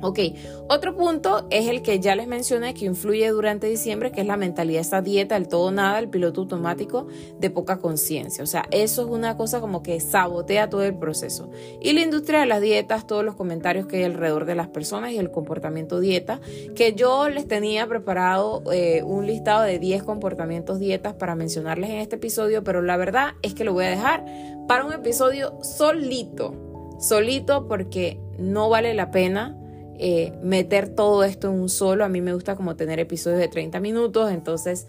Ok, 0.01 0.21
otro 0.69 0.97
punto 0.97 1.49
es 1.51 1.67
el 1.69 1.83
que 1.83 1.99
ya 1.99 2.15
les 2.15 2.29
mencioné 2.29 2.73
que 2.73 2.85
influye 2.85 3.29
durante 3.31 3.67
diciembre, 3.67 4.13
que 4.13 4.21
es 4.21 4.27
la 4.29 4.37
mentalidad, 4.37 4.81
esa 4.81 5.03
dieta, 5.03 5.37
el 5.37 5.49
todo 5.49 5.73
nada, 5.73 5.99
el 5.99 6.09
piloto 6.09 6.43
automático 6.43 7.09
de 7.41 7.51
poca 7.51 7.79
conciencia. 7.79 8.45
O 8.45 8.47
sea, 8.47 8.65
eso 8.71 9.03
es 9.03 9.09
una 9.09 9.37
cosa 9.37 9.61
como 9.61 9.83
que 9.83 9.99
sabotea 9.99 10.71
todo 10.71 10.85
el 10.85 10.97
proceso. 10.97 11.51
Y 11.81 11.95
la 11.95 12.03
industria 12.03 12.41
de 12.41 12.47
las 12.47 12.61
dietas, 12.61 13.09
todos 13.09 13.25
los 13.25 13.35
comentarios 13.35 13.87
que 13.87 13.97
hay 13.97 14.05
alrededor 14.05 14.45
de 14.45 14.55
las 14.55 14.69
personas 14.69 15.11
y 15.11 15.19
el 15.19 15.33
comportamiento 15.33 15.99
dieta, 15.99 16.41
que 16.77 16.95
yo 16.95 17.29
les 17.29 17.49
tenía 17.49 17.87
preparado 17.89 18.63
eh, 18.73 19.03
un 19.03 19.27
listado 19.27 19.63
de 19.63 19.81
10 19.81 20.05
comportamientos 20.05 20.79
dietas 20.79 21.15
para 21.15 21.35
mencionarles 21.35 21.91
en 21.91 21.97
este 21.97 22.17
episodio, 22.17 22.63
pero 22.63 22.83
la 22.83 22.97
verdad 22.97 23.33
es 23.43 23.55
que 23.55 23.65
lo 23.65 23.73
voy 23.73 23.87
a 23.87 23.91
dejar 23.91 24.25
para 24.69 24.85
un 24.85 24.93
episodio 24.93 25.59
solito, 25.63 26.55
solito 27.01 27.67
porque 27.67 28.21
no 28.39 28.69
vale 28.69 28.95
la 28.95 29.11
pena 29.11 29.57
eh, 29.99 30.33
meter 30.43 30.89
todo 30.89 31.25
esto 31.25 31.49
en 31.49 31.61
un 31.61 31.69
solo. 31.69 32.05
A 32.05 32.09
mí 32.09 32.21
me 32.21 32.33
gusta 32.33 32.57
como 32.57 32.77
tener 32.77 32.99
episodios 33.01 33.39
de 33.41 33.49
30 33.49 33.81
minutos, 33.81 34.31
entonces 34.31 34.87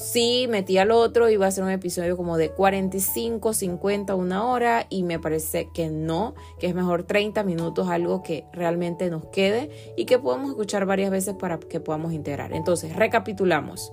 sí 0.00 0.46
metí 0.48 0.78
al 0.78 0.90
otro, 0.90 1.28
iba 1.28 1.46
a 1.46 1.50
ser 1.50 1.64
un 1.64 1.70
episodio 1.70 2.16
como 2.16 2.38
de 2.38 2.50
45, 2.50 3.52
50, 3.52 4.14
una 4.14 4.46
hora 4.46 4.86
y 4.88 5.02
me 5.02 5.18
parece 5.18 5.68
que 5.74 5.88
no, 5.88 6.34
que 6.58 6.66
es 6.66 6.74
mejor 6.74 7.04
30 7.04 7.44
minutos, 7.44 7.88
algo 7.88 8.22
que 8.22 8.44
realmente 8.52 9.10
nos 9.10 9.26
quede 9.26 9.70
y 9.96 10.06
que 10.06 10.18
podamos 10.18 10.50
escuchar 10.50 10.86
varias 10.86 11.10
veces 11.10 11.34
para 11.34 11.58
que 11.58 11.80
podamos 11.80 12.12
integrar. 12.12 12.52
Entonces, 12.52 12.96
recapitulamos. 12.96 13.92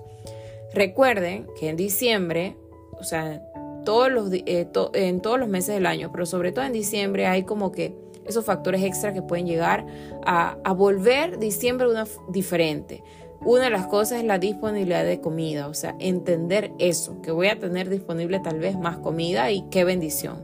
Recuerden 0.72 1.46
que 1.58 1.68
en 1.68 1.76
diciembre, 1.76 2.56
o 2.98 3.04
sea, 3.04 3.42
todos 3.84 4.10
los, 4.10 4.32
eh, 4.32 4.68
en 4.94 5.20
todos 5.20 5.38
los 5.38 5.48
meses 5.48 5.74
del 5.74 5.86
año, 5.86 6.10
pero 6.12 6.26
sobre 6.26 6.52
todo 6.52 6.64
en 6.64 6.72
diciembre 6.72 7.26
hay 7.26 7.44
como 7.44 7.72
que 7.72 7.94
esos 8.28 8.44
factores 8.44 8.82
extra 8.82 9.12
que 9.12 9.22
pueden 9.22 9.46
llegar 9.46 9.86
a, 10.24 10.72
volver 10.72 11.38
diciembre 11.38 11.88
una 11.88 12.06
diferente. 12.28 13.02
Una 13.40 13.64
de 13.64 13.70
las 13.70 13.86
cosas 13.86 14.18
es 14.18 14.24
la 14.24 14.38
disponibilidad 14.38 15.04
de 15.04 15.20
comida, 15.20 15.68
o 15.68 15.74
sea, 15.74 15.94
entender 16.00 16.72
eso, 16.78 17.20
que 17.22 17.30
voy 17.30 17.48
a 17.48 17.58
tener 17.58 17.88
disponible 17.88 18.40
tal 18.40 18.58
vez 18.58 18.76
más 18.78 18.98
comida 18.98 19.50
y 19.50 19.62
qué 19.70 19.84
bendición. 19.84 20.42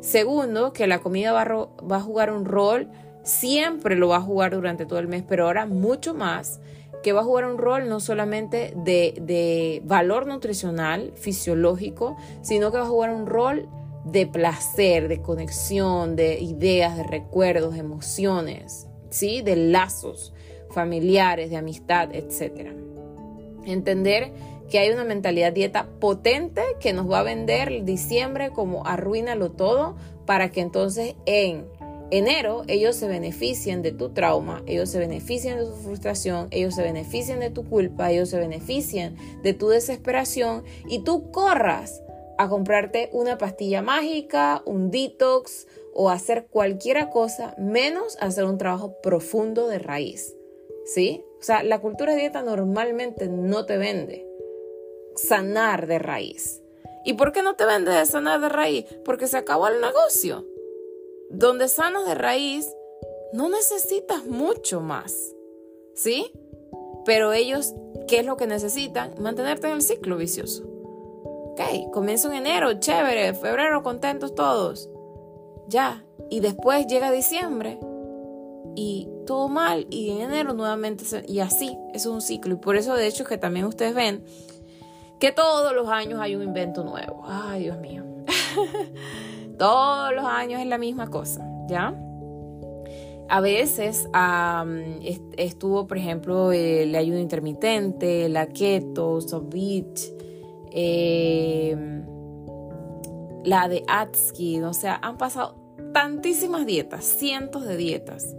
Segundo, 0.00 0.72
que 0.72 0.86
la 0.86 0.98
comida 0.98 1.32
va 1.32 1.42
a, 1.96 2.00
jugar 2.00 2.32
un 2.32 2.44
rol, 2.44 2.90
siempre 3.22 3.96
lo 3.96 4.08
va 4.08 4.16
a 4.16 4.22
jugar 4.22 4.54
durante 4.54 4.86
todo 4.86 4.98
el 4.98 5.08
mes, 5.08 5.22
pero 5.28 5.46
ahora 5.46 5.66
mucho 5.66 6.14
más, 6.14 6.60
que 7.02 7.12
va 7.12 7.20
a 7.20 7.24
jugar 7.24 7.44
un 7.46 7.58
rol 7.58 7.88
no 7.88 8.00
solamente 8.00 8.74
de, 8.76 9.14
de 9.20 9.82
valor 9.84 10.26
nutricional, 10.26 11.12
fisiológico, 11.16 12.16
sino 12.42 12.72
que 12.72 12.78
va 12.78 12.84
a 12.84 12.88
jugar 12.88 13.10
un 13.10 13.26
rol 13.26 13.68
de 14.04 14.26
placer, 14.26 15.08
de 15.08 15.20
conexión, 15.20 16.16
de 16.16 16.40
ideas, 16.40 16.96
de 16.96 17.04
recuerdos, 17.04 17.76
emociones, 17.76 18.86
¿sí? 19.10 19.42
de 19.42 19.56
lazos 19.56 20.32
familiares, 20.70 21.50
de 21.50 21.56
amistad, 21.56 22.14
etc. 22.14 22.72
Entender 23.64 24.32
que 24.70 24.78
hay 24.78 24.90
una 24.90 25.04
mentalidad 25.04 25.52
dieta 25.52 25.86
potente 26.00 26.62
que 26.80 26.92
nos 26.92 27.10
va 27.10 27.20
a 27.20 27.22
vender 27.22 27.84
diciembre 27.84 28.50
como 28.50 28.86
arruínalo 28.86 29.52
todo 29.52 29.96
para 30.24 30.50
que 30.50 30.62
entonces 30.62 31.14
en 31.26 31.66
enero 32.10 32.62
ellos 32.68 32.96
se 32.96 33.08
beneficien 33.08 33.82
de 33.82 33.92
tu 33.92 34.10
trauma, 34.10 34.62
ellos 34.66 34.90
se 34.90 34.98
beneficien 34.98 35.58
de 35.58 35.64
tu 35.64 35.72
frustración, 35.72 36.48
ellos 36.50 36.74
se 36.74 36.82
beneficien 36.82 37.40
de 37.40 37.50
tu 37.50 37.64
culpa, 37.64 38.10
ellos 38.10 38.30
se 38.30 38.38
beneficien 38.38 39.16
de 39.42 39.54
tu 39.54 39.68
desesperación 39.68 40.64
y 40.88 41.00
tú 41.00 41.30
corras 41.30 42.02
a 42.38 42.48
comprarte 42.48 43.10
una 43.12 43.38
pastilla 43.38 43.82
mágica, 43.82 44.62
un 44.64 44.90
detox 44.90 45.66
o 45.94 46.10
hacer 46.10 46.46
cualquier 46.46 47.08
cosa 47.10 47.54
menos 47.58 48.16
hacer 48.20 48.44
un 48.44 48.58
trabajo 48.58 48.96
profundo 49.02 49.68
de 49.68 49.78
raíz. 49.78 50.34
¿Sí? 50.84 51.24
O 51.38 51.42
sea, 51.42 51.62
la 51.62 51.80
cultura 51.80 52.12
de 52.12 52.20
dieta 52.20 52.42
normalmente 52.42 53.28
no 53.28 53.66
te 53.66 53.76
vende 53.76 54.26
sanar 55.16 55.86
de 55.86 55.98
raíz. 55.98 56.62
¿Y 57.04 57.14
por 57.14 57.32
qué 57.32 57.42
no 57.42 57.56
te 57.56 57.64
vende 57.64 57.92
de 57.92 58.06
sanar 58.06 58.40
de 58.40 58.48
raíz? 58.48 58.86
Porque 59.04 59.26
se 59.26 59.36
acabó 59.36 59.68
el 59.68 59.80
negocio. 59.80 60.46
Donde 61.30 61.68
sanas 61.68 62.06
de 62.06 62.14
raíz, 62.14 62.68
no 63.32 63.48
necesitas 63.48 64.24
mucho 64.24 64.80
más. 64.80 65.34
¿Sí? 65.94 66.32
Pero 67.04 67.32
ellos, 67.32 67.74
¿qué 68.06 68.20
es 68.20 68.26
lo 68.26 68.36
que 68.36 68.46
necesitan? 68.46 69.14
Mantenerte 69.18 69.66
en 69.66 69.74
el 69.74 69.82
ciclo 69.82 70.16
vicioso. 70.16 70.71
Ok, 71.52 71.90
comienzo 71.92 72.28
en 72.28 72.46
enero, 72.46 72.72
chévere, 72.80 73.34
febrero, 73.34 73.82
contentos 73.82 74.34
todos. 74.34 74.88
Ya, 75.68 76.02
y 76.30 76.40
después 76.40 76.86
llega 76.86 77.12
diciembre 77.12 77.78
y 78.74 79.06
todo 79.26 79.48
mal 79.48 79.86
y 79.90 80.10
en 80.10 80.22
enero 80.22 80.54
nuevamente 80.54 81.04
y 81.28 81.40
así, 81.40 81.76
es 81.92 82.06
un 82.06 82.22
ciclo 82.22 82.54
y 82.54 82.56
por 82.56 82.76
eso 82.76 82.94
de 82.94 83.06
hecho 83.06 83.24
que 83.24 83.36
también 83.36 83.66
ustedes 83.66 83.94
ven 83.94 84.24
que 85.20 85.30
todos 85.30 85.74
los 85.74 85.88
años 85.88 86.20
hay 86.20 86.34
un 86.34 86.42
invento 86.42 86.84
nuevo. 86.84 87.22
Ay, 87.26 87.64
Dios 87.64 87.78
mío. 87.78 88.02
todos 89.58 90.14
los 90.14 90.24
años 90.24 90.58
es 90.62 90.66
la 90.66 90.78
misma 90.78 91.08
cosa, 91.08 91.46
¿ya? 91.68 91.94
A 93.28 93.40
veces 93.40 94.08
estuvo, 95.36 95.86
por 95.86 95.98
ejemplo, 95.98 96.50
el 96.52 96.94
ayuno 96.94 97.18
intermitente, 97.18 98.28
la 98.30 98.46
keto, 98.46 99.20
soft 99.20 99.50
eh, 100.74 101.76
la 103.44 103.68
de 103.68 103.84
Atsky, 103.88 104.60
o 104.62 104.72
sea, 104.72 104.98
han 105.02 105.18
pasado 105.18 105.56
tantísimas 105.92 106.66
dietas, 106.66 107.04
cientos 107.04 107.66
de 107.66 107.76
dietas. 107.76 108.34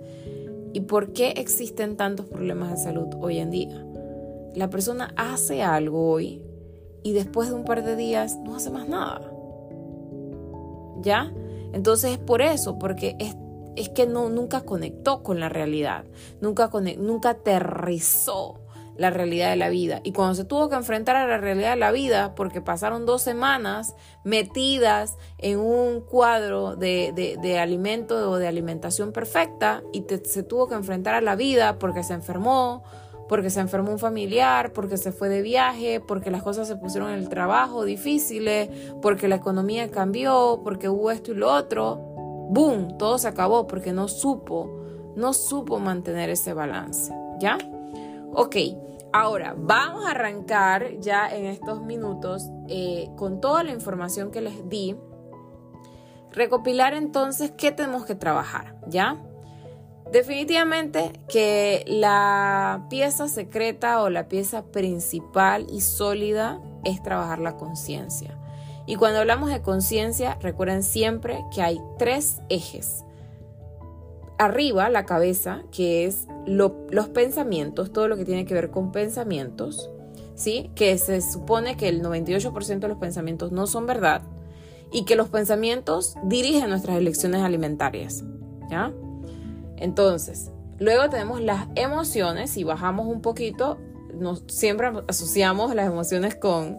¿Y 0.74 0.82
por 0.82 1.14
qué 1.14 1.32
existen 1.38 1.98
tantos 1.98 2.26
problemas 2.26 2.72
de 2.72 2.78
salud 2.78 3.08
hoy 3.20 3.38
en 3.38 3.52
día? 3.52 3.86
La 4.56 4.70
persona 4.70 5.14
hace 5.16 5.62
algo 5.62 6.10
hoy 6.10 6.42
y 7.04 7.14
después 7.14 7.50
de 7.50 7.56
un 7.56 7.66
par 7.66 7.84
de 7.84 7.96
días 7.96 8.38
no 8.44 8.56
hace 8.56 8.72
más 8.72 8.88
nada. 8.88 9.22
¿Ya? 11.02 11.32
Entonces 11.74 12.14
es 12.14 12.18
por 12.18 12.42
eso, 12.42 12.80
porque 12.80 13.16
es, 13.20 13.36
es 13.76 13.90
que 13.90 14.08
no, 14.08 14.30
nunca 14.30 14.62
conectó 14.62 15.22
con 15.22 15.40
la 15.40 15.50
realidad, 15.50 16.06
nunca, 16.40 16.72
nunca 16.98 17.32
aterrizó 17.32 18.63
la 18.98 19.10
realidad 19.10 19.50
de 19.50 19.56
la 19.56 19.70
vida. 19.70 20.02
Y 20.04 20.12
cuando 20.12 20.36
se 20.36 20.46
tuvo 20.46 20.70
que 20.70 20.76
enfrentar 20.76 21.16
a 21.16 21.28
la 21.28 21.38
realidad 21.38 21.72
de 21.72 21.80
la 21.80 21.92
vida, 21.92 22.36
porque 22.36 22.62
pasaron 22.62 23.06
dos 23.06 23.22
semanas 23.22 23.96
metidas 24.24 25.18
en 25.38 25.60
un 25.60 26.02
cuadro 26.02 26.76
de, 26.76 27.12
de, 27.42 27.60
alimento 27.60 28.30
o 28.30 28.38
de 28.38 28.48
alimentación 28.48 29.12
perfecta, 29.12 29.84
y 29.92 30.06
se 30.26 30.44
tuvo 30.44 30.68
que 30.68 30.76
enfrentar 30.76 31.16
a 31.16 31.22
la 31.22 31.36
vida 31.36 31.80
porque 31.80 32.04
se 32.04 32.14
enfermó, 32.14 32.84
porque 33.28 33.50
se 33.50 33.62
enfermó 33.62 33.92
un 33.92 34.00
familiar, 34.00 34.74
porque 34.74 34.98
se 34.98 35.12
fue 35.12 35.30
de 35.30 35.42
viaje, 35.42 36.00
porque 36.00 36.30
las 36.30 36.44
cosas 36.44 36.68
se 36.68 36.76
pusieron 36.76 37.10
en 37.10 37.20
el 37.20 37.30
trabajo 37.30 37.86
difíciles, 37.86 38.70
porque 39.02 39.28
la 39.28 39.36
economía 39.36 39.90
cambió, 39.90 40.62
porque 40.64 40.90
hubo 40.90 41.10
esto 41.10 41.32
y 41.32 41.36
lo 41.36 41.52
otro, 41.52 41.96
¡boom! 42.50 42.98
Todo 42.98 43.18
se 43.18 43.28
acabó 43.28 43.66
porque 43.66 43.94
no 43.94 44.08
supo, 44.08 44.84
no 45.16 45.34
supo 45.34 45.80
mantener 45.80 46.30
ese 46.30 46.54
balance, 46.54 47.12
¿ya? 47.40 47.58
Ok, 48.36 48.56
ahora 49.12 49.54
vamos 49.56 50.08
a 50.08 50.12
arrancar 50.12 51.00
ya 51.00 51.30
en 51.30 51.46
estos 51.46 51.84
minutos 51.84 52.50
eh, 52.68 53.10
con 53.16 53.40
toda 53.40 53.64
la 53.64 53.72
información 53.72 54.32
que 54.32 54.42
les 54.42 54.68
di. 54.70 54.96
Recopilar 56.32 56.96
entonces 56.96 57.52
qué 57.56 57.72
tenemos 57.72 58.06
que 58.06 58.16
trabajar, 58.16 58.76
¿ya? 58.88 59.22
Definitivamente 60.12 61.14
que 61.30 61.84
la 61.86 62.88
pieza 62.90 63.28
secreta 63.28 64.02
o 64.02 64.10
la 64.10 64.28
pieza 64.28 64.64
principal 64.64 65.68
y 65.70 65.82
sólida 65.82 66.60
es 66.84 67.04
trabajar 67.04 67.38
la 67.38 67.56
conciencia. 67.56 68.36
Y 68.88 68.96
cuando 68.96 69.20
hablamos 69.20 69.52
de 69.52 69.62
conciencia, 69.62 70.40
recuerden 70.42 70.82
siempre 70.82 71.46
que 71.54 71.62
hay 71.62 71.80
tres 72.00 72.42
ejes 72.50 73.06
arriba 74.46 74.90
la 74.90 75.06
cabeza, 75.06 75.64
que 75.72 76.06
es 76.06 76.28
los 76.46 77.08
pensamientos, 77.14 77.92
todo 77.92 78.08
lo 78.08 78.18
que 78.18 78.26
tiene 78.26 78.46
que 78.46 78.54
ver 78.54 78.70
con 78.70 78.92
pensamientos, 78.92 79.90
¿sí? 80.36 80.72
Que 80.76 80.98
se 80.98 81.22
supone 81.22 81.78
que 81.78 81.90
el 81.90 82.02
98% 82.02 82.80
de 82.80 82.88
los 82.88 82.98
pensamientos 82.98 83.52
no 83.52 83.68
son 83.68 83.86
verdad 83.86 84.22
y 84.92 85.06
que 85.06 85.16
los 85.16 85.30
pensamientos 85.30 86.16
dirigen 86.24 86.70
nuestras 86.70 86.98
elecciones 86.98 87.42
alimentarias, 87.42 88.24
¿ya? 88.70 88.94
Entonces, 89.78 90.52
luego 90.80 91.10
tenemos 91.10 91.42
las 91.42 91.68
emociones 91.76 92.56
y 92.58 92.64
bajamos 92.64 93.08
un 93.08 93.22
poquito, 93.22 93.78
nos, 94.14 94.44
siempre 94.48 94.92
asociamos 95.08 95.74
las 95.76 95.88
emociones 95.88 96.36
con, 96.36 96.78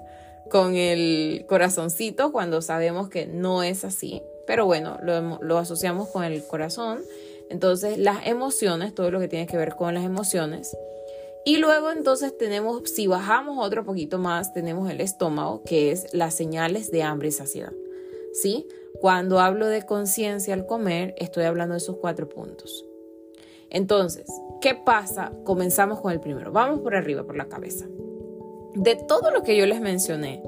con 0.50 0.76
el 0.76 1.44
corazoncito 1.48 2.32
cuando 2.32 2.62
sabemos 2.62 3.08
que 3.08 3.26
no 3.26 3.62
es 3.62 3.84
así, 3.84 4.22
pero 4.46 4.66
bueno, 4.66 4.98
lo, 5.02 5.42
lo 5.42 5.58
asociamos 5.58 6.08
con 6.08 6.22
el 6.22 6.46
corazón 6.46 7.00
entonces, 7.50 7.98
las 7.98 8.26
emociones, 8.26 8.94
todo 8.94 9.10
lo 9.10 9.20
que 9.20 9.28
tiene 9.28 9.46
que 9.46 9.56
ver 9.56 9.76
con 9.76 9.94
las 9.94 10.04
emociones. 10.04 10.76
Y 11.44 11.58
luego 11.58 11.90
entonces 11.90 12.36
tenemos, 12.36 12.82
si 12.90 13.06
bajamos 13.06 13.64
otro 13.64 13.84
poquito 13.84 14.18
más, 14.18 14.54
tenemos 14.54 14.90
el 14.90 15.00
estómago, 15.00 15.62
que 15.62 15.92
es 15.92 16.12
las 16.14 16.34
señales 16.34 16.90
de 16.90 17.02
hambre 17.02 17.28
y 17.28 17.32
saciedad. 17.32 17.72
¿Sí? 18.32 18.66
Cuando 19.00 19.40
hablo 19.40 19.66
de 19.66 19.84
conciencia 19.84 20.54
al 20.54 20.66
comer, 20.66 21.14
estoy 21.18 21.44
hablando 21.44 21.74
de 21.74 21.78
esos 21.78 21.96
cuatro 21.98 22.28
puntos. 22.28 22.86
Entonces, 23.68 24.26
¿qué 24.60 24.74
pasa? 24.74 25.32
Comenzamos 25.44 26.00
con 26.00 26.12
el 26.12 26.20
primero. 26.20 26.50
Vamos 26.50 26.80
por 26.80 26.94
arriba, 26.94 27.24
por 27.24 27.36
la 27.36 27.48
cabeza. 27.48 27.86
De 28.74 28.96
todo 28.96 29.30
lo 29.30 29.42
que 29.42 29.56
yo 29.56 29.66
les 29.66 29.80
mencioné, 29.80 30.42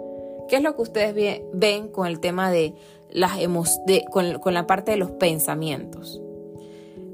¿qué 0.49 0.57
es 0.57 0.63
lo 0.63 0.75
que 0.77 0.83
ustedes 0.83 1.43
ven 1.53 1.89
con 1.89 2.07
el 2.07 2.21
tema 2.21 2.51
de 2.51 2.75
las 3.11 3.37
de, 3.87 4.05
con 4.11 4.55
la 4.55 4.67
parte 4.67 4.93
de 4.93 4.97
los 4.97 5.11
pensamientos? 5.13 6.21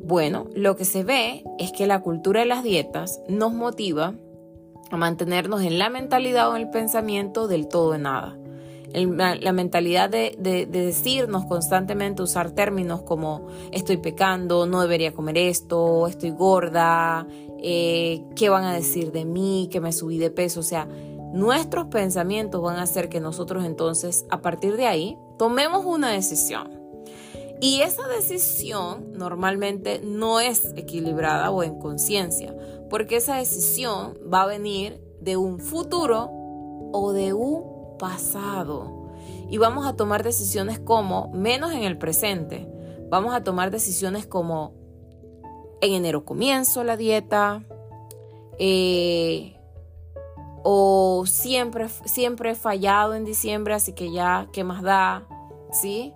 Bueno, 0.05 0.49
lo 0.55 0.75
que 0.77 0.85
se 0.85 1.05
ve 1.05 1.45
es 1.59 1.71
que 1.71 1.87
la 1.87 2.01
cultura 2.01 2.41
de 2.41 2.47
las 2.47 2.65
dietas 2.65 3.21
nos 3.29 3.53
motiva 3.53 4.15
a 4.91 4.97
mantenernos 4.97 5.63
en 5.63 5.79
la 5.79 5.91
mentalidad 5.91 6.51
o 6.51 6.57
en 6.57 6.63
el 6.63 6.71
pensamiento 6.71 7.47
del 7.47 7.69
todo 7.69 7.93
de 7.93 7.99
nada. 7.99 8.37
la 8.95 9.53
mentalidad 9.53 10.11
de, 10.11 10.37
decirnos 10.71 11.47
constantemente, 11.47 12.23
usar 12.23 12.51
términos 12.51 13.03
como 13.03 13.47
estoy 13.71 13.97
pecando, 13.97 14.67
no 14.67 14.83
debería 14.83 15.15
comer 15.15 15.39
esto, 15.39 16.07
estoy 16.09 16.31
gorda, 16.31 17.27
eh, 17.63 18.25
qué 18.35 18.49
van 18.49 18.65
a 18.65 18.75
decir 18.75 19.13
de 19.13 19.25
mí, 19.25 19.69
que 19.71 19.81
me 19.81 19.93
subí 19.93 20.19
de 20.19 20.31
peso. 20.31 20.61
O 20.61 20.65
sea, 20.65 20.87
nuestros 21.33 21.87
pensamientos 21.87 22.61
van 22.61 22.77
a 22.77 22.83
hacer 22.83 23.09
que 23.09 23.21
nosotros 23.21 23.65
entonces, 23.65 24.27
a 24.31 24.43
partir 24.43 24.77
de 24.77 24.87
ahí, 24.87 25.17
tomemos 25.39 25.87
una 25.87 26.11
decisión. 26.11 26.82
Y 27.63 27.83
esa 27.83 28.09
decisión 28.09 29.13
normalmente 29.13 30.01
no 30.03 30.41
es 30.41 30.73
equilibrada 30.75 31.53
o 31.53 31.63
en 31.63 31.79
conciencia, 31.79 32.53
porque 32.91 33.15
esa 33.15 33.37
decisión 33.37 34.19
va 34.23 34.43
a 34.43 34.47
venir 34.47 35.01
de 35.21 35.37
un 35.37 35.61
futuro 35.61 36.29
o 36.93 37.13
de 37.13 37.33
un 37.33 37.97
pasado. 38.01 39.13
Y 39.49 39.59
vamos 39.59 39.87
a 39.87 39.95
tomar 39.95 40.25
decisiones 40.25 40.81
como, 40.81 41.31
menos 41.35 41.71
en 41.71 41.85
el 41.85 41.99
presente, 41.99 42.69
vamos 43.09 43.33
a 43.33 43.45
tomar 43.45 43.71
decisiones 43.71 44.27
como, 44.27 44.75
en 45.81 45.93
enero 45.93 46.25
comienzo 46.25 46.83
la 46.83 46.97
dieta, 46.97 47.63
eh, 48.59 49.57
o 50.65 51.27
siempre, 51.27 51.89
siempre 52.07 52.51
he 52.51 52.55
fallado 52.57 53.15
en 53.15 53.25
diciembre, 53.25 53.75
así 53.75 53.93
que 53.93 54.11
ya, 54.11 54.49
¿qué 54.53 54.65
más 54.65 54.83
da? 54.83 55.29
¿Sí? 55.71 56.13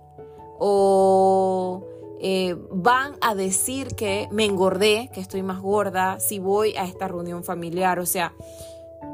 O 0.59 1.85
eh, 2.19 2.55
van 2.71 3.15
a 3.21 3.35
decir 3.35 3.95
que 3.95 4.27
me 4.31 4.45
engordé, 4.45 5.09
que 5.13 5.21
estoy 5.21 5.43
más 5.43 5.61
gorda, 5.61 6.19
si 6.19 6.39
voy 6.39 6.75
a 6.75 6.85
esta 6.85 7.07
reunión 7.07 7.43
familiar, 7.43 7.99
o 7.99 8.05
sea, 8.05 8.33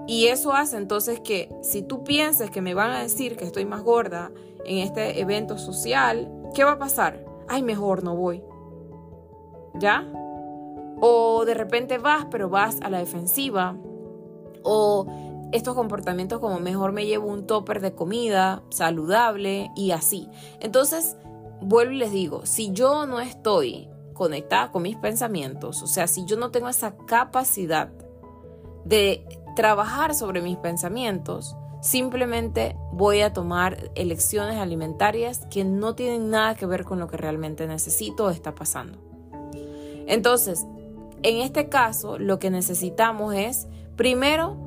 y 0.08 0.27
eso 0.27 0.53
hace 0.53 0.77
entonces 0.77 1.19
que 1.19 1.49
si 1.62 1.82
tú 1.82 2.03
piensas 2.03 2.49
que 2.49 2.62
me 2.62 2.73
van 2.73 2.91
a 2.91 3.01
decir 3.01 3.38
que 3.38 3.45
estoy 3.45 3.65
más 3.65 3.84
gorda 3.84 4.32
en 4.65 4.79
este 4.79 5.21
evento 5.21 5.58
social, 5.58 6.29
¿qué 6.53 6.63
va 6.63 6.73
a 6.73 6.79
pasar? 6.79 7.25
Ay, 7.47 7.63
mejor 7.63 8.03
no 8.03 8.15
voy. 8.15 8.43
¿Ya? 9.75 10.06
O 10.99 11.45
de 11.45 11.53
repente 11.53 11.97
vas, 11.97 12.27
pero 12.29 12.49
vas 12.49 12.79
a 12.82 12.89
la 12.89 12.99
defensiva. 12.99 13.77
O 14.63 15.08
estos 15.51 15.75
comportamientos 15.75 16.39
como 16.39 16.60
mejor 16.60 16.91
me 16.91 17.06
llevo 17.06 17.27
un 17.27 17.45
topper 17.47 17.79
de 17.79 17.93
comida 17.93 18.63
saludable 18.69 19.71
y 19.75 19.91
así. 19.91 20.29
Entonces, 20.60 21.15
vuelvo 21.63 21.93
y 21.93 21.97
les 21.97 22.12
digo, 22.12 22.45
si 22.45 22.71
yo 22.71 23.06
no 23.06 23.19
estoy 23.19 23.89
conectada 24.13 24.71
con 24.71 24.84
mis 24.84 24.95
pensamientos, 24.95 25.82
o 25.82 25.88
sea, 25.88 26.08
si 26.08 26.26
yo 26.26 26.38
no 26.38 26.52
tengo 26.52 26.69
esa 26.69 26.95
capacidad 27.06 27.91
de 28.86 29.26
trabajar 29.56 30.13
sobre 30.13 30.41
mis 30.41 30.58
pensamientos, 30.58 31.56
simplemente 31.82 32.76
voy 32.91 33.21
a 33.21 33.34
tomar 33.34 33.91
elecciones 33.95 34.58
alimentarias 34.58 35.45
que 35.49 35.63
no 35.63 35.95
tienen 35.95 36.30
nada 36.30 36.56
que 36.56 36.65
ver 36.65 36.86
con 36.86 36.99
lo 36.99 37.08
que 37.08 37.17
realmente 37.17 37.67
necesito 37.67 38.26
o 38.26 38.30
está 38.30 38.56
pasando. 38.56 38.99
Entonces, 40.08 40.65
en 41.23 41.38
este 41.38 41.69
caso, 41.69 42.19
lo 42.19 42.39
que 42.39 42.49
necesitamos 42.49 43.34
es, 43.34 43.67
primero, 43.95 44.58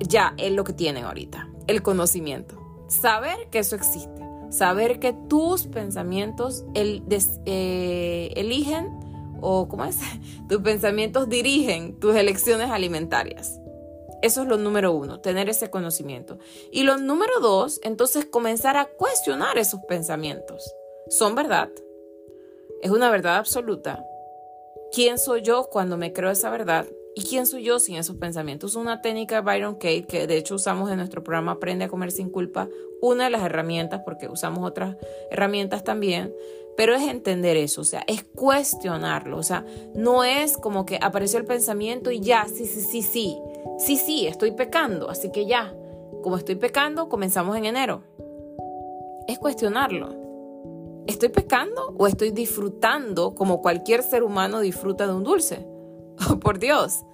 ya 0.00 0.34
es 0.38 0.52
lo 0.52 0.64
que 0.64 0.72
tienen 0.72 1.04
ahorita, 1.04 1.48
el 1.66 1.82
conocimiento, 1.82 2.58
saber 2.88 3.48
que 3.50 3.60
eso 3.60 3.76
existe 3.76 4.23
saber 4.56 5.00
que 5.00 5.12
tus 5.12 5.66
pensamientos 5.66 6.64
eh, 6.74 8.32
eligen, 8.36 8.88
o 9.40 9.68
¿cómo 9.68 9.84
es? 9.84 9.98
Tus 10.48 10.60
pensamientos 10.62 11.28
dirigen 11.28 11.98
tus 11.98 12.16
elecciones 12.16 12.70
alimentarias. 12.70 13.60
Eso 14.22 14.42
es 14.42 14.48
lo 14.48 14.56
número 14.56 14.92
uno, 14.92 15.20
tener 15.20 15.48
ese 15.50 15.70
conocimiento. 15.70 16.38
Y 16.72 16.84
lo 16.84 16.96
número 16.96 17.40
dos, 17.40 17.80
entonces 17.82 18.24
comenzar 18.24 18.76
a 18.76 18.86
cuestionar 18.86 19.58
esos 19.58 19.80
pensamientos. 19.86 20.74
¿Son 21.08 21.34
verdad? 21.34 21.68
¿Es 22.80 22.90
una 22.90 23.10
verdad 23.10 23.36
absoluta? 23.36 24.02
quién 24.94 25.18
soy 25.18 25.42
yo 25.42 25.68
cuando 25.70 25.96
me 25.96 26.12
creo 26.12 26.30
esa 26.30 26.50
verdad 26.50 26.86
y 27.14 27.22
quién 27.22 27.46
soy 27.46 27.62
yo 27.62 27.78
sin 27.78 27.96
esos 27.96 28.16
pensamientos. 28.16 28.72
Es 28.72 28.76
una 28.76 29.00
técnica 29.00 29.36
de 29.36 29.40
Byron 29.42 29.74
Kate 29.74 30.06
que 30.06 30.26
de 30.26 30.36
hecho 30.36 30.56
usamos 30.56 30.90
en 30.90 30.96
nuestro 30.96 31.22
programa 31.22 31.52
Aprende 31.52 31.84
a 31.84 31.88
comer 31.88 32.10
sin 32.10 32.30
culpa, 32.30 32.68
una 33.00 33.24
de 33.24 33.30
las 33.30 33.42
herramientas, 33.42 34.02
porque 34.04 34.28
usamos 34.28 34.64
otras 34.64 34.96
herramientas 35.30 35.84
también, 35.84 36.34
pero 36.76 36.94
es 36.94 37.02
entender 37.02 37.56
eso, 37.56 37.82
o 37.82 37.84
sea, 37.84 38.02
es 38.08 38.24
cuestionarlo, 38.24 39.38
o 39.38 39.42
sea, 39.42 39.64
no 39.94 40.24
es 40.24 40.56
como 40.56 40.84
que 40.86 40.98
apareció 41.00 41.38
el 41.38 41.44
pensamiento 41.44 42.10
y 42.10 42.20
ya, 42.20 42.46
sí, 42.48 42.66
sí, 42.66 42.80
sí, 42.80 43.02
sí, 43.02 43.38
sí, 43.78 43.96
sí, 43.96 44.26
estoy 44.26 44.52
pecando, 44.52 45.08
así 45.08 45.30
que 45.30 45.46
ya, 45.46 45.72
como 46.22 46.36
estoy 46.36 46.56
pecando, 46.56 47.08
comenzamos 47.08 47.56
en 47.56 47.66
enero. 47.66 48.02
Es 49.28 49.38
cuestionarlo. 49.38 50.24
¿Estoy 51.06 51.28
pecando 51.28 51.94
o 51.98 52.06
estoy 52.06 52.30
disfrutando 52.30 53.34
como 53.34 53.60
cualquier 53.60 54.02
ser 54.02 54.22
humano 54.22 54.60
disfruta 54.60 55.06
de 55.06 55.12
un 55.12 55.22
dulce? 55.22 55.73
Por 56.40 56.58
Dios. 56.58 57.04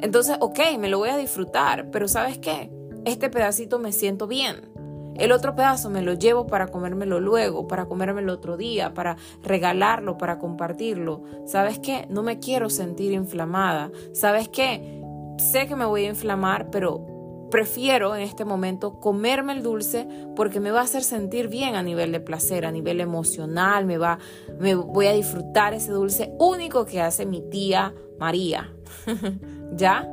Entonces, 0.00 0.36
ok, 0.40 0.58
me 0.78 0.88
lo 0.88 0.98
voy 0.98 1.08
a 1.08 1.16
disfrutar, 1.16 1.90
pero 1.90 2.08
¿sabes 2.08 2.38
qué? 2.38 2.70
Este 3.04 3.30
pedacito 3.30 3.78
me 3.78 3.92
siento 3.92 4.26
bien. 4.26 4.70
El 5.16 5.32
otro 5.32 5.54
pedazo 5.54 5.90
me 5.90 6.02
lo 6.02 6.14
llevo 6.14 6.46
para 6.46 6.68
comérmelo 6.68 7.20
luego, 7.20 7.68
para 7.68 7.86
comérmelo 7.86 8.32
otro 8.32 8.56
día, 8.56 8.94
para 8.94 9.16
regalarlo, 9.42 10.16
para 10.16 10.38
compartirlo. 10.38 11.22
¿Sabes 11.46 11.78
qué? 11.78 12.06
No 12.08 12.22
me 12.22 12.38
quiero 12.38 12.70
sentir 12.70 13.12
inflamada. 13.12 13.90
¿Sabes 14.12 14.48
qué? 14.48 15.02
Sé 15.38 15.66
que 15.66 15.76
me 15.76 15.84
voy 15.84 16.06
a 16.06 16.10
inflamar, 16.10 16.70
pero 16.70 17.04
prefiero 17.52 18.16
en 18.16 18.22
este 18.22 18.46
momento 18.46 18.98
comerme 18.98 19.52
el 19.52 19.62
dulce 19.62 20.08
porque 20.34 20.58
me 20.58 20.70
va 20.70 20.80
a 20.80 20.84
hacer 20.84 21.04
sentir 21.04 21.48
bien 21.48 21.76
a 21.76 21.82
nivel 21.82 22.10
de 22.10 22.18
placer, 22.18 22.64
a 22.64 22.72
nivel 22.72 22.98
emocional, 22.98 23.84
me 23.84 23.98
va 23.98 24.18
me 24.58 24.74
voy 24.74 25.06
a 25.06 25.12
disfrutar 25.12 25.74
ese 25.74 25.92
dulce 25.92 26.32
único 26.38 26.86
que 26.86 27.02
hace 27.02 27.26
mi 27.26 27.42
tía 27.42 27.94
María. 28.18 28.72
¿Ya? 29.76 30.08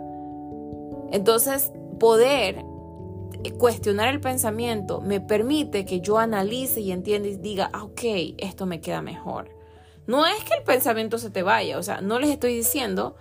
Entonces, 1.12 1.72
poder 1.98 2.66
cuestionar 3.58 4.10
el 4.10 4.20
pensamiento 4.20 5.00
me 5.00 5.22
permite 5.22 5.86
que 5.86 6.02
yo 6.02 6.18
analice 6.18 6.82
y 6.82 6.92
entienda 6.92 7.30
y 7.30 7.38
diga, 7.38 7.70
ah, 7.72 7.86
ok, 7.86 8.02
esto 8.38 8.66
me 8.66 8.82
queda 8.82 9.02
mejor. 9.02 9.50
No 10.08 10.26
es 10.26 10.44
que 10.44 10.56
el 10.56 10.64
pensamiento 10.64 11.18
se 11.18 11.30
te 11.30 11.42
vaya, 11.42 11.78
o 11.78 11.84
sea, 11.84 12.02
no 12.02 12.20
les 12.20 12.32
estoy 12.32 12.54
diciendo 12.54 13.16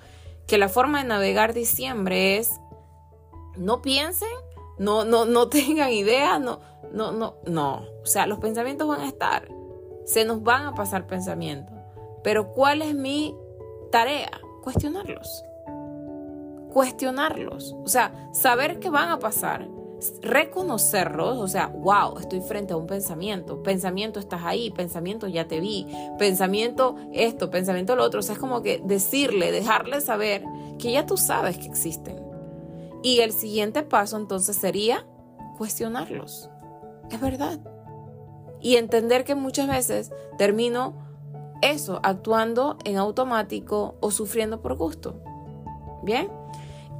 que 0.48 0.58
la 0.58 0.68
forma 0.68 1.02
de 1.02 1.08
navegar 1.08 1.54
diciembre 1.54 2.38
es 2.38 2.58
no 3.58 3.82
piensen, 3.82 4.28
no, 4.78 5.04
no, 5.04 5.24
no 5.24 5.48
tengan 5.50 5.92
idea, 5.92 6.38
no, 6.38 6.60
no, 6.92 7.12
no, 7.12 7.36
no. 7.46 7.84
O 8.02 8.06
sea, 8.06 8.26
los 8.26 8.38
pensamientos 8.38 8.88
van 8.88 9.00
a 9.00 9.08
estar, 9.08 9.48
se 10.04 10.24
nos 10.24 10.42
van 10.42 10.66
a 10.66 10.74
pasar 10.74 11.06
pensamientos. 11.06 11.74
Pero 12.22 12.52
¿cuál 12.52 12.82
es 12.82 12.94
mi 12.94 13.36
tarea? 13.90 14.30
Cuestionarlos. 14.62 15.44
Cuestionarlos. 16.72 17.74
O 17.84 17.88
sea, 17.88 18.30
saber 18.32 18.78
que 18.80 18.90
van 18.90 19.10
a 19.10 19.18
pasar 19.18 19.68
reconocerlos, 20.22 21.38
o 21.38 21.48
sea, 21.48 21.66
wow, 21.66 22.18
estoy 22.18 22.40
frente 22.40 22.72
a 22.72 22.76
un 22.76 22.86
pensamiento, 22.86 23.62
pensamiento 23.62 24.20
estás 24.20 24.42
ahí, 24.44 24.70
pensamiento 24.70 25.26
ya 25.26 25.48
te 25.48 25.60
vi, 25.60 25.86
pensamiento 26.18 26.94
esto, 27.12 27.50
pensamiento 27.50 27.96
lo 27.96 28.04
otro, 28.04 28.20
o 28.20 28.22
sea, 28.22 28.34
es 28.34 28.38
como 28.38 28.62
que 28.62 28.80
decirle, 28.84 29.50
dejarle 29.50 30.00
saber 30.00 30.44
que 30.78 30.92
ya 30.92 31.04
tú 31.06 31.16
sabes 31.16 31.58
que 31.58 31.66
existen. 31.66 32.27
Y 33.02 33.20
el 33.20 33.32
siguiente 33.32 33.82
paso 33.82 34.16
entonces 34.16 34.56
sería 34.56 35.06
cuestionarlos. 35.56 36.50
Es 37.10 37.20
verdad. 37.20 37.60
Y 38.60 38.76
entender 38.76 39.24
que 39.24 39.34
muchas 39.34 39.68
veces 39.68 40.10
termino 40.36 40.94
eso, 41.62 42.00
actuando 42.02 42.76
en 42.84 42.96
automático 42.96 43.96
o 44.00 44.10
sufriendo 44.10 44.60
por 44.60 44.76
gusto. 44.76 45.20
Bien. 46.02 46.28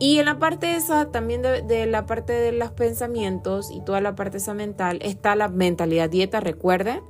Y 0.01 0.19
en 0.19 0.27
la 0.27 0.39
parte 0.39 0.77
esa, 0.77 1.11
también 1.11 1.43
de, 1.43 1.87
la 1.87 2.07
parte 2.07 2.33
de 2.33 2.53
los 2.53 2.71
pensamientos 2.71 3.71
y 3.71 3.81
toda 3.81 4.01
la 4.01 4.15
parte 4.15 4.37
esa 4.37 4.55
mental, 4.55 5.01
está 5.03 5.35
la 5.35 5.49
mentalidad 5.49 6.09
dieta, 6.09 6.39
recuerden, 6.39 7.01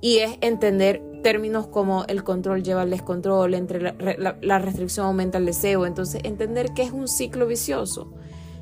y 0.00 0.18
es 0.18 0.38
entender 0.40 1.02
términos 1.24 1.66
como 1.66 2.04
el 2.04 2.22
control 2.22 2.62
lleva 2.62 2.82
al 2.82 2.90
descontrol, 2.90 3.54
entre 3.54 3.80
la, 3.80 4.58
restricción 4.60 5.06
aumenta 5.06 5.38
el 5.38 5.46
deseo, 5.46 5.84
entonces 5.84 6.20
entender 6.22 6.72
que 6.74 6.82
es 6.82 6.92
un 6.92 7.08
ciclo 7.08 7.48
vicioso 7.48 8.12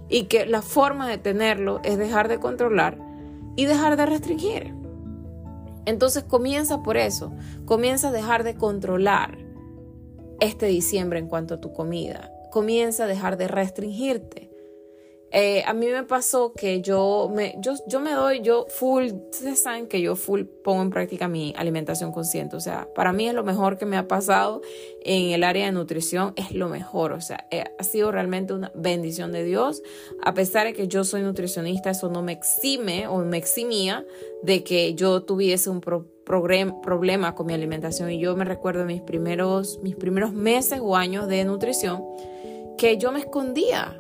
y 0.09 0.25
que 0.25 0.47
la 0.47 0.63
forma 0.63 1.09
de 1.09 1.19
tenerlo 1.19 1.81
es 1.85 1.99
dejar 1.99 2.29
de 2.29 2.39
controlar 2.39 2.99
y 3.57 3.67
dejar 3.67 3.97
de 3.97 4.07
restringir. 4.07 4.75
Entonces 5.85 6.25
comienza 6.25 6.83
por 6.83 6.97
eso, 6.97 7.33
comienza 7.65 8.09
a 8.09 8.13
dejar 8.13 8.45
de 8.45 8.57
controlar 8.57 9.39
este 10.41 10.67
diciembre 10.67 11.19
en 11.19 11.29
cuanto 11.29 11.55
a 11.55 11.61
tu 11.61 11.73
comida, 11.73 12.31
comienza 12.51 13.05
a 13.05 13.07
dejar 13.07 13.37
de 13.37 13.49
restringirte. 13.49 14.51
Eh, 15.33 15.63
a 15.67 15.73
mí 15.73 15.87
me 15.87 16.05
pasó 16.05 16.53
que 16.53 16.81
yo 16.81 17.31
me, 17.35 17.57
yo, 17.59 17.75
yo 17.89 18.01
me 18.01 18.13
doy, 18.13 18.41
yo 18.43 18.67
full, 18.69 19.07
ustedes 19.33 19.61
saben 19.61 19.87
que 19.87 20.01
yo 20.01 20.15
full 20.15 20.43
pongo 20.43 20.83
en 20.83 20.91
práctica 20.91 21.29
mi 21.29 21.53
alimentación 21.57 22.13
consciente. 22.13 22.57
O 22.57 22.61
sea, 22.61 22.89
para 22.95 23.13
mí 23.13 23.29
es 23.29 23.35
lo 23.35 23.45
mejor 23.45 23.77
que 23.77 23.87
me 23.87 23.97
ha 23.97 24.07
pasado 24.07 24.63
en 25.03 25.33
el 25.33 25.43
área 25.45 25.67
de 25.67 25.73
nutrición, 25.73 26.33
es 26.37 26.53
lo 26.53 26.69
mejor. 26.69 27.13
O 27.13 27.21
sea, 27.21 27.47
eh, 27.51 27.65
ha 27.79 27.83
sido 27.85 28.13
realmente 28.13 28.53
una 28.53 28.71
bendición 28.75 29.33
de 29.33 29.45
Dios. 29.45 29.83
A 30.23 30.33
pesar 30.33 30.67
de 30.67 30.75
que 30.75 30.89
yo 30.89 31.05
soy 31.05 31.23
nutricionista, 31.23 31.91
eso 31.91 32.09
no 32.09 32.23
me 32.23 32.33
exime 32.33 33.09
o 33.09 33.19
me 33.19 33.37
eximía 33.37 34.05
de 34.43 34.63
que 34.63 34.95
yo 34.95 35.23
tuviese 35.25 35.71
un 35.71 35.81
problema 35.81 37.35
con 37.35 37.47
mi 37.47 37.55
alimentación. 37.55 38.11
Y 38.11 38.21
yo 38.21 38.37
me 38.37 38.45
recuerdo 38.45 38.85
mis 38.85 39.03
primeros, 39.03 39.81
mis 39.83 39.97
primeros 39.97 40.33
meses 40.33 40.79
o 40.81 40.97
años 40.97 41.27
de 41.27 41.45
nutrición 41.45 42.05
que 42.77 42.99
yo 42.99 43.11
me 43.11 43.21
escondía 43.21 43.99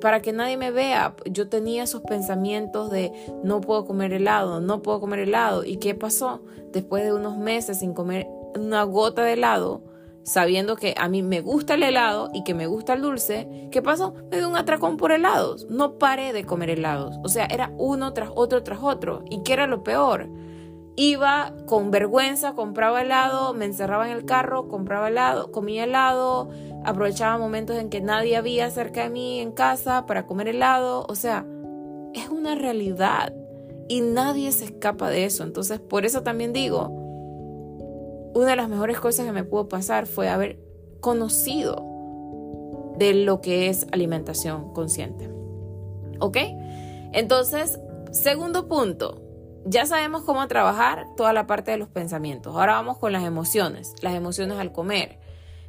para 0.00 0.20
que 0.20 0.32
nadie 0.32 0.56
me 0.56 0.70
vea. 0.70 1.14
Yo 1.30 1.48
tenía 1.48 1.84
esos 1.84 2.02
pensamientos 2.02 2.90
de 2.90 3.12
no 3.42 3.60
puedo 3.60 3.84
comer 3.84 4.12
helado, 4.12 4.60
no 4.60 4.82
puedo 4.82 5.00
comer 5.00 5.20
helado. 5.20 5.64
¿Y 5.64 5.76
qué 5.78 5.94
pasó? 5.94 6.42
Después 6.72 7.04
de 7.04 7.12
unos 7.12 7.36
meses 7.38 7.78
sin 7.78 7.94
comer 7.94 8.26
una 8.54 8.84
gota 8.84 9.22
de 9.22 9.34
helado, 9.34 9.82
sabiendo 10.22 10.76
que 10.76 10.94
a 10.96 11.08
mí 11.08 11.22
me 11.22 11.40
gusta 11.40 11.74
el 11.74 11.82
helado 11.82 12.30
y 12.32 12.42
que 12.44 12.54
me 12.54 12.66
gusta 12.66 12.94
el 12.94 13.02
dulce, 13.02 13.68
¿qué 13.70 13.82
pasó? 13.82 14.14
Me 14.30 14.38
dio 14.38 14.48
un 14.48 14.56
atracón 14.56 14.96
por 14.96 15.12
helados. 15.12 15.66
No 15.70 15.98
paré 15.98 16.32
de 16.32 16.44
comer 16.44 16.70
helados. 16.70 17.16
O 17.22 17.28
sea, 17.28 17.46
era 17.46 17.72
uno 17.78 18.12
tras 18.12 18.30
otro 18.34 18.62
tras 18.62 18.80
otro. 18.82 19.24
¿Y 19.30 19.42
qué 19.42 19.52
era 19.52 19.66
lo 19.66 19.84
peor? 19.84 20.28
Iba 20.96 21.52
con 21.66 21.90
vergüenza, 21.90 22.54
compraba 22.54 23.02
helado, 23.02 23.52
me 23.52 23.66
encerraba 23.66 24.10
en 24.10 24.16
el 24.16 24.24
carro, 24.24 24.68
compraba 24.68 25.08
helado, 25.08 25.52
comía 25.52 25.84
helado, 25.84 26.48
aprovechaba 26.84 27.36
momentos 27.36 27.76
en 27.76 27.90
que 27.90 28.00
nadie 28.00 28.36
había 28.36 28.70
cerca 28.70 29.02
de 29.02 29.10
mí 29.10 29.40
en 29.40 29.52
casa 29.52 30.06
para 30.06 30.26
comer 30.26 30.48
helado. 30.48 31.04
O 31.08 31.14
sea, 31.14 31.44
es 32.14 32.30
una 32.30 32.54
realidad 32.54 33.34
y 33.88 34.00
nadie 34.00 34.50
se 34.52 34.64
escapa 34.64 35.10
de 35.10 35.26
eso. 35.26 35.44
Entonces, 35.44 35.80
por 35.80 36.06
eso 36.06 36.22
también 36.22 36.54
digo, 36.54 36.88
una 38.34 38.50
de 38.50 38.56
las 38.56 38.70
mejores 38.70 38.98
cosas 38.98 39.26
que 39.26 39.32
me 39.32 39.44
pudo 39.44 39.68
pasar 39.68 40.06
fue 40.06 40.30
haber 40.30 40.58
conocido 41.00 41.84
de 42.96 43.12
lo 43.12 43.42
que 43.42 43.68
es 43.68 43.86
alimentación 43.92 44.72
consciente. 44.72 45.28
¿Ok? 46.20 46.38
Entonces, 47.12 47.78
segundo 48.12 48.66
punto, 48.68 49.25
ya 49.68 49.84
sabemos 49.84 50.22
cómo 50.22 50.46
trabajar 50.46 51.06
toda 51.16 51.32
la 51.32 51.46
parte 51.46 51.72
de 51.72 51.76
los 51.76 51.88
pensamientos. 51.88 52.54
Ahora 52.54 52.74
vamos 52.74 52.98
con 52.98 53.12
las 53.12 53.24
emociones, 53.24 53.94
las 54.00 54.14
emociones 54.14 54.58
al 54.58 54.72
comer. 54.72 55.18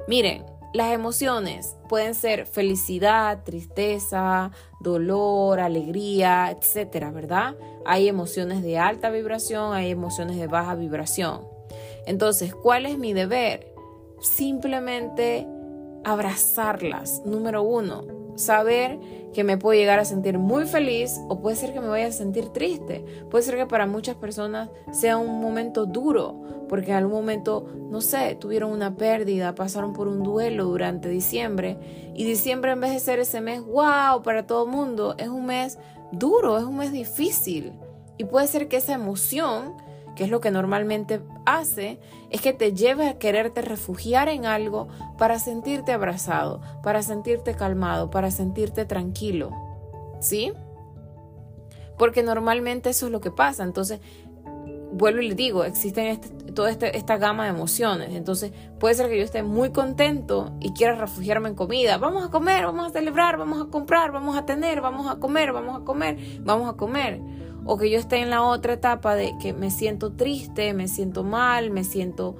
Miren, 0.06 0.44
las 0.72 0.92
emociones 0.92 1.76
pueden 1.88 2.14
ser 2.14 2.46
felicidad, 2.46 3.42
tristeza, 3.42 4.52
dolor, 4.80 5.58
alegría, 5.60 6.50
etcétera, 6.50 7.10
¿verdad? 7.10 7.56
Hay 7.84 8.08
emociones 8.08 8.62
de 8.62 8.78
alta 8.78 9.10
vibración, 9.10 9.72
hay 9.72 9.90
emociones 9.90 10.36
de 10.36 10.46
baja 10.46 10.74
vibración. 10.74 11.46
Entonces, 12.06 12.54
¿cuál 12.54 12.86
es 12.86 12.98
mi 12.98 13.12
deber? 13.12 13.74
Simplemente 14.20 15.46
abrazarlas. 16.04 17.22
Número 17.24 17.62
uno, 17.62 18.04
saber 18.36 18.98
que 19.32 19.44
me 19.44 19.58
puedo 19.58 19.78
llegar 19.78 19.98
a 19.98 20.04
sentir 20.04 20.38
muy 20.38 20.66
feliz 20.66 21.20
o 21.28 21.40
puede 21.40 21.56
ser 21.56 21.72
que 21.72 21.80
me 21.80 21.88
vaya 21.88 22.06
a 22.06 22.12
sentir 22.12 22.48
triste. 22.48 23.04
Puede 23.30 23.44
ser 23.44 23.56
que 23.56 23.66
para 23.66 23.86
muchas 23.86 24.16
personas 24.16 24.70
sea 24.92 25.18
un 25.18 25.40
momento 25.40 25.86
duro, 25.86 26.40
porque 26.68 26.90
en 26.90 26.96
algún 26.96 27.14
momento, 27.14 27.66
no 27.90 28.00
sé, 28.00 28.36
tuvieron 28.36 28.70
una 28.72 28.96
pérdida, 28.96 29.54
pasaron 29.54 29.92
por 29.92 30.08
un 30.08 30.22
duelo 30.22 30.64
durante 30.64 31.08
diciembre 31.08 31.78
y 32.14 32.24
diciembre 32.24 32.72
en 32.72 32.80
vez 32.80 32.92
de 32.92 33.00
ser 33.00 33.18
ese 33.18 33.40
mes, 33.40 33.62
wow, 33.62 34.22
para 34.22 34.46
todo 34.46 34.64
el 34.64 34.70
mundo, 34.70 35.14
es 35.18 35.28
un 35.28 35.46
mes 35.46 35.78
duro, 36.12 36.58
es 36.58 36.64
un 36.64 36.76
mes 36.76 36.92
difícil. 36.92 37.72
Y 38.16 38.24
puede 38.24 38.48
ser 38.48 38.68
que 38.68 38.78
esa 38.78 38.94
emoción 38.94 39.74
que 40.18 40.24
es 40.24 40.30
lo 40.30 40.40
que 40.40 40.50
normalmente 40.50 41.20
hace, 41.46 42.00
es 42.30 42.40
que 42.40 42.52
te 42.52 42.72
lleve 42.72 43.06
a 43.08 43.18
quererte 43.18 43.62
refugiar 43.62 44.28
en 44.28 44.46
algo 44.46 44.88
para 45.16 45.38
sentirte 45.38 45.92
abrazado, 45.92 46.60
para 46.82 47.02
sentirte 47.02 47.54
calmado, 47.54 48.10
para 48.10 48.32
sentirte 48.32 48.84
tranquilo. 48.84 49.52
¿Sí? 50.18 50.52
Porque 51.96 52.24
normalmente 52.24 52.90
eso 52.90 53.06
es 53.06 53.12
lo 53.12 53.20
que 53.20 53.30
pasa. 53.30 53.62
Entonces, 53.62 54.00
vuelvo 54.90 55.20
y 55.20 55.28
le 55.28 55.34
digo, 55.36 55.62
existen 55.62 56.06
este, 56.06 56.30
toda 56.50 56.72
este, 56.72 56.96
esta 56.96 57.16
gama 57.16 57.44
de 57.44 57.50
emociones. 57.50 58.12
Entonces, 58.16 58.50
puede 58.80 58.96
ser 58.96 59.08
que 59.08 59.18
yo 59.18 59.22
esté 59.22 59.44
muy 59.44 59.70
contento 59.70 60.50
y 60.58 60.72
quiera 60.72 60.96
refugiarme 60.96 61.48
en 61.48 61.54
comida. 61.54 61.96
Vamos 61.96 62.26
a 62.26 62.30
comer, 62.30 62.64
vamos 62.64 62.88
a 62.88 62.90
celebrar, 62.90 63.36
vamos 63.36 63.64
a 63.64 63.70
comprar, 63.70 64.10
vamos 64.10 64.36
a 64.36 64.44
tener, 64.44 64.80
vamos 64.80 65.08
a 65.08 65.20
comer, 65.20 65.52
vamos 65.52 65.80
a 65.80 65.84
comer, 65.84 66.40
vamos 66.40 66.68
a 66.68 66.76
comer. 66.76 67.20
O 67.70 67.76
que 67.76 67.90
yo 67.90 67.98
esté 67.98 68.16
en 68.16 68.30
la 68.30 68.42
otra 68.42 68.72
etapa 68.72 69.14
de 69.14 69.34
que 69.40 69.52
me 69.52 69.70
siento 69.70 70.14
triste, 70.14 70.72
me 70.72 70.88
siento 70.88 71.22
mal, 71.22 71.70
me 71.70 71.84
siento, 71.84 72.36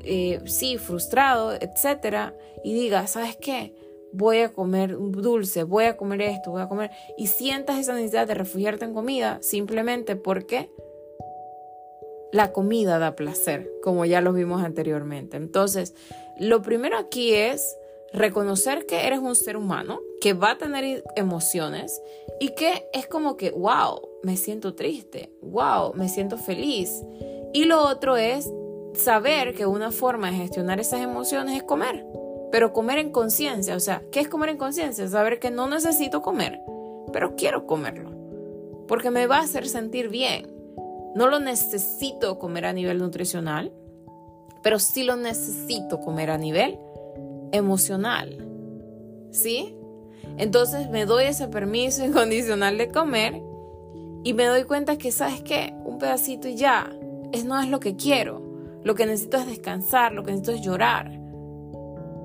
eh, 0.00 0.40
sí, 0.46 0.78
frustrado, 0.78 1.52
etcétera, 1.54 2.34
y 2.64 2.74
diga, 2.74 3.06
¿sabes 3.06 3.36
qué? 3.36 3.74
voy 4.12 4.40
a 4.40 4.52
comer 4.52 4.96
dulce, 4.98 5.64
voy 5.64 5.84
a 5.84 5.96
comer 5.96 6.22
esto, 6.22 6.50
voy 6.50 6.62
a 6.62 6.68
comer, 6.68 6.90
y 7.16 7.28
sientas 7.28 7.78
esa 7.78 7.94
necesidad 7.94 8.26
de 8.26 8.34
refugiarte 8.34 8.84
en 8.84 8.94
comida 8.94 9.38
simplemente 9.40 10.16
porque 10.16 10.70
la 12.30 12.52
comida 12.52 12.98
da 12.98 13.16
placer, 13.16 13.70
como 13.82 14.04
ya 14.04 14.20
lo 14.20 14.32
vimos 14.32 14.62
anteriormente. 14.62 15.36
Entonces, 15.36 15.94
lo 16.38 16.62
primero 16.62 16.96
aquí 16.96 17.34
es 17.34 17.76
reconocer 18.12 18.86
que 18.86 19.06
eres 19.06 19.18
un 19.18 19.34
ser 19.34 19.56
humano, 19.56 20.00
que 20.20 20.32
va 20.32 20.52
a 20.52 20.58
tener 20.58 21.04
emociones 21.16 22.00
y 22.40 22.54
que 22.54 22.88
es 22.92 23.06
como 23.06 23.36
que, 23.36 23.50
wow, 23.50 24.00
me 24.22 24.36
siento 24.36 24.74
triste, 24.74 25.32
wow, 25.42 25.94
me 25.94 26.08
siento 26.08 26.36
feliz. 26.36 27.02
Y 27.52 27.64
lo 27.64 27.82
otro 27.86 28.16
es 28.16 28.50
saber 28.94 29.54
que 29.54 29.66
una 29.66 29.90
forma 29.90 30.30
de 30.30 30.38
gestionar 30.38 30.80
esas 30.80 31.00
emociones 31.00 31.56
es 31.56 31.62
comer, 31.62 32.06
pero 32.50 32.72
comer 32.72 32.98
en 32.98 33.10
conciencia. 33.10 33.76
O 33.76 33.80
sea, 33.80 34.02
¿qué 34.10 34.20
es 34.20 34.28
comer 34.28 34.50
en 34.50 34.58
conciencia? 34.58 35.06
Saber 35.08 35.38
que 35.38 35.50
no 35.50 35.68
necesito 35.68 36.22
comer, 36.22 36.60
pero 37.12 37.36
quiero 37.36 37.66
comerlo, 37.66 38.10
porque 38.88 39.10
me 39.10 39.26
va 39.26 39.38
a 39.38 39.42
hacer 39.42 39.68
sentir 39.68 40.08
bien 40.08 40.62
no 41.14 41.28
lo 41.28 41.40
necesito 41.40 42.38
comer 42.38 42.64
a 42.64 42.72
nivel 42.72 42.98
nutricional, 42.98 43.72
pero 44.62 44.78
sí 44.78 45.02
lo 45.02 45.16
necesito 45.16 46.00
comer 46.00 46.30
a 46.30 46.38
nivel 46.38 46.78
emocional. 47.52 48.48
¿Sí? 49.30 49.76
Entonces 50.38 50.88
me 50.88 51.04
doy 51.04 51.24
ese 51.24 51.48
permiso 51.48 52.04
incondicional 52.04 52.78
de 52.78 52.88
comer 52.88 53.42
y 54.24 54.34
me 54.34 54.46
doy 54.46 54.64
cuenta 54.64 54.98
que, 54.98 55.12
¿sabes 55.12 55.42
qué? 55.42 55.74
Un 55.84 55.98
pedacito 55.98 56.48
y 56.48 56.56
ya, 56.56 56.90
es, 57.32 57.44
no 57.44 57.60
es 57.60 57.68
lo 57.68 57.80
que 57.80 57.96
quiero. 57.96 58.42
Lo 58.84 58.94
que 58.94 59.06
necesito 59.06 59.36
es 59.36 59.46
descansar, 59.46 60.12
lo 60.12 60.22
que 60.24 60.32
necesito 60.32 60.52
es 60.52 60.62
llorar. 60.62 61.10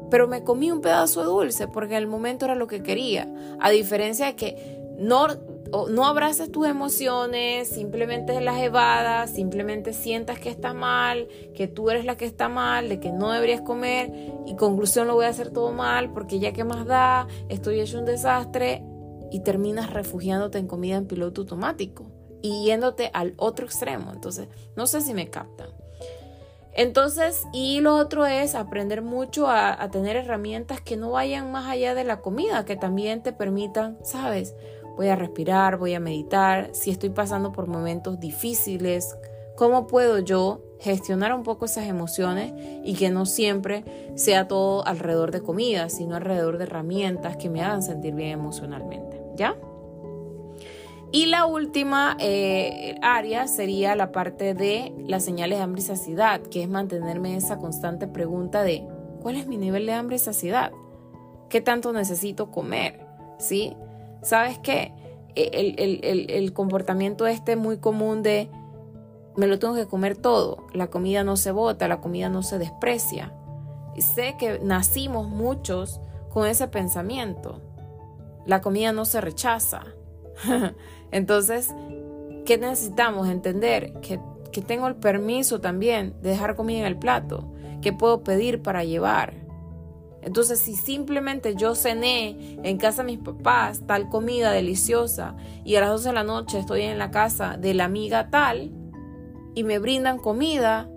Pero 0.10 0.28
me 0.28 0.44
comí 0.44 0.72
un 0.72 0.82
pedazo 0.82 1.22
de 1.22 1.28
dulce 1.28 1.68
porque 1.68 1.96
en 1.96 2.04
el 2.04 2.08
momento 2.08 2.46
era 2.46 2.56
lo 2.56 2.68
que 2.68 2.82
quería. 2.82 3.32
A 3.60 3.70
diferencia 3.70 4.28
de 4.28 4.36
que 4.36 4.78
no 4.98 5.28
no 5.90 6.06
abraces 6.06 6.52
tus 6.52 6.68
emociones, 6.68 7.68
simplemente 7.68 8.40
las 8.42 8.58
evadas, 8.62 9.32
simplemente 9.32 9.94
sientas 9.94 10.40
que 10.40 10.50
está 10.50 10.74
mal, 10.74 11.28
que 11.56 11.68
tú 11.68 11.90
eres 11.90 12.06
la 12.06 12.16
que 12.16 12.26
está 12.26 12.50
mal, 12.50 12.90
de 12.90 13.00
que 13.00 13.12
no 13.12 13.32
deberías 13.32 13.62
comer 13.62 14.12
y 14.46 14.56
conclusión 14.56 15.08
lo 15.08 15.16
voy 15.16 15.26
a 15.26 15.30
hacer 15.30 15.52
todo 15.52 15.72
mal 15.74 16.12
porque 16.12 16.40
ya 16.40 16.54
que 16.54 16.64
más 16.64 16.86
da, 16.86 17.28
estoy 17.50 17.80
hecho 17.80 18.00
un 18.00 18.06
desastre 18.06 18.84
y 19.32 19.42
terminas 19.42 19.92
refugiándote 19.94 20.58
en 20.58 20.68
comida 20.68 20.98
en 20.98 21.08
piloto 21.08 21.42
automático 21.42 22.12
y 22.42 22.66
yéndote 22.66 23.10
al 23.14 23.34
otro 23.38 23.66
extremo. 23.66 24.12
Entonces, 24.14 24.48
no 24.76 24.88
sé 24.88 25.02
si 25.02 25.14
me 25.14 25.30
captan. 25.30 25.70
Entonces, 26.74 27.44
y 27.54 27.82
lo 27.82 27.96
otro 27.96 28.28
es 28.28 28.54
aprender 28.54 29.02
mucho 29.02 29.48
a, 29.48 29.82
a 29.82 29.90
tener 29.90 30.16
herramientas 30.16 30.80
que 30.80 30.96
no 30.96 31.12
vayan 31.12 31.52
más 31.52 31.68
allá 31.68 31.96
de 31.96 32.04
la 32.04 32.22
comida, 32.22 32.66
que 32.66 32.76
también 32.76 33.24
te 33.24 33.34
permitan, 33.34 33.98
¿sabes? 34.04 34.54
voy 34.98 35.08
a 35.10 35.16
respirar, 35.16 35.78
voy 35.78 35.94
a 35.94 36.00
meditar, 36.00 36.72
si 36.74 36.90
estoy 36.90 37.12
pasando 37.12 37.52
por 37.52 37.68
momentos 37.68 38.20
difíciles, 38.20 39.16
cómo 39.56 39.86
puedo 39.86 40.20
yo 40.20 40.64
gestionar 40.80 41.34
un 41.34 41.44
poco 41.44 41.66
esas 41.66 41.88
emociones 41.88 42.54
y 42.84 42.94
que 42.96 43.10
no 43.10 43.26
siempre 43.26 43.84
sea 44.16 44.48
todo 44.48 44.86
alrededor 44.86 45.32
de 45.32 45.42
comida, 45.42 45.90
sino 45.90 46.16
alrededor 46.16 46.58
de 46.58 46.66
herramientas 46.66 47.38
que 47.38 47.50
me 47.50 47.62
hagan 47.62 47.84
sentir 47.84 48.14
bien 48.14 48.32
emocionalmente, 48.32 49.22
¿ya? 49.36 49.56
Y 51.12 51.28
la 51.28 51.46
última 51.46 52.18
eh, 52.20 52.98
área 53.02 53.48
sería 53.48 53.96
la 53.96 54.12
parte 54.12 54.54
de 54.54 54.94
las 55.08 55.24
señales 55.24 55.58
de 55.58 55.64
hambre 55.64 55.82
y 55.82 55.86
saciedad, 55.86 56.42
que 56.42 56.64
es 56.64 56.70
mantenerme 56.70 57.32
en 57.32 57.38
esa 57.38 57.58
constante 57.58 58.08
pregunta 58.08 58.64
de 58.64 58.86
¿cuál 59.22 59.38
es 59.38 59.48
mi 59.48 59.58
nivel 59.58 59.86
de 59.86 59.94
hambre 59.94 60.18
y 60.18 60.20
saciedad? 60.20 60.72
¿Qué 61.50 61.62
tanto 61.62 61.94
necesito 61.94 62.52
comer? 62.52 63.06
¿Sí? 63.40 63.74
¿Sabes 64.22 64.60
qué? 64.60 64.92
E, 65.36 66.26
el, 66.28 66.54
comportamiento 66.54 67.26
este 67.26 67.56
muy 67.56 67.78
común 67.78 68.22
de 68.22 68.50
me 69.38 69.48
lo 69.48 69.60
tengo 69.60 69.76
que 69.76 69.88
comer 69.88 70.18
todo, 70.18 70.68
la 70.74 70.88
comida 70.88 71.24
no 71.24 71.38
se 71.38 71.52
bota, 71.52 71.88
la 71.88 72.02
comida 72.02 72.28
no 72.28 72.44
se 72.44 72.58
desprecia. 72.58 73.34
Sé 73.98 74.36
que 74.38 74.60
nacimos 74.60 75.28
muchos 75.28 76.02
con 76.30 76.48
ese 76.48 76.68
pensamiento. 76.68 77.62
La 78.46 78.62
comida 78.62 78.92
no 78.92 79.06
se 79.06 79.22
rechaza. 79.22 79.84
Entonces, 81.12 81.74
¿qué 82.46 82.58
necesitamos? 82.58 83.30
Entender 83.30 83.94
que, 84.02 84.20
que 84.52 84.62
tengo 84.62 84.88
el 84.88 84.96
permiso 84.96 85.62
también 85.62 86.16
de 86.22 86.30
dejar 86.30 86.56
comida 86.56 86.80
en 86.80 86.86
el 86.86 86.98
plato, 86.98 87.52
que 87.82 87.94
puedo 87.94 88.24
pedir 88.24 88.62
para 88.62 88.84
llevar, 88.84 89.48
entonces, 90.28 90.60
si 90.60 90.76
simplemente 90.76 91.56
yo 91.56 91.74
cené 91.74 92.60
en 92.62 92.78
casa 92.78 93.02
de 93.02 93.16
mis 93.16 93.20
papás 93.20 93.88
tal 93.88 94.10
comida 94.10 94.52
deliciosa 94.52 95.38
y 95.64 95.76
a 95.76 95.80
las 95.80 95.90
12 95.90 96.10
de 96.10 96.14
la 96.14 96.26
noche 96.26 96.60
estoy 96.60 96.82
en 96.82 96.98
la 96.98 97.12
casa 97.12 97.56
de 97.56 97.74
la 97.74 97.86
amiga 97.86 98.30
tal 98.30 98.72
y 99.58 99.64
me 99.64 99.80
brindan 99.80 100.20
comida, 100.20 100.88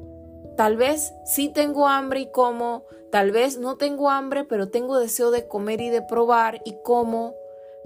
tal 0.55 0.77
vez 0.77 1.15
sí 1.25 1.49
tengo 1.49 1.89
hambre 1.89 2.21
y 2.21 2.31
como, 2.31 2.85
tal 3.11 3.31
vez 3.31 3.57
no 3.57 3.79
tengo 3.79 4.11
hambre, 4.11 4.45
pero 4.45 4.69
tengo 4.69 4.99
deseo 4.99 5.31
de 5.31 5.49
comer 5.49 5.81
y 5.81 5.89
de 5.89 6.03
probar 6.03 6.61
y 6.67 6.77
como, 6.85 7.35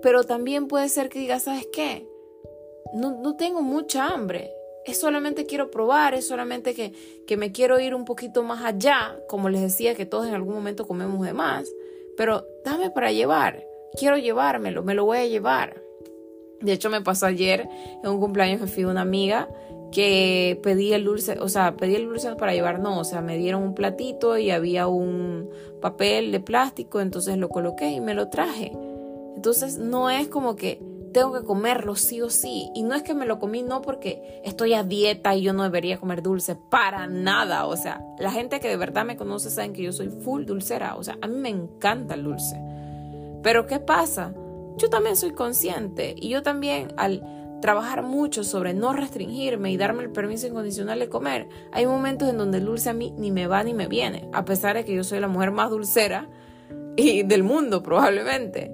pero 0.02 0.24
también 0.24 0.66
puede 0.66 0.88
ser 0.88 1.10
que 1.10 1.20
diga, 1.20 1.38
¿sabes 1.38 1.68
qué? 1.72 2.08
No, 2.92 3.12
no 3.22 3.36
tengo 3.36 3.62
mucha 3.62 4.08
hambre, 4.08 4.52
es 4.84 4.98
solamente 4.98 5.46
quiero 5.46 5.70
probar, 5.70 6.14
es 6.14 6.26
solamente 6.26 6.74
que, 6.74 6.92
que, 7.24 7.36
me 7.36 7.52
quiero 7.52 7.78
ir 7.78 7.94
un 7.94 8.04
poquito 8.04 8.42
más 8.42 8.64
allá, 8.64 9.16
como 9.28 9.50
les 9.50 9.60
decía 9.60 9.94
que 9.94 10.06
todos 10.06 10.26
en 10.26 10.34
algún 10.34 10.56
momento 10.56 10.88
comemos 10.88 11.24
de 11.24 11.34
más, 11.34 11.70
pero 12.16 12.48
dame 12.64 12.90
para 12.90 13.12
llevar, 13.12 13.64
quiero 13.96 14.18
llevármelo, 14.18 14.82
me 14.82 14.94
lo 14.94 15.04
voy 15.04 15.18
a 15.18 15.26
llevar. 15.26 15.80
De 16.62 16.72
hecho 16.72 16.90
me 16.90 17.00
pasó 17.00 17.26
ayer 17.26 17.68
en 18.02 18.10
un 18.10 18.18
cumpleaños 18.18 18.60
que 18.60 18.66
fui 18.66 18.84
una 18.84 19.02
amiga 19.02 19.48
que 19.94 20.58
pedí 20.62 20.92
el 20.92 21.04
dulce, 21.04 21.38
o 21.40 21.48
sea, 21.48 21.76
pedí 21.76 21.94
el 21.94 22.06
dulce 22.06 22.34
para 22.34 22.52
llevar, 22.52 22.80
no, 22.80 22.98
o 22.98 23.04
sea, 23.04 23.20
me 23.20 23.38
dieron 23.38 23.62
un 23.62 23.74
platito 23.74 24.36
y 24.36 24.50
había 24.50 24.88
un 24.88 25.48
papel 25.80 26.32
de 26.32 26.40
plástico, 26.40 27.00
entonces 27.00 27.38
lo 27.38 27.48
coloqué 27.48 27.92
y 27.92 28.00
me 28.00 28.14
lo 28.14 28.28
traje. 28.28 28.72
Entonces 29.36 29.78
no 29.78 30.10
es 30.10 30.26
como 30.28 30.56
que 30.56 30.82
tengo 31.12 31.32
que 31.32 31.46
comerlo 31.46 31.94
sí 31.94 32.20
o 32.20 32.28
sí. 32.28 32.70
Y 32.74 32.82
no 32.82 32.94
es 32.94 33.02
que 33.02 33.14
me 33.14 33.24
lo 33.24 33.38
comí 33.38 33.62
no 33.62 33.82
porque 33.82 34.40
estoy 34.44 34.74
a 34.74 34.82
dieta 34.82 35.34
y 35.36 35.42
yo 35.42 35.52
no 35.52 35.62
debería 35.62 35.98
comer 35.98 36.22
dulce, 36.22 36.56
para 36.56 37.06
nada. 37.06 37.66
O 37.66 37.76
sea, 37.76 38.04
la 38.18 38.32
gente 38.32 38.58
que 38.58 38.68
de 38.68 38.76
verdad 38.76 39.04
me 39.04 39.16
conoce 39.16 39.48
saben 39.48 39.72
que 39.72 39.82
yo 39.82 39.92
soy 39.92 40.08
full 40.08 40.44
dulcera. 40.44 40.96
O 40.96 41.04
sea, 41.04 41.16
a 41.22 41.28
mí 41.28 41.36
me 41.36 41.50
encanta 41.50 42.14
el 42.14 42.24
dulce. 42.24 42.60
Pero 43.42 43.66
¿qué 43.66 43.78
pasa? 43.78 44.34
Yo 44.76 44.90
también 44.90 45.16
soy 45.16 45.30
consciente 45.30 46.14
y 46.18 46.30
yo 46.30 46.42
también 46.42 46.92
al 46.96 47.33
trabajar 47.64 48.02
mucho 48.02 48.44
sobre 48.44 48.74
no 48.74 48.92
restringirme 48.92 49.72
y 49.72 49.78
darme 49.78 50.02
el 50.02 50.10
permiso 50.10 50.46
incondicional 50.46 50.98
de 50.98 51.08
comer, 51.08 51.48
hay 51.72 51.86
momentos 51.86 52.28
en 52.28 52.36
donde 52.36 52.58
el 52.58 52.66
dulce 52.66 52.90
a 52.90 52.92
mí 52.92 53.14
ni 53.16 53.30
me 53.30 53.46
va 53.46 53.64
ni 53.64 53.72
me 53.72 53.86
viene, 53.86 54.28
a 54.34 54.44
pesar 54.44 54.76
de 54.76 54.84
que 54.84 54.94
yo 54.94 55.02
soy 55.02 55.18
la 55.18 55.28
mujer 55.28 55.50
más 55.50 55.70
dulcera 55.70 56.28
y 56.94 57.22
del 57.22 57.42
mundo 57.42 57.82
probablemente 57.82 58.70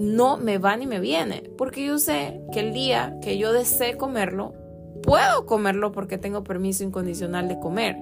no 0.00 0.38
me 0.38 0.58
va 0.58 0.76
ni 0.76 0.88
me 0.88 0.98
viene, 0.98 1.52
porque 1.56 1.86
yo 1.86 2.00
sé 2.00 2.42
que 2.52 2.58
el 2.58 2.72
día 2.72 3.16
que 3.22 3.38
yo 3.38 3.52
desee 3.52 3.96
comerlo, 3.96 4.54
puedo 5.04 5.46
comerlo 5.46 5.92
porque 5.92 6.18
tengo 6.18 6.42
permiso 6.42 6.82
incondicional 6.82 7.46
de 7.46 7.60
comer. 7.60 7.94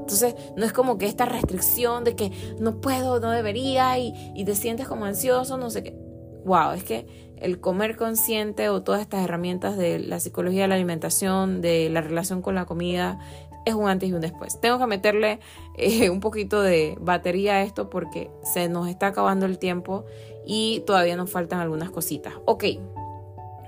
Entonces, 0.00 0.34
no 0.54 0.66
es 0.66 0.74
como 0.74 0.98
que 0.98 1.06
esta 1.06 1.24
restricción 1.24 2.04
de 2.04 2.14
que 2.14 2.30
no 2.58 2.82
puedo, 2.82 3.20
no 3.20 3.30
debería 3.30 3.98
y, 3.98 4.12
y 4.34 4.44
te 4.44 4.54
sientes 4.54 4.86
como 4.86 5.06
ansioso, 5.06 5.56
no 5.56 5.70
sé 5.70 5.82
qué. 5.82 5.96
Wow, 6.44 6.72
es 6.72 6.84
que 6.84 7.29
el 7.40 7.60
comer 7.60 7.96
consciente 7.96 8.68
o 8.68 8.82
todas 8.82 9.00
estas 9.00 9.24
herramientas 9.24 9.76
de 9.76 9.98
la 9.98 10.20
psicología 10.20 10.62
de 10.62 10.68
la 10.68 10.74
alimentación, 10.74 11.60
de 11.60 11.88
la 11.90 12.00
relación 12.00 12.42
con 12.42 12.54
la 12.54 12.66
comida, 12.66 13.18
es 13.64 13.74
un 13.74 13.88
antes 13.88 14.08
y 14.08 14.12
un 14.12 14.20
después. 14.20 14.60
Tengo 14.60 14.78
que 14.78 14.86
meterle 14.86 15.40
eh, 15.76 16.10
un 16.10 16.20
poquito 16.20 16.62
de 16.62 16.96
batería 17.00 17.54
a 17.54 17.62
esto 17.62 17.90
porque 17.90 18.30
se 18.42 18.68
nos 18.68 18.88
está 18.88 19.08
acabando 19.08 19.46
el 19.46 19.58
tiempo 19.58 20.04
y 20.46 20.82
todavía 20.86 21.16
nos 21.16 21.30
faltan 21.30 21.60
algunas 21.60 21.90
cositas. 21.90 22.34
Ok, 22.46 22.64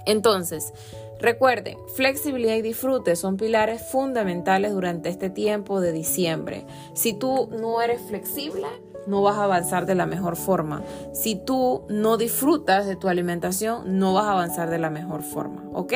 entonces, 0.05 0.73
recuerden, 1.21 1.79
flexibilidad 1.95 2.55
y 2.57 2.63
disfrute 2.63 3.17
son 3.17 3.37
pilares 3.37 3.83
fundamentales 3.91 4.73
durante 4.73 5.09
este 5.09 5.31
tiempo 5.31 5.81
de 5.81 5.93
diciembre. 5.93 6.67
Si 6.95 7.13
tú 7.13 7.49
no 7.53 7.81
eres 7.81 8.01
flexible, 8.03 8.67
no 9.07 9.23
vas 9.23 9.37
a 9.37 9.45
avanzar 9.45 9.87
de 9.87 9.95
la 9.95 10.07
mejor 10.07 10.37
forma. 10.37 10.83
Si 11.13 11.37
tú 11.37 11.83
no 11.89 12.17
disfrutas 12.17 12.87
de 12.87 12.97
tu 12.97 13.09
alimentación, 13.09 13.99
no 13.99 14.15
vas 14.15 14.27
a 14.27 14.33
avanzar 14.33 14.71
de 14.71 14.79
la 14.79 14.91
mejor 14.91 15.23
forma, 15.23 15.65
¿ok? 15.73 15.93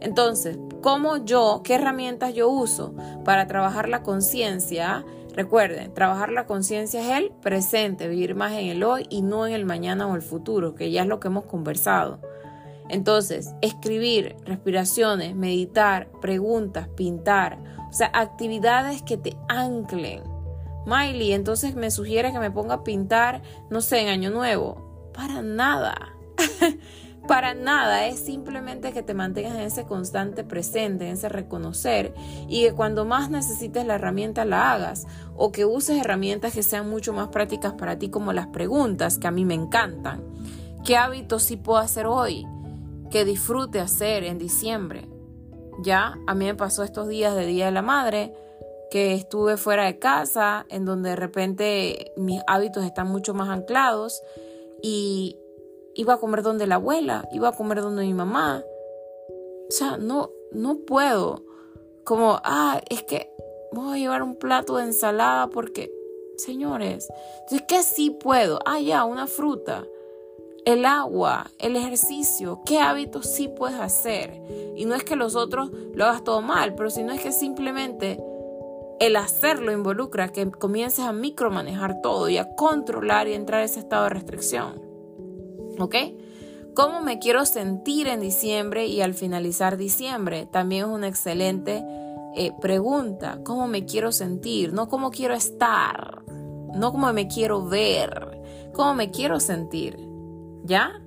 Entonces, 0.00 0.58
¿cómo 0.82 1.18
yo, 1.18 1.62
qué 1.64 1.74
herramientas 1.74 2.34
yo 2.34 2.48
uso 2.48 2.94
para 3.24 3.46
trabajar 3.46 3.88
la 3.88 4.02
conciencia? 4.02 5.04
Recuerden, 5.34 5.94
trabajar 5.94 6.32
la 6.32 6.46
conciencia 6.46 7.00
es 7.00 7.22
el 7.22 7.30
presente, 7.30 8.08
vivir 8.08 8.34
más 8.34 8.52
en 8.52 8.66
el 8.66 8.82
hoy 8.82 9.06
y 9.08 9.22
no 9.22 9.46
en 9.46 9.52
el 9.52 9.64
mañana 9.64 10.06
o 10.06 10.16
el 10.16 10.22
futuro, 10.22 10.74
que 10.74 10.90
ya 10.90 11.02
es 11.02 11.08
lo 11.08 11.20
que 11.20 11.28
hemos 11.28 11.44
conversado. 11.44 12.20
Entonces, 12.88 13.54
escribir, 13.60 14.36
respiraciones, 14.44 15.36
meditar, 15.36 16.08
preguntas, 16.20 16.88
pintar, 16.88 17.58
o 17.88 17.92
sea, 17.92 18.10
actividades 18.14 19.02
que 19.02 19.16
te 19.16 19.36
anclen. 19.48 20.37
Miley, 20.86 21.32
entonces 21.32 21.74
me 21.74 21.90
sugiere 21.90 22.32
que 22.32 22.38
me 22.38 22.50
ponga 22.50 22.74
a 22.74 22.84
pintar, 22.84 23.42
no 23.70 23.80
sé, 23.80 24.00
en 24.00 24.08
Año 24.08 24.30
Nuevo. 24.30 25.10
Para 25.12 25.42
nada. 25.42 26.14
Para 27.28 27.52
nada, 27.52 28.06
es 28.06 28.20
simplemente 28.20 28.92
que 28.94 29.02
te 29.02 29.12
mantengas 29.12 29.54
en 29.54 29.60
ese 29.60 29.84
constante 29.84 30.44
presente, 30.44 31.06
en 31.06 31.12
ese 31.12 31.28
reconocer 31.28 32.14
y 32.48 32.62
que 32.62 32.72
cuando 32.72 33.04
más 33.04 33.28
necesites 33.28 33.84
la 33.84 33.96
herramienta 33.96 34.46
la 34.46 34.72
hagas 34.72 35.06
o 35.36 35.52
que 35.52 35.66
uses 35.66 36.00
herramientas 36.00 36.54
que 36.54 36.62
sean 36.62 36.88
mucho 36.88 37.12
más 37.12 37.28
prácticas 37.28 37.74
para 37.74 37.98
ti 37.98 38.08
como 38.08 38.32
las 38.32 38.46
preguntas 38.46 39.18
que 39.18 39.26
a 39.26 39.30
mí 39.30 39.44
me 39.44 39.52
encantan. 39.52 40.24
¿Qué 40.86 40.96
hábitos 40.96 41.42
sí 41.42 41.56
puedo 41.58 41.78
hacer 41.78 42.06
hoy? 42.06 42.46
Que 43.10 43.26
disfrute 43.26 43.78
hacer 43.80 44.24
en 44.24 44.38
diciembre. 44.38 45.06
Ya, 45.82 46.18
a 46.26 46.34
mí 46.34 46.46
me 46.46 46.54
pasó 46.54 46.82
estos 46.82 47.08
días 47.08 47.34
de 47.34 47.44
Día 47.44 47.66
de 47.66 47.72
la 47.72 47.82
Madre 47.82 48.32
que 48.90 49.14
estuve 49.14 49.56
fuera 49.56 49.84
de 49.84 49.98
casa, 49.98 50.66
en 50.70 50.84
donde 50.84 51.10
de 51.10 51.16
repente 51.16 52.12
mis 52.16 52.40
hábitos 52.46 52.84
están 52.84 53.08
mucho 53.08 53.34
más 53.34 53.48
anclados 53.48 54.22
y 54.82 55.36
iba 55.94 56.14
a 56.14 56.18
comer 56.18 56.42
donde 56.42 56.66
la 56.66 56.76
abuela, 56.76 57.28
iba 57.32 57.48
a 57.48 57.56
comer 57.56 57.80
donde 57.80 58.04
mi 58.04 58.14
mamá. 58.14 58.62
O 59.68 59.72
sea, 59.72 59.96
no, 59.96 60.30
no 60.52 60.78
puedo. 60.78 61.42
Como, 62.04 62.40
ah, 62.44 62.80
es 62.88 63.02
que 63.02 63.30
voy 63.72 63.96
a 63.96 64.00
llevar 64.00 64.22
un 64.22 64.36
plato 64.36 64.76
de 64.76 64.84
ensalada 64.84 65.48
porque, 65.48 65.92
señores, 66.36 67.08
es 67.50 67.62
que 67.62 67.82
sí 67.82 68.10
puedo. 68.10 68.60
Ah, 68.64 68.80
ya, 68.80 69.04
una 69.04 69.26
fruta. 69.26 69.84
El 70.64 70.84
agua, 70.84 71.50
el 71.58 71.76
ejercicio, 71.76 72.60
qué 72.64 72.78
hábitos 72.78 73.26
sí 73.26 73.48
puedes 73.48 73.80
hacer. 73.80 74.40
Y 74.76 74.84
no 74.84 74.94
es 74.94 75.04
que 75.04 75.16
los 75.16 75.34
otros 75.34 75.70
lo 75.94 76.04
hagas 76.04 76.24
todo 76.24 76.42
mal, 76.42 76.74
pero 76.74 76.90
si 76.90 77.02
no 77.02 77.12
es 77.12 77.20
que 77.20 77.32
simplemente 77.32 78.22
el 79.00 79.16
hacerlo 79.16 79.72
involucra 79.72 80.28
que 80.28 80.50
comiences 80.50 81.04
a 81.04 81.12
micromanejar 81.12 82.00
todo 82.02 82.28
y 82.28 82.36
a 82.38 82.54
controlar 82.56 83.28
y 83.28 83.34
entrar 83.34 83.60
a 83.60 83.64
ese 83.64 83.80
estado 83.80 84.04
de 84.04 84.10
restricción. 84.10 84.80
¿Ok? 85.78 85.94
¿Cómo 86.74 87.00
me 87.00 87.18
quiero 87.18 87.44
sentir 87.44 88.06
en 88.08 88.20
diciembre 88.20 88.86
y 88.86 89.00
al 89.00 89.14
finalizar 89.14 89.76
diciembre? 89.76 90.46
También 90.46 90.84
es 90.86 90.90
una 90.90 91.08
excelente 91.08 91.84
eh, 92.36 92.52
pregunta. 92.60 93.40
¿Cómo 93.44 93.66
me 93.66 93.84
quiero 93.84 94.12
sentir? 94.12 94.72
No 94.72 94.88
cómo 94.88 95.10
quiero 95.10 95.34
estar, 95.34 96.22
no 96.28 96.92
cómo 96.92 97.12
me 97.12 97.26
quiero 97.26 97.66
ver, 97.66 98.70
cómo 98.74 98.94
me 98.94 99.10
quiero 99.10 99.40
sentir. 99.40 99.98
¿Ya? 100.64 101.00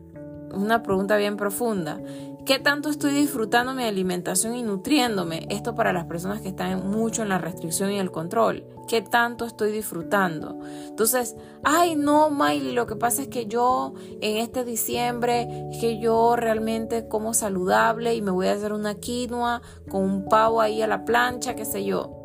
Una 0.54 0.84
pregunta 0.84 1.16
bien 1.16 1.38
profunda. 1.38 2.02
¿Qué 2.46 2.58
tanto 2.58 2.89
estoy 2.89 3.14
disfrutando 3.14 3.76
mi 3.76 3.84
alimentación 3.84 4.56
y 4.56 4.64
nutriéndome? 4.64 5.46
Esto 5.52 5.76
para 5.76 5.94
las 5.94 6.06
personas 6.06 6.42
que 6.42 6.48
están 6.48 6.89
mucho 6.89 7.22
en 7.22 7.30
la 7.30 7.38
restricción 7.38 7.92
y 7.92 8.00
el 8.00 8.10
control. 8.10 8.66
¿Qué 8.88 9.04
tanto 9.04 9.46
estoy 9.46 9.72
disfrutando? 9.72 10.58
Entonces, 10.88 11.36
ay, 11.64 11.96
no, 11.96 12.32
Miley, 12.32 12.72
lo 12.72 12.88
que 12.88 12.96
pasa 12.96 13.22
es 13.22 13.28
que 13.28 13.46
yo 13.46 13.94
en 14.22 14.38
este 14.38 14.66
diciembre, 14.66 15.48
es 15.72 15.80
que 15.80 16.00
yo 16.00 16.36
realmente 16.36 17.08
como 17.08 17.36
saludable 17.36 18.16
y 18.16 18.24
me 18.24 18.32
voy 18.32 18.48
a 18.48 18.54
hacer 18.54 18.74
una 18.74 18.96
quinoa 18.96 19.62
con 19.88 20.04
un 20.04 20.26
pavo 20.26 20.62
ahí 20.62 20.82
a 20.82 20.88
la 20.88 21.06
plancha, 21.06 21.56
qué 21.56 21.64
sé 21.64 21.86
yo. 21.86 22.18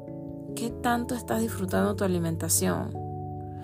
¿Qué 0.57 0.71
tanto 0.71 1.15
estás 1.15 1.43
disfrutando 1.43 1.95
tu 1.95 2.05
alimentación? 2.05 2.97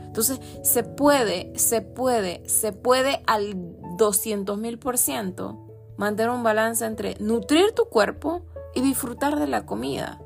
Entonces, 0.04 0.38
se 0.62 0.84
puede, 0.84 1.50
se 1.58 1.80
puede, 1.80 2.46
se 2.46 2.72
puede 2.72 3.22
al 3.26 3.54
200 3.96 4.58
mil 4.58 4.78
por 4.78 4.98
ciento 4.98 5.61
mantener 5.96 6.30
un 6.30 6.42
balance 6.42 6.84
entre 6.84 7.16
nutrir 7.20 7.72
tu 7.72 7.86
cuerpo 7.86 8.42
y 8.74 8.80
disfrutar 8.80 9.38
de 9.38 9.46
la 9.46 9.66
comida. 9.66 10.20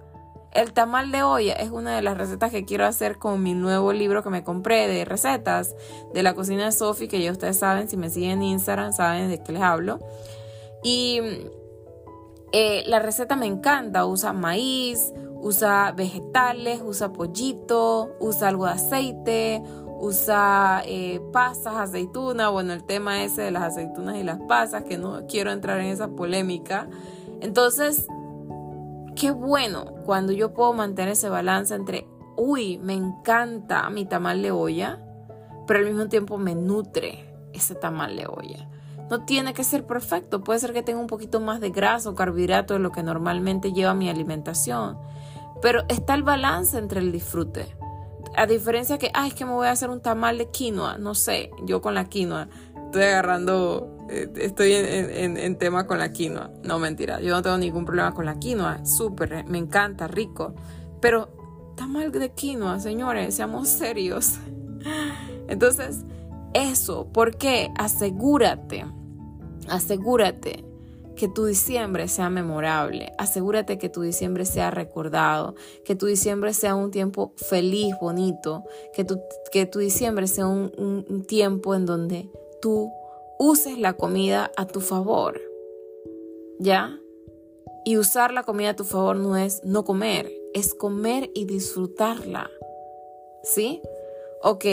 El 0.52 0.72
tamal 0.72 1.12
de 1.12 1.22
olla 1.22 1.52
es 1.52 1.70
una 1.70 1.94
de 1.94 2.00
las 2.00 2.16
recetas 2.16 2.50
que 2.50 2.64
quiero 2.64 2.86
hacer 2.86 3.18
con 3.18 3.42
mi 3.42 3.52
nuevo 3.52 3.92
libro 3.92 4.22
que 4.22 4.30
me 4.30 4.42
compré 4.42 4.88
de 4.88 5.04
recetas 5.04 5.74
de 6.14 6.22
la 6.22 6.34
cocina 6.34 6.64
de 6.64 6.72
Sophie, 6.72 7.08
que 7.08 7.20
ya 7.20 7.30
ustedes 7.30 7.58
saben, 7.58 7.90
si 7.90 7.98
me 7.98 8.08
siguen 8.08 8.38
en 8.38 8.42
Instagram, 8.44 8.92
saben 8.94 9.28
de 9.28 9.42
qué 9.42 9.52
les 9.52 9.62
hablo. 9.62 9.98
Y 10.82 11.20
eh, 12.52 12.84
la 12.86 13.00
receta 13.00 13.36
me 13.36 13.44
encanta, 13.44 14.06
usa 14.06 14.32
maíz, 14.32 15.12
usa 15.34 15.92
vegetales, 15.92 16.80
usa 16.82 17.12
pollito, 17.12 18.16
usa 18.18 18.48
algo 18.48 18.64
de 18.64 18.72
aceite, 18.72 19.62
usa 19.99 20.82
eh, 20.84 21.20
pasas, 21.32 21.76
aceituna, 21.76 22.49
bueno, 22.49 22.72
el 22.72 22.84
tema 22.84 23.22
ese 23.22 23.42
de 23.42 23.51
las 23.51 23.62
aceitunas 23.62 24.16
y 24.16 24.22
las 24.22 24.38
pasas, 24.40 24.84
que 24.84 24.99
no 24.99 25.26
quiero 25.26 25.51
entrar 25.51 25.80
en 25.80 25.86
esa 25.86 26.09
polémica. 26.09 26.88
Entonces, 27.40 28.07
qué 29.14 29.30
bueno 29.30 29.86
cuando 30.05 30.32
yo 30.32 30.53
puedo 30.53 30.72
mantener 30.72 31.12
ese 31.12 31.28
balance 31.28 31.74
entre, 31.74 32.07
uy, 32.36 32.78
me 32.78 32.94
encanta 32.94 33.88
mi 33.90 34.05
tamal 34.05 34.42
de 34.42 34.51
olla, 34.51 35.03
pero 35.66 35.80
al 35.80 35.86
mismo 35.86 36.09
tiempo 36.09 36.38
me 36.38 36.55
nutre 36.55 37.32
ese 37.53 37.74
tamal 37.74 38.16
de 38.16 38.26
olla. 38.26 38.68
No 39.11 39.24
tiene 39.24 39.55
que 39.55 39.64
ser 39.64 39.86
perfecto, 39.86 40.42
puede 40.42 40.59
ser 40.59 40.72
que 40.72 40.82
tenga 40.82 41.01
un 41.01 41.07
poquito 41.07 41.40
más 41.40 41.61
de 41.61 41.70
grasa 41.70 42.11
o 42.11 42.14
carbohidrato 42.14 42.74
de 42.74 42.80
lo 42.80 42.90
que 42.90 43.03
normalmente 43.03 43.72
lleva 43.72 43.94
mi 43.94 44.09
alimentación, 44.09 44.99
pero 45.62 45.84
está 45.88 46.14
el 46.14 46.22
balance 46.22 46.76
entre 46.76 47.01
el 47.01 47.12
disfrute 47.12 47.76
a 48.35 48.47
diferencia 48.47 48.99
que, 48.99 49.11
ay, 49.14 49.29
es 49.29 49.35
que 49.35 49.45
me 49.45 49.53
voy 49.53 49.66
a 49.66 49.70
hacer 49.70 49.91
un 49.91 50.01
tamal 50.01 50.39
de 50.39 50.51
quinoa, 50.51 50.99
no 50.99 51.14
sé, 51.14 51.51
yo 51.64 51.81
con 51.81 51.95
la 51.95 52.07
quinoa 52.07 52.49
estoy 52.87 53.03
agarrando, 53.03 54.07
eh, 54.09 54.29
estoy 54.37 54.72
en, 54.74 55.59
tema 55.59 55.87
con 55.87 55.99
la 55.99 56.12
quinoa. 56.12 56.51
No, 56.62 56.79
mentira, 56.79 57.20
yo 57.20 57.35
no 57.35 57.43
tengo 57.43 57.59
ningún 57.59 57.85
problema 57.85 58.12
con 58.12 58.24
la 58.24 58.39
quinoa, 58.39 58.85
súper, 58.87 59.45
me 59.47 59.59
encanta, 59.59 60.09
rico. 60.09 60.55
Pero 61.01 61.74
tamal 61.77 62.11
de 62.11 62.33
quinoa, 62.33 62.81
señores, 62.81 63.35
seamos 63.35 63.68
serios. 63.68 64.35
Entonces, 65.49 66.05
eso, 66.55 67.12
¿por 67.12 67.37
qué? 67.37 67.70
Asegúrate, 67.77 68.87
asegúrate 69.68 70.65
que 71.16 71.28
tu 71.28 71.46
diciembre 71.46 72.08
sea 72.08 72.30
memorable. 72.30 73.12
Asegúrate 73.18 73.78
que 73.78 73.88
tu 73.88 74.02
diciembre 74.02 74.44
sea 74.44 74.70
recordado, 74.70 75.54
que 75.84 75.96
tu 75.96 76.06
diciembre 76.06 76.54
sea 76.54 76.74
un 76.74 76.90
tiempo 76.90 77.32
feliz, 77.36 77.94
bonito, 78.00 78.64
que 78.94 79.04
tu, 79.04 79.20
que 79.50 79.66
tu 79.66 79.78
diciembre 79.78 80.26
sea 80.28 80.46
un, 80.46 80.72
un 80.76 81.24
tiempo 81.24 81.74
en 81.74 81.86
donde 81.86 82.30
tú 82.60 82.92
uses 83.38 83.78
la 83.78 83.94
comida 83.94 84.50
a 84.56 84.66
tu 84.66 84.80
favor. 84.80 85.40
¿Ya? 86.58 86.98
Y 87.84 87.98
usar 87.98 88.32
la 88.32 88.42
comida 88.42 88.70
a 88.70 88.76
tu 88.76 88.84
favor 88.84 89.16
no 89.16 89.36
es 89.36 89.62
no 89.64 89.84
comer, 89.84 90.32
es 90.54 90.74
comer 90.74 91.30
y 91.34 91.44
disfrutarla. 91.44 92.50
¿Sí? 93.42 93.80
Ok, 94.49 94.64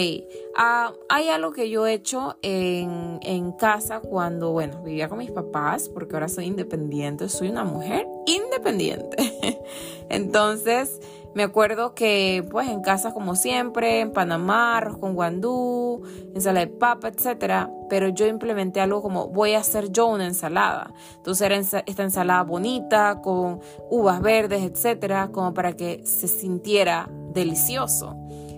ah, 0.55 0.93
hay 1.09 1.29
algo 1.29 1.51
que 1.51 1.67
yo 1.67 1.87
he 1.87 1.93
hecho 1.93 2.37
en, 2.43 3.17
en, 3.23 3.53
casa 3.53 4.01
cuando, 4.01 4.51
bueno, 4.51 4.83
vivía 4.83 5.09
con 5.09 5.17
mis 5.17 5.31
papás, 5.31 5.89
porque 5.89 6.15
ahora 6.15 6.27
soy 6.27 6.45
independiente, 6.45 7.27
soy 7.27 7.49
una 7.49 7.63
mujer 7.63 8.05
independiente. 8.27 9.17
Entonces, 10.09 11.01
me 11.33 11.41
acuerdo 11.41 11.95
que, 11.95 12.45
pues, 12.51 12.69
en 12.69 12.81
casa, 12.83 13.15
como 13.15 13.35
siempre, 13.35 14.01
en 14.01 14.11
Panamá, 14.11 14.77
arroz 14.77 14.99
con 14.99 15.15
guandú, 15.15 16.03
ensalada 16.35 16.67
de 16.67 16.71
papa, 16.71 17.07
etc. 17.07 17.67
Pero 17.89 18.09
yo 18.09 18.27
implementé 18.27 18.79
algo 18.79 19.01
como, 19.01 19.29
voy 19.29 19.55
a 19.55 19.61
hacer 19.61 19.91
yo 19.91 20.05
una 20.05 20.27
ensalada. 20.27 20.93
Entonces, 21.15 21.47
era 21.47 21.57
esta 21.87 22.03
ensalada 22.03 22.43
bonita, 22.43 23.21
con 23.23 23.59
uvas 23.89 24.21
verdes, 24.21 24.61
etc., 24.61 25.31
como 25.31 25.55
para 25.55 25.75
que 25.75 26.05
se 26.05 26.27
sintiera 26.27 27.09
delicioso. 27.33 28.15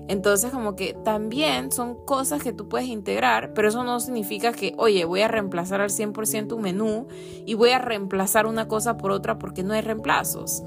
Entonces 0.08 0.52
como 0.52 0.76
que 0.76 0.94
también 0.94 1.72
son 1.72 1.96
cosas 2.06 2.44
que 2.44 2.54
tú 2.54 2.70
puedes 2.70 2.88
integrar, 2.88 3.54
pero 3.54 3.70
eso 3.70 3.84
no 3.84 4.00
significa 4.00 4.52
que, 4.54 4.76
oye, 4.78 5.06
voy 5.06 5.22
a 5.22 5.28
reemplazar 5.28 5.82
al 5.82 5.90
100% 5.90 6.54
un 6.54 6.62
menú 6.62 7.08
y 7.46 7.56
voy 7.56 7.72
a 7.72 7.80
reemplazar 7.80 8.46
una 8.46 8.68
cosa 8.68 8.98
por 8.98 9.12
otra 9.12 9.40
porque 9.40 9.64
no 9.64 9.74
hay 9.74 9.82
reemplazos. 9.82 10.64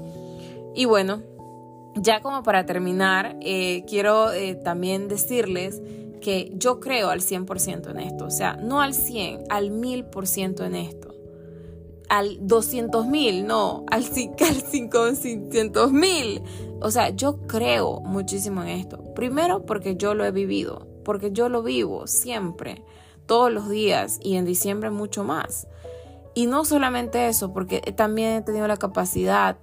Y 0.75 0.85
bueno, 0.85 1.21
ya 1.95 2.21
como 2.21 2.43
para 2.43 2.65
terminar, 2.65 3.37
eh, 3.41 3.83
quiero 3.87 4.31
eh, 4.31 4.55
también 4.55 5.07
decirles 5.07 5.81
que 6.21 6.51
yo 6.55 6.79
creo 6.81 7.09
al 7.09 7.21
100% 7.21 7.91
en 7.91 7.99
esto, 7.99 8.25
o 8.25 8.31
sea, 8.31 8.57
no 8.57 8.81
al 8.81 8.93
100, 8.93 9.45
al 9.49 9.71
1000% 9.71 10.65
en 10.65 10.75
esto 10.75 11.08
al 12.09 12.39
200 12.41 13.05
mil, 13.05 13.45
no, 13.45 13.85
al, 13.89 14.03
al 14.49 14.63
500 14.63 15.91
mil. 15.91 16.41
O 16.81 16.91
sea, 16.91 17.09
yo 17.09 17.37
creo 17.47 18.01
muchísimo 18.01 18.63
en 18.63 18.69
esto. 18.69 19.13
Primero 19.13 19.65
porque 19.65 19.95
yo 19.95 20.15
lo 20.15 20.25
he 20.25 20.31
vivido, 20.31 20.87
porque 21.05 21.31
yo 21.31 21.49
lo 21.49 21.63
vivo 21.63 22.07
siempre, 22.07 22.83
todos 23.25 23.51
los 23.51 23.69
días 23.69 24.19
y 24.21 24.35
en 24.35 24.45
diciembre 24.45 24.89
mucho 24.89 25.23
más. 25.23 25.67
Y 26.33 26.47
no 26.47 26.65
solamente 26.65 27.27
eso, 27.27 27.53
porque 27.53 27.79
también 27.95 28.33
he 28.33 28.41
tenido 28.41 28.67
la 28.67 28.77
capacidad 28.77 29.57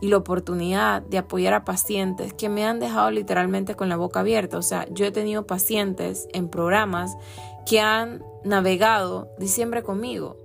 y 0.00 0.08
la 0.08 0.16
oportunidad 0.16 1.02
de 1.02 1.18
apoyar 1.18 1.54
a 1.54 1.64
pacientes 1.64 2.32
que 2.34 2.48
me 2.48 2.64
han 2.64 2.80
dejado 2.80 3.10
literalmente 3.10 3.76
con 3.76 3.88
la 3.88 3.96
boca 3.96 4.20
abierta. 4.20 4.58
O 4.58 4.62
sea, 4.62 4.86
yo 4.90 5.06
he 5.06 5.12
tenido 5.12 5.46
pacientes 5.46 6.26
en 6.32 6.48
programas 6.48 7.16
que 7.66 7.80
han 7.80 8.24
navegado 8.44 9.28
diciembre 9.38 9.82
conmigo 9.82 10.42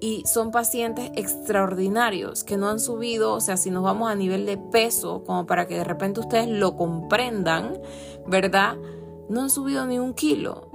y 0.00 0.22
son 0.26 0.50
pacientes 0.50 1.10
extraordinarios 1.14 2.44
que 2.44 2.56
no 2.56 2.68
han 2.68 2.80
subido, 2.80 3.34
o 3.34 3.40
sea, 3.40 3.56
si 3.56 3.70
nos 3.70 3.82
vamos 3.82 4.10
a 4.10 4.14
nivel 4.14 4.46
de 4.46 4.56
peso, 4.56 5.24
como 5.24 5.46
para 5.46 5.66
que 5.66 5.76
de 5.76 5.84
repente 5.84 6.20
ustedes 6.20 6.48
lo 6.48 6.76
comprendan, 6.76 7.78
¿verdad? 8.26 8.76
No 9.28 9.42
han 9.42 9.50
subido 9.50 9.86
ni 9.86 9.98
un 9.98 10.14
kilo. 10.14 10.70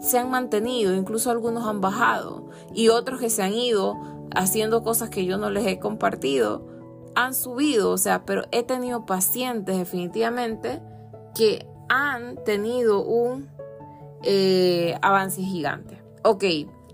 Se 0.00 0.18
han 0.18 0.30
mantenido, 0.30 0.94
incluso 0.94 1.30
algunos 1.30 1.66
han 1.66 1.80
bajado 1.80 2.48
y 2.74 2.88
otros 2.88 3.20
que 3.20 3.30
se 3.30 3.42
han 3.42 3.54
ido 3.54 3.96
haciendo 4.34 4.82
cosas 4.82 5.08
que 5.08 5.24
yo 5.24 5.38
no 5.38 5.50
les 5.50 5.66
he 5.66 5.78
compartido, 5.78 6.66
han 7.14 7.34
subido, 7.34 7.92
o 7.92 7.98
sea, 7.98 8.24
pero 8.24 8.44
he 8.50 8.62
tenido 8.62 9.06
pacientes 9.06 9.78
definitivamente 9.78 10.82
que 11.34 11.66
han 11.88 12.42
tenido 12.44 13.02
un 13.02 13.48
eh, 14.22 14.98
avance 15.00 15.40
gigante. 15.42 16.02
Ok, 16.24 16.44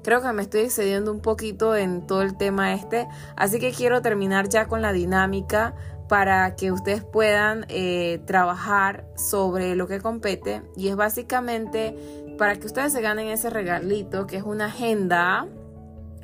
Creo 0.03 0.21
que 0.21 0.33
me 0.33 0.43
estoy 0.43 0.63
excediendo 0.63 1.13
un 1.13 1.21
poquito 1.21 1.77
en 1.77 2.07
todo 2.07 2.23
el 2.23 2.37
tema 2.37 2.75
este, 2.75 3.09
así 3.37 3.59
que 3.59 3.73
quiero 3.73 4.03
terminar 4.03 4.49
ya 4.49 4.67
con 4.67 4.83
la 4.83 4.93
dinámica 4.93 5.75
para 6.09 6.57
que 6.57 6.73
ustedes 6.73 7.03
puedan 7.05 7.65
eh, 7.69 8.21
trabajar 8.27 9.07
sobre 9.17 9.77
lo 9.77 9.87
que 9.87 10.01
compete 10.01 10.63
y 10.77 10.89
es 10.89 10.97
básicamente 10.97 11.97
para 12.37 12.57
que 12.57 12.67
ustedes 12.67 12.93
se 12.93 13.01
ganen 13.01 13.29
ese 13.29 13.49
regalito 13.49 14.27
que 14.27 14.37
es 14.37 14.43
una 14.43 14.67
agenda. 14.67 15.47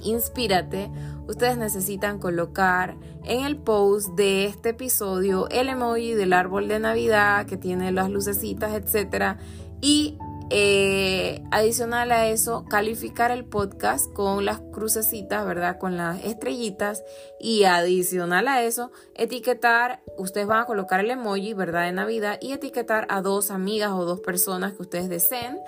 Inspírate, 0.03 0.91
ustedes 1.26 1.57
necesitan 1.57 2.18
colocar 2.18 2.97
en 3.24 3.45
el 3.45 3.57
post 3.57 4.11
de 4.11 4.47
este 4.47 4.70
episodio 4.70 5.49
el 5.49 5.68
emoji 5.68 6.14
del 6.14 6.33
árbol 6.33 6.68
de 6.68 6.79
Navidad 6.81 7.47
que 7.47 7.57
tiene 7.57 7.91
las 7.91 8.11
lucecitas, 8.11 8.74
etcétera, 8.74 9.39
y 9.81 10.18
eh, 10.51 11.42
adicional 11.51 12.11
a 12.11 12.28
eso, 12.28 12.64
calificar 12.70 13.30
el 13.30 13.44
podcast 13.44 14.11
con 14.14 14.46
las 14.46 14.61
crucecitas, 14.61 15.46
¿verdad? 15.46 15.78
Con 15.78 15.96
las 15.99 16.24
estrellitas. 16.24 17.05
Y 17.38 17.64
adicional 17.64 18.49
a 18.49 18.62
eso, 18.62 18.90
etiquetar, 19.14 20.01
ustedes 20.16 20.46
van 20.46 20.62
a 20.62 20.66
colocar 20.66 21.01
el 21.01 21.11
emoji, 21.11 21.53
¿verdad? 21.53 21.84
De 21.84 21.92
Navidad 21.92 22.38
y 22.40 22.53
etiquetar 22.53 23.07
a 23.11 23.20
dos 23.20 23.51
amigas 23.51 23.92
o 23.92 24.07
dos 24.07 24.20
personas 24.20 24.72
que 24.72 24.82
ustedes 24.82 25.09
deseen. 25.11 25.61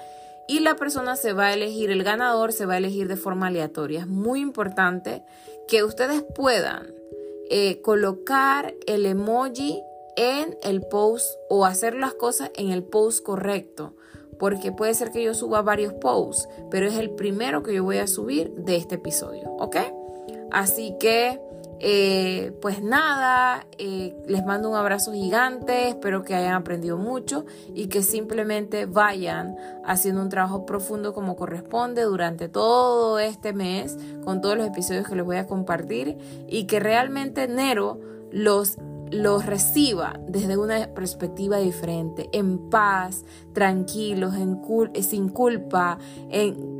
Y 0.48 0.60
la 0.60 0.76
persona 0.76 1.14
se 1.14 1.34
va 1.34 1.46
a 1.46 1.54
elegir, 1.54 1.90
el 1.90 2.02
ganador 2.02 2.52
se 2.52 2.66
va 2.66 2.74
a 2.74 2.78
elegir 2.78 3.06
de 3.06 3.16
forma 3.16 3.48
aleatoria. 3.48 4.00
Es 4.00 4.06
muy 4.08 4.40
importante 4.40 5.22
que 5.68 5.84
ustedes 5.84 6.24
puedan 6.34 6.92
eh, 7.50 7.82
colocar 7.82 8.74
el 8.86 9.06
emoji 9.06 9.82
en 10.16 10.56
el 10.62 10.80
post 10.80 11.26
o 11.50 11.66
hacer 11.66 11.94
las 11.94 12.14
cosas 12.14 12.50
en 12.56 12.70
el 12.70 12.82
post 12.82 13.22
correcto 13.22 13.94
porque 14.40 14.72
puede 14.72 14.94
ser 14.94 15.12
que 15.12 15.22
yo 15.22 15.34
suba 15.34 15.60
varios 15.60 15.92
posts, 15.92 16.48
pero 16.70 16.86
es 16.86 16.96
el 16.96 17.10
primero 17.10 17.62
que 17.62 17.74
yo 17.74 17.84
voy 17.84 17.98
a 17.98 18.06
subir 18.06 18.52
de 18.54 18.76
este 18.76 18.94
episodio, 18.94 19.50
¿ok? 19.58 19.76
Así 20.50 20.96
que, 20.98 21.38
eh, 21.78 22.52
pues 22.62 22.82
nada, 22.82 23.66
eh, 23.76 24.16
les 24.26 24.44
mando 24.44 24.70
un 24.70 24.76
abrazo 24.76 25.12
gigante, 25.12 25.88
espero 25.88 26.24
que 26.24 26.34
hayan 26.34 26.54
aprendido 26.54 26.96
mucho 26.96 27.44
y 27.74 27.88
que 27.88 28.02
simplemente 28.02 28.86
vayan 28.86 29.56
haciendo 29.84 30.22
un 30.22 30.30
trabajo 30.30 30.64
profundo 30.64 31.12
como 31.12 31.36
corresponde 31.36 32.02
durante 32.02 32.48
todo 32.48 33.18
este 33.18 33.52
mes 33.52 33.98
con 34.24 34.40
todos 34.40 34.56
los 34.56 34.66
episodios 34.66 35.06
que 35.06 35.16
les 35.16 35.24
voy 35.24 35.36
a 35.36 35.46
compartir 35.46 36.16
y 36.48 36.64
que 36.64 36.80
realmente 36.80 37.44
enero 37.44 38.00
los 38.30 38.78
lo 39.10 39.38
reciba 39.38 40.18
desde 40.28 40.56
una 40.56 40.88
perspectiva 40.94 41.58
diferente, 41.58 42.28
en 42.32 42.70
paz, 42.70 43.24
tranquilos, 43.52 44.34
eh, 44.94 45.02
sin 45.02 45.28
culpa, 45.28 45.98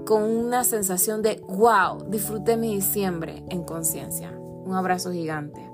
con 0.07 0.23
una 0.23 0.65
sensación 0.65 1.23
de 1.23 1.43
wow, 1.49 2.09
disfruté 2.09 2.57
mi 2.57 2.75
diciembre 2.75 3.45
en 3.49 3.63
conciencia. 3.65 4.33
Un 4.65 4.75
abrazo 4.75 5.13
gigante. 5.13 5.71